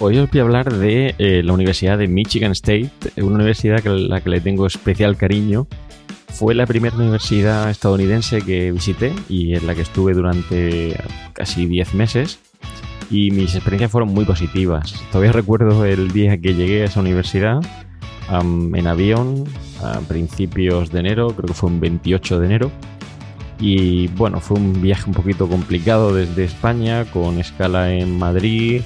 Hoy 0.00 0.18
os 0.18 0.30
voy 0.30 0.40
a 0.40 0.42
hablar 0.42 0.72
de 0.72 1.14
eh, 1.18 1.42
la 1.42 1.52
Universidad 1.52 1.96
de 1.96 2.08
Michigan 2.08 2.52
State, 2.52 2.90
una 3.16 3.36
universidad 3.36 3.86
a 3.86 3.90
la 3.90 4.20
que 4.20 4.28
le 4.28 4.40
tengo 4.40 4.66
especial 4.66 5.16
cariño 5.16 5.66
fue 6.34 6.54
la 6.54 6.66
primera 6.66 6.96
universidad 6.96 7.70
estadounidense 7.70 8.42
que 8.42 8.72
visité 8.72 9.14
y 9.28 9.54
en 9.54 9.66
la 9.68 9.74
que 9.76 9.82
estuve 9.82 10.14
durante 10.14 10.96
casi 11.32 11.66
10 11.66 11.94
meses 11.94 12.40
y 13.08 13.30
mis 13.30 13.54
experiencias 13.54 13.92
fueron 13.92 14.12
muy 14.12 14.24
positivas. 14.24 14.94
Todavía 15.12 15.30
recuerdo 15.30 15.84
el 15.84 16.10
día 16.10 16.36
que 16.38 16.54
llegué 16.54 16.82
a 16.82 16.86
esa 16.86 17.00
universidad 17.00 17.60
en 18.30 18.86
avión 18.86 19.44
a 19.80 20.00
principios 20.00 20.90
de 20.90 21.00
enero, 21.00 21.28
creo 21.28 21.46
que 21.46 21.54
fue 21.54 21.70
un 21.70 21.78
28 21.78 22.40
de 22.40 22.46
enero. 22.46 22.70
Y 23.60 24.08
bueno, 24.08 24.40
fue 24.40 24.58
un 24.58 24.82
viaje 24.82 25.04
un 25.06 25.14
poquito 25.14 25.48
complicado 25.48 26.12
desde 26.12 26.44
España, 26.44 27.04
con 27.04 27.38
escala 27.38 27.94
en 27.94 28.18
Madrid, 28.18 28.82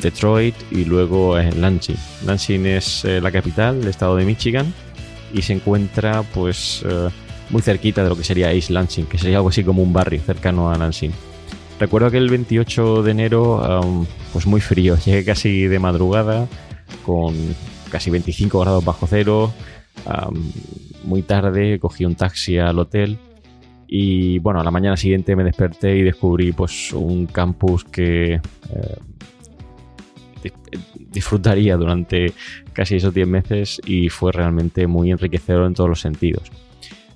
Detroit 0.00 0.54
y 0.70 0.84
luego 0.84 1.38
en 1.38 1.60
Lansing. 1.60 1.96
Lansing 2.26 2.66
es 2.66 3.04
eh, 3.04 3.20
la 3.20 3.32
capital 3.32 3.80
del 3.80 3.88
estado 3.88 4.16
de 4.16 4.24
Michigan 4.24 4.72
y 5.32 5.42
se 5.42 5.54
encuentra 5.54 6.22
pues 6.34 6.84
eh, 6.88 7.08
muy 7.50 7.62
cerquita 7.62 8.02
de 8.02 8.08
lo 8.08 8.16
que 8.16 8.24
sería 8.24 8.52
East 8.52 8.70
Lansing, 8.70 9.06
que 9.06 9.18
sería 9.18 9.38
algo 9.38 9.48
así 9.48 9.64
como 9.64 9.82
un 9.82 9.92
barrio 9.92 10.20
cercano 10.20 10.70
a 10.70 10.78
Lansing. 10.78 11.12
Recuerdo 11.80 12.10
que 12.10 12.18
el 12.18 12.28
28 12.28 13.02
de 13.02 13.10
enero, 13.10 13.80
pues 14.32 14.46
muy 14.46 14.60
frío, 14.60 14.96
llegué 15.04 15.24
casi 15.24 15.66
de 15.66 15.78
madrugada, 15.78 16.48
con 17.04 17.34
casi 17.90 18.10
25 18.10 18.60
grados 18.60 18.84
bajo 18.84 19.06
cero, 19.06 19.52
muy 21.04 21.22
tarde 21.22 21.78
cogí 21.78 22.04
un 22.04 22.14
taxi 22.14 22.58
al 22.58 22.78
hotel 22.78 23.18
y 23.90 24.38
bueno, 24.40 24.60
a 24.60 24.64
la 24.64 24.70
mañana 24.70 24.98
siguiente 24.98 25.34
me 25.34 25.44
desperté 25.44 25.96
y 25.96 26.02
descubrí 26.02 26.52
pues 26.52 26.92
un 26.92 27.26
campus 27.26 27.84
que 27.84 28.34
eh, 28.34 28.40
disfrutaría 31.12 31.76
durante 31.76 32.32
casi 32.72 32.96
esos 32.96 33.14
10 33.14 33.28
meses 33.28 33.80
y 33.86 34.08
fue 34.08 34.32
realmente 34.32 34.86
muy 34.86 35.10
enriquecedor 35.10 35.66
en 35.66 35.74
todos 35.74 35.90
los 35.90 36.00
sentidos. 36.00 36.50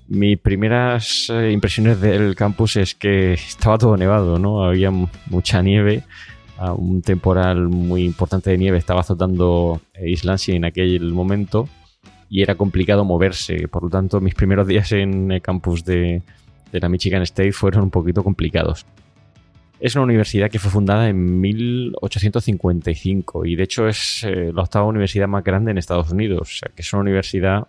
Mis 0.09 0.39
primeras 0.39 1.31
eh, 1.31 1.53
impresiones 1.53 2.01
del 2.01 2.35
campus 2.35 2.77
es 2.77 2.95
que 2.95 3.35
estaba 3.35 3.79
todo 3.79 3.97
nevado, 3.97 4.39
¿no? 4.39 4.65
Había 4.65 4.91
mucha 4.91 5.63
nieve, 5.63 6.03
un 6.77 7.03
temporal 7.03 7.69
muy 7.69 8.05
importante 8.05 8.51
de 8.51 8.59
nieve 8.59 8.79
estaba 8.79 9.01
azotando 9.01 9.81
Islandia 10.01 10.55
en 10.55 10.65
aquel 10.65 11.13
momento 11.13 11.69
y 12.29 12.43
era 12.43 12.55
complicado 12.55 13.05
moverse. 13.05 13.69
Por 13.69 13.85
lo 13.85 13.91
tanto, 13.91 14.21
mis 14.21 14.35
primeros 14.35 14.67
días 14.67 14.93
en 14.93 15.33
el 15.33 15.43
campus 15.43 15.85
de, 15.85 16.23
de 16.71 16.81
la 16.81 16.89
Michigan 16.89 17.23
State 17.23 17.53
fueron 17.53 17.85
un 17.85 17.91
poquito 17.91 18.23
complicados. 18.23 18.87
Es 19.83 19.97
una 19.97 20.05
universidad 20.05 20.49
que 20.49 20.61
fue 20.61 20.71
fundada 20.71 21.09
en 21.09 21.41
1855 21.41 23.47
y 23.47 23.57
de 23.57 23.65
hecho 23.65 23.89
es 23.89 24.23
eh, 24.23 24.53
la 24.55 24.63
octava 24.63 24.87
universidad 24.87 25.27
más 25.27 25.43
grande 25.43 25.73
en 25.73 25.79
Estados 25.79 26.13
Unidos. 26.13 26.41
O 26.41 26.45
sea 26.45 26.71
que 26.73 26.83
es 26.83 26.93
una 26.93 27.03
universidad 27.03 27.67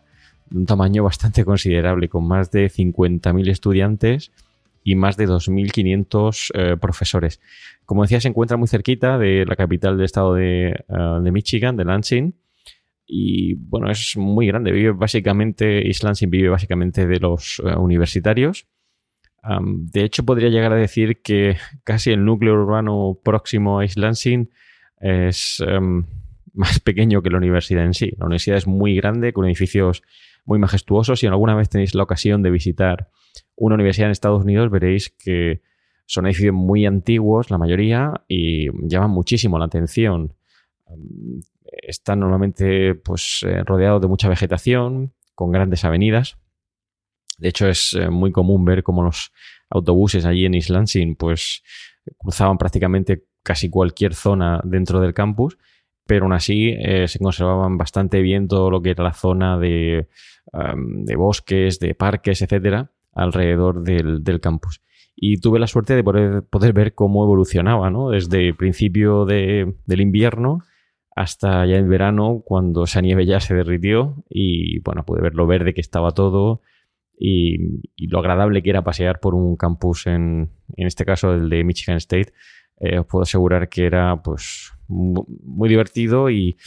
de 0.48 0.60
un 0.60 0.68
tamaño 0.68 1.04
bastante 1.04 1.44
considerable, 1.44 2.10
con 2.10 2.28
más 2.28 2.52
de 2.52 2.70
50.000 2.70 3.50
estudiantes 3.50 4.32
y 4.84 4.94
más 4.94 5.18
de 5.18 5.28
2.500 5.28 6.52
eh, 6.54 6.78
profesores. 6.78 7.42
Como 7.84 8.04
decía, 8.04 8.22
se 8.22 8.28
encuentra 8.28 8.58
muy 8.58 8.68
cerquita 8.68 9.18
de 9.18 9.48
la 9.48 9.56
capital 9.56 9.98
del 9.98 10.06
estado 10.06 10.36
de, 10.36 10.68
eh, 10.68 11.20
de 11.20 11.32
Michigan, 11.32 11.76
de 11.78 11.86
Lansing. 11.86 12.36
Y 13.08 13.56
bueno, 13.56 13.90
es 13.90 14.16
muy 14.18 14.46
grande. 14.46 14.72
Vive 14.72 14.92
básicamente, 14.92 15.88
East 15.88 16.04
Lansing 16.04 16.30
vive 16.30 16.50
básicamente 16.50 17.08
de 17.08 17.20
los 17.20 17.60
universitarios 17.60 18.68
de 19.44 20.04
hecho, 20.04 20.24
podría 20.24 20.50
llegar 20.50 20.72
a 20.72 20.78
decir 20.78 21.22
que 21.22 21.58
casi 21.84 22.12
el 22.12 22.24
núcleo 22.24 22.54
urbano 22.54 23.20
próximo 23.24 23.80
a 23.80 23.84
East 23.84 23.98
Lansing 23.98 24.50
es 25.02 25.62
em, 25.66 26.06
más 26.54 26.80
pequeño 26.80 27.22
que 27.22 27.30
la 27.30 27.38
universidad 27.38 27.86
en 27.86 27.94
sí. 27.94 28.12
La 28.18 28.26
universidad 28.26 28.58
es 28.58 28.68
muy 28.68 28.96
grande, 28.96 29.34
con 29.34 29.46
edificios 29.46 30.02
muy 30.46 30.60
majestuosos. 30.60 31.20
Si 31.20 31.28
alguna 31.28 31.56
vez 31.56 31.70
tenéis 31.70 31.94
la 31.96 32.04
ocasión 32.04 32.42
de 32.42 32.52
visitar 32.52 33.10
una 33.56 33.76
universidad 33.76 34.08
en 34.08 34.12
Estados 34.12 34.44
Unidos, 34.44 34.70
veréis 34.70 35.10
que 35.10 35.62
son 36.06 36.26
edificios 36.26 36.54
muy 36.54 36.86
antiguos, 36.86 37.50
la 37.50 37.58
mayoría, 37.58 38.14
y 38.28 38.68
llaman 38.88 39.12
muchísimo 39.12 39.58
la 39.58 39.66
atención. 39.66 40.36
están 41.82 42.20
normalmente 42.20 42.96
pues, 42.96 43.44
eh, 43.48 43.64
rodeados 43.64 44.02
de 44.02 44.08
mucha 44.08 44.30
vegetación, 44.30 45.14
con 45.34 45.52
grandes 45.52 45.84
avenidas. 45.86 46.38
De 47.38 47.50
hecho, 47.50 47.68
es 47.68 47.94
eh, 47.94 48.10
muy 48.10 48.32
común 48.32 48.66
ver 48.66 48.84
cómo 48.84 49.04
los 49.04 49.32
autobuses 49.70 50.26
allí 50.26 50.46
en 50.46 50.56
East 50.56 50.70
Lansing 50.70 51.16
pues 51.16 51.64
cruzaban 52.18 52.58
prácticamente 52.58 53.26
casi 53.44 53.70
cualquier 53.70 54.14
zona 54.14 54.62
dentro 54.64 55.00
del 55.00 55.14
campus, 55.14 55.58
pero 56.06 56.26
aún 56.26 56.34
así 56.34 56.76
eh, 56.78 57.08
se 57.08 57.20
conservaban 57.20 57.78
bastante 57.78 58.22
bien 58.22 58.48
todo 58.48 58.70
lo 58.70 58.82
que 58.82 58.92
era 58.92 59.04
la 59.04 59.14
zona 59.14 59.58
de, 59.58 60.08
bosques, 61.18 61.80
de 61.80 61.96
parques, 61.96 62.42
etcétera, 62.42 62.92
alrededor 63.14 63.84
del, 63.84 64.40
campus. 64.42 64.82
Y 65.16 65.38
tuve 65.38 65.60
la 65.60 65.68
suerte 65.68 65.96
de 65.96 66.04
poder, 66.04 66.44
poder 66.44 66.74
ver 66.74 66.94
cómo 66.94 67.24
evolucionaba, 67.24 67.90
¿no? 67.90 68.10
Desde 68.10 68.48
el 68.48 68.56
principio 68.56 69.26
del 69.26 70.02
invierno 70.02 70.64
hasta 71.16 71.66
ya 71.66 71.76
en 71.76 71.90
verano, 71.90 72.42
cuando 72.44 72.84
esa 72.84 73.02
nieve 73.02 73.26
ya 73.26 73.40
se 73.40 73.54
derritió 73.54 74.24
y 74.30 74.80
bueno, 74.80 75.06
pude 75.06 75.22
ver 75.22 75.36
lo 75.36 75.46
verde 75.46 75.74
que 75.74 75.82
estaba 75.82 76.12
todo, 76.12 76.62
y, 77.18 78.08
lo 78.08 78.20
agradable 78.20 78.62
que 78.62 78.70
era 78.70 78.84
pasear 78.84 79.20
por 79.20 79.34
un 79.36 79.56
campus, 79.56 80.08
en, 80.08 80.50
en 80.76 80.88
este 80.88 81.06
caso 81.06 81.34
el 81.34 81.50
de 81.50 81.64
Michigan 81.64 81.98
State, 81.98 82.34
eh, 82.80 83.00
os 83.00 83.06
puedo 83.06 83.24
asegurar 83.24 83.70
que 83.70 83.86
era 83.86 84.22
pues 84.22 84.74
muy 84.88 85.70
divertido 85.70 86.30
y, 86.30 86.58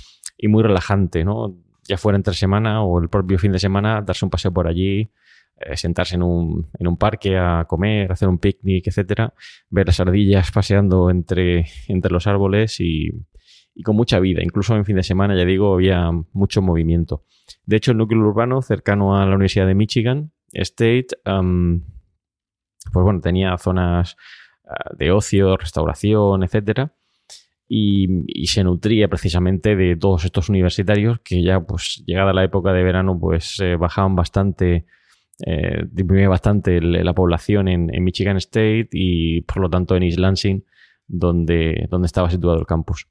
muy 0.42 0.62
relajante, 0.62 1.24
¿no? 1.24 1.56
Ya 1.88 1.96
fuera 1.98 2.16
entre 2.16 2.34
semana 2.34 2.82
o 2.82 3.00
el 3.00 3.08
propio 3.08 3.38
fin 3.38 3.52
de 3.52 3.58
semana, 3.58 4.02
darse 4.02 4.24
un 4.24 4.30
paseo 4.30 4.52
por 4.52 4.66
allí, 4.66 5.10
eh, 5.58 5.76
sentarse 5.76 6.16
en 6.16 6.22
un, 6.22 6.68
en 6.78 6.86
un, 6.86 6.96
parque 6.96 7.36
a 7.36 7.64
comer, 7.66 8.12
hacer 8.12 8.28
un 8.28 8.38
picnic, 8.38 8.86
etcétera, 8.86 9.34
ver 9.70 9.86
las 9.86 10.00
ardillas 10.00 10.50
paseando 10.52 11.10
entre, 11.10 11.66
entre 11.88 12.12
los 12.12 12.26
árboles 12.26 12.80
y, 12.80 13.10
y 13.74 13.82
con 13.82 13.96
mucha 13.96 14.20
vida. 14.20 14.42
Incluso 14.42 14.76
en 14.76 14.84
fin 14.84 14.96
de 14.96 15.02
semana, 15.02 15.36
ya 15.36 15.44
digo, 15.44 15.74
había 15.74 16.10
mucho 16.32 16.62
movimiento. 16.62 17.24
De 17.64 17.76
hecho, 17.76 17.92
el 17.92 17.98
núcleo 17.98 18.20
urbano 18.20 18.62
cercano 18.62 19.16
a 19.16 19.26
la 19.26 19.34
Universidad 19.34 19.66
de 19.66 19.74
Michigan 19.74 20.32
State, 20.52 21.08
pues 21.24 23.04
bueno, 23.04 23.20
tenía 23.20 23.56
zonas 23.58 24.16
ah, 24.64 24.90
de 24.96 25.10
ocio, 25.10 25.56
restauración, 25.56 26.42
etcétera. 26.42 26.92
Y, 27.68 28.46
se 28.46 28.62
nutría 28.62 29.08
precisamente 29.08 29.74
de 29.74 29.96
todos 29.96 30.24
estos 30.24 30.48
universitarios 30.48 31.18
que 31.20 31.42
ya, 31.42 31.60
pues, 31.60 32.02
llegada 32.06 32.32
la 32.32 32.44
época 32.44 32.72
de 32.72 32.84
verano, 32.84 33.18
pues 33.18 33.60
bajaban 33.78 34.14
bastante, 34.14 34.86
eh, 35.44 35.84
bastante 36.28 36.80
la 36.80 37.12
población 37.12 37.66
en, 37.66 38.04
Michigan 38.04 38.36
State 38.36 38.88
y, 38.92 39.40
por 39.42 39.58
lo 39.58 39.68
tanto, 39.68 39.96
en 39.96 40.04
East 40.04 40.18
Lansing, 40.18 40.64
donde, 41.08 41.86
donde 41.90 42.06
estaba 42.06 42.30
situado 42.30 42.58
el 42.58 42.66
campus. 42.66 43.08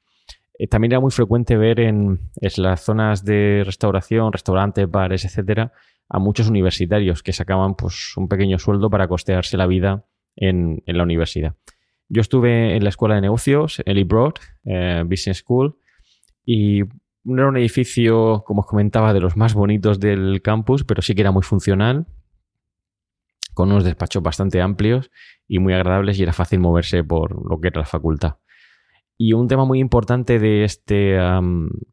Eh, 0.58 0.68
también 0.68 0.94
era 0.94 1.00
muy 1.00 1.12
frecuente 1.12 1.58
ver 1.58 1.80
en, 1.80 2.20
en, 2.40 2.52
las 2.58 2.82
zonas 2.82 3.26
de 3.26 3.64
restauración, 3.66 4.32
restaurantes, 4.32 4.90
bares, 4.90 5.26
etcétera, 5.26 5.74
a 6.10 6.20
muchos 6.20 6.50
universitarios 6.50 7.24
que 7.24 7.34
sacaban 7.34 7.76
pues, 7.76 8.16
un 8.18 8.28
pequeño 8.28 8.60
sueldo 8.60 8.90
para 8.90 9.08
costearse 9.08 9.58
la 9.58 9.68
vida 9.68 10.06
en, 10.36 10.84
la 10.86 11.04
universidad. 11.04 11.56
Yo 12.08 12.22
estuve 12.22 12.76
en 12.76 12.84
la 12.84 12.90
escuela 12.90 13.16
de 13.16 13.22
negocios, 13.22 13.82
Ellie 13.86 14.04
Broad, 14.04 14.34
eh, 14.66 15.04
Business 15.06 15.40
School, 15.40 15.78
y 16.46 16.84
no 17.24 17.42
era 17.42 17.50
un 17.50 17.58
edificio, 17.58 18.44
como 18.46 18.62
os 18.62 18.68
comentaba, 18.68 19.14
de 19.14 19.20
los 19.20 19.36
más 19.36 19.56
bonitos 19.56 20.00
del 20.00 20.42
campus, 20.44 20.84
pero 20.84 21.02
sí 21.02 21.16
que 21.16 21.22
era 21.22 21.32
muy 21.32 21.42
funcional, 21.42 22.06
con 23.56 23.72
unos 23.72 23.84
despachos 23.84 24.22
bastante 24.22 24.62
amplios 24.62 25.10
y 25.48 25.60
muy 25.60 25.74
agradables 25.74 26.20
y 26.20 26.24
era 26.24 26.34
fácil 26.34 26.60
moverse 26.60 27.04
por 27.04 27.50
lo 27.50 27.60
que 27.60 27.70
era 27.70 27.80
la 27.80 27.86
facultad. 27.88 28.36
Y 29.18 29.34
un 29.34 29.48
tema 29.48 29.66
muy 29.66 29.80
importante 29.80 30.40
de 30.40 30.66
este 30.66 31.18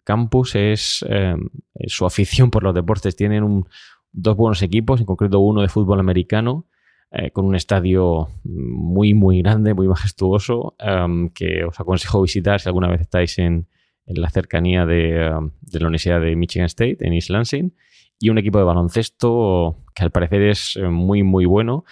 campus 0.03 0.57
es 0.57 1.05
em, 1.09 1.49
su 1.87 2.05
afición 2.05 2.51
por 2.51 2.64
los 2.64 2.74
deportes. 2.74 3.14
Tienen 3.14 3.45
un, 3.45 3.68
dos 4.13 4.37
buenos 4.37 4.63
equipos, 4.63 5.01
en 5.01 5.07
concreto 5.07 5.41
uno 5.41 5.63
de 5.63 5.69
fútbol 5.69 6.01
americano, 6.01 6.67
eh, 7.11 7.31
con 7.31 7.45
un 7.45 7.55
estadio 7.55 8.29
muy, 8.45 9.15
muy 9.15 9.43
grande, 9.43 9.75
muy 9.75 9.89
majestuoso, 9.89 10.75
em, 10.79 11.29
que 11.31 11.65
os 11.65 11.79
aconsejo 11.79 12.23
visitar 12.23 12.61
si 12.61 12.69
alguna 12.69 12.89
vez 12.89 13.03
estáis 13.03 13.39
en, 13.39 13.67
la 14.07 14.31
cercanía 14.31 14.85
de, 14.85 15.27
em, 15.27 15.51
de, 15.61 15.81
la 15.81 15.87
Universidad 15.87 16.21
de 16.21 16.35
Michigan 16.37 16.67
State, 16.67 16.99
en 17.01 17.13
East 17.13 17.31
Lansing, 17.31 17.75
y 18.19 18.31
un 18.31 18.39
equipo 18.39 18.59
de 18.59 18.65
baloncesto 18.65 19.77
que 19.95 20.05
al 20.05 20.11
parecer 20.11 20.43
es 20.43 20.77
eh, 20.77 20.89
muy, 20.89 21.23
muy 21.23 21.45
bueno. 21.45 21.85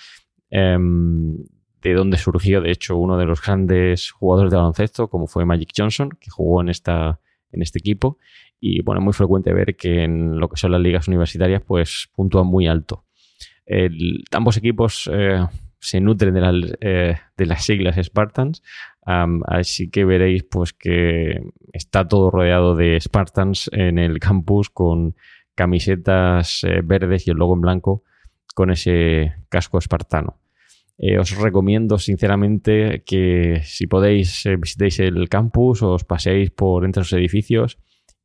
em, 0.51 1.37
de 1.83 1.95
dónde 1.95 2.19
surgió, 2.19 2.61
de 2.61 2.71
hecho, 2.71 2.97
uno 2.97 3.17
de 3.17 3.25
los 3.25 3.41
grandes 3.43 4.11
jugadores 4.11 4.51
de 4.51 4.57
baloncesto, 4.59 5.09
como 5.09 5.27
fue 5.27 5.47
Magic 5.47 5.71
Johnson, 5.77 6.11
que 6.21 6.31
jugó 6.31 6.61
en, 6.61 6.69
esta, 6.69 7.21
en 7.53 7.63
este 7.63 7.79
equipo. 7.79 8.19
Y 8.61 8.83
bueno, 8.83 9.01
es 9.01 9.05
muy 9.05 9.13
frecuente 9.13 9.53
ver 9.53 9.77
que 9.77 10.05
en 10.05 10.39
lo 10.39 10.49
que 10.49 10.57
son 10.57 10.73
las 10.73 10.81
ligas 10.81 11.09
universitarias, 11.09 11.63
pues 11.67 12.11
puntúan 12.15 12.47
muy 12.47 12.67
alto. 12.67 13.05
ambos 14.33 14.57
equipos 14.57 15.11
eh, 15.13 15.47
se 15.79 16.01
nutren 16.01 16.35
de, 16.35 16.77
eh, 16.81 17.17
de, 17.37 17.47
las 17.47 17.65
siglas 17.65 17.97
Spartans, 17.97 18.63
así 19.47 19.91
que 19.91 20.05
veréis 20.05 20.45
pues 20.45 20.73
que 20.73 21.41
está 21.73 22.07
todo 22.07 22.31
rodeado 22.31 22.77
de 22.77 23.01
Spartans 23.01 23.71
en 23.73 23.99
el 23.99 24.19
campus 24.19 24.69
con 24.69 25.15
camisetas 25.61 26.65
eh, 26.65 26.81
verdes 26.83 27.27
y 27.27 27.31
el 27.31 27.37
logo 27.37 27.55
en 27.55 27.61
blanco 27.61 28.03
con 28.55 28.71
ese 28.71 29.35
casco 29.51 29.77
espartano. 29.77 30.41
Eh, 30.97 31.19
os 31.19 31.37
recomiendo 31.37 31.99
sinceramente 31.99 33.03
que 33.05 33.61
si 33.65 33.87
podéis 33.87 34.45
eh, 34.47 34.57
visitéis 34.57 35.01
el 35.01 35.29
campus, 35.29 35.83
os 35.83 36.05
paseéis 36.05 36.51
por 36.51 36.85
entre 36.85 37.01
los 37.01 37.13
edificios 37.13 37.79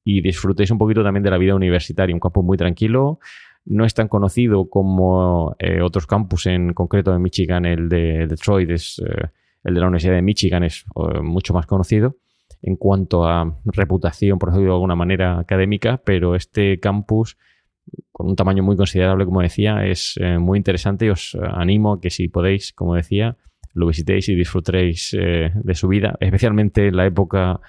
y 0.06 0.22
disfrutéis 0.22 0.72
un 0.72 0.78
poquito 0.78 1.04
también 1.04 1.24
de 1.24 1.32
la 1.32 1.38
vida 1.38 1.56
universitaria. 1.56 2.16
Un 2.16 2.22
campus 2.22 2.46
muy 2.46 2.58
tranquilo, 2.58 3.20
no 3.66 3.84
es 3.84 3.94
tan 3.94 4.08
conocido 4.08 4.70
como 4.70 5.56
eh, 5.60 5.82
otros 5.82 6.08
campus, 6.08 6.46
en 6.46 6.74
concreto 6.74 7.14
en 7.14 7.22
Michigan, 7.22 7.66
el 7.66 7.90
de 7.90 8.28
Detroit, 8.28 8.70
es, 8.70 9.02
el 9.64 9.74
de 9.74 9.80
la 9.80 9.88
Universidad 9.88 10.14
de 10.14 10.22
Michigan 10.22 10.64
es 10.64 10.86
mucho 11.22 11.54
más 11.54 11.66
conocido 11.66 12.16
en 12.62 12.78
cuanto 12.78 13.28
a 13.28 13.60
reputación, 13.66 14.40
por 14.40 14.50
decirlo 14.50 14.72
de 14.72 14.76
alguna 14.76 14.96
manera 14.96 15.40
académica, 15.40 16.02
pero 16.04 16.36
este 16.36 16.80
campus 16.80 17.38
con 18.12 18.28
un 18.28 18.36
tamaño 18.36 18.64
muy 18.64 18.76
considerable, 18.76 19.26
como 19.26 19.42
decía, 19.42 19.86
es 19.86 20.16
eh, 20.20 20.40
muy 20.40 20.58
interesante 20.58 21.06
y 21.06 21.10
os 21.10 21.38
animo 21.54 21.94
a 21.94 22.02
que 22.02 22.10
si 22.10 22.28
podéis, 22.28 22.74
como 22.74 22.96
decía, 22.96 23.38
lo 23.74 23.88
visitéis 23.88 24.30
y 24.30 24.36
disfrutéis 24.36 25.16
eh, 25.20 25.52
de 25.54 25.76
su 25.76 25.88
vida, 25.88 26.16
especialmente 26.20 26.88
en 26.88 26.96
la 26.96 27.06
época 27.06 27.54
eh, 27.54 27.60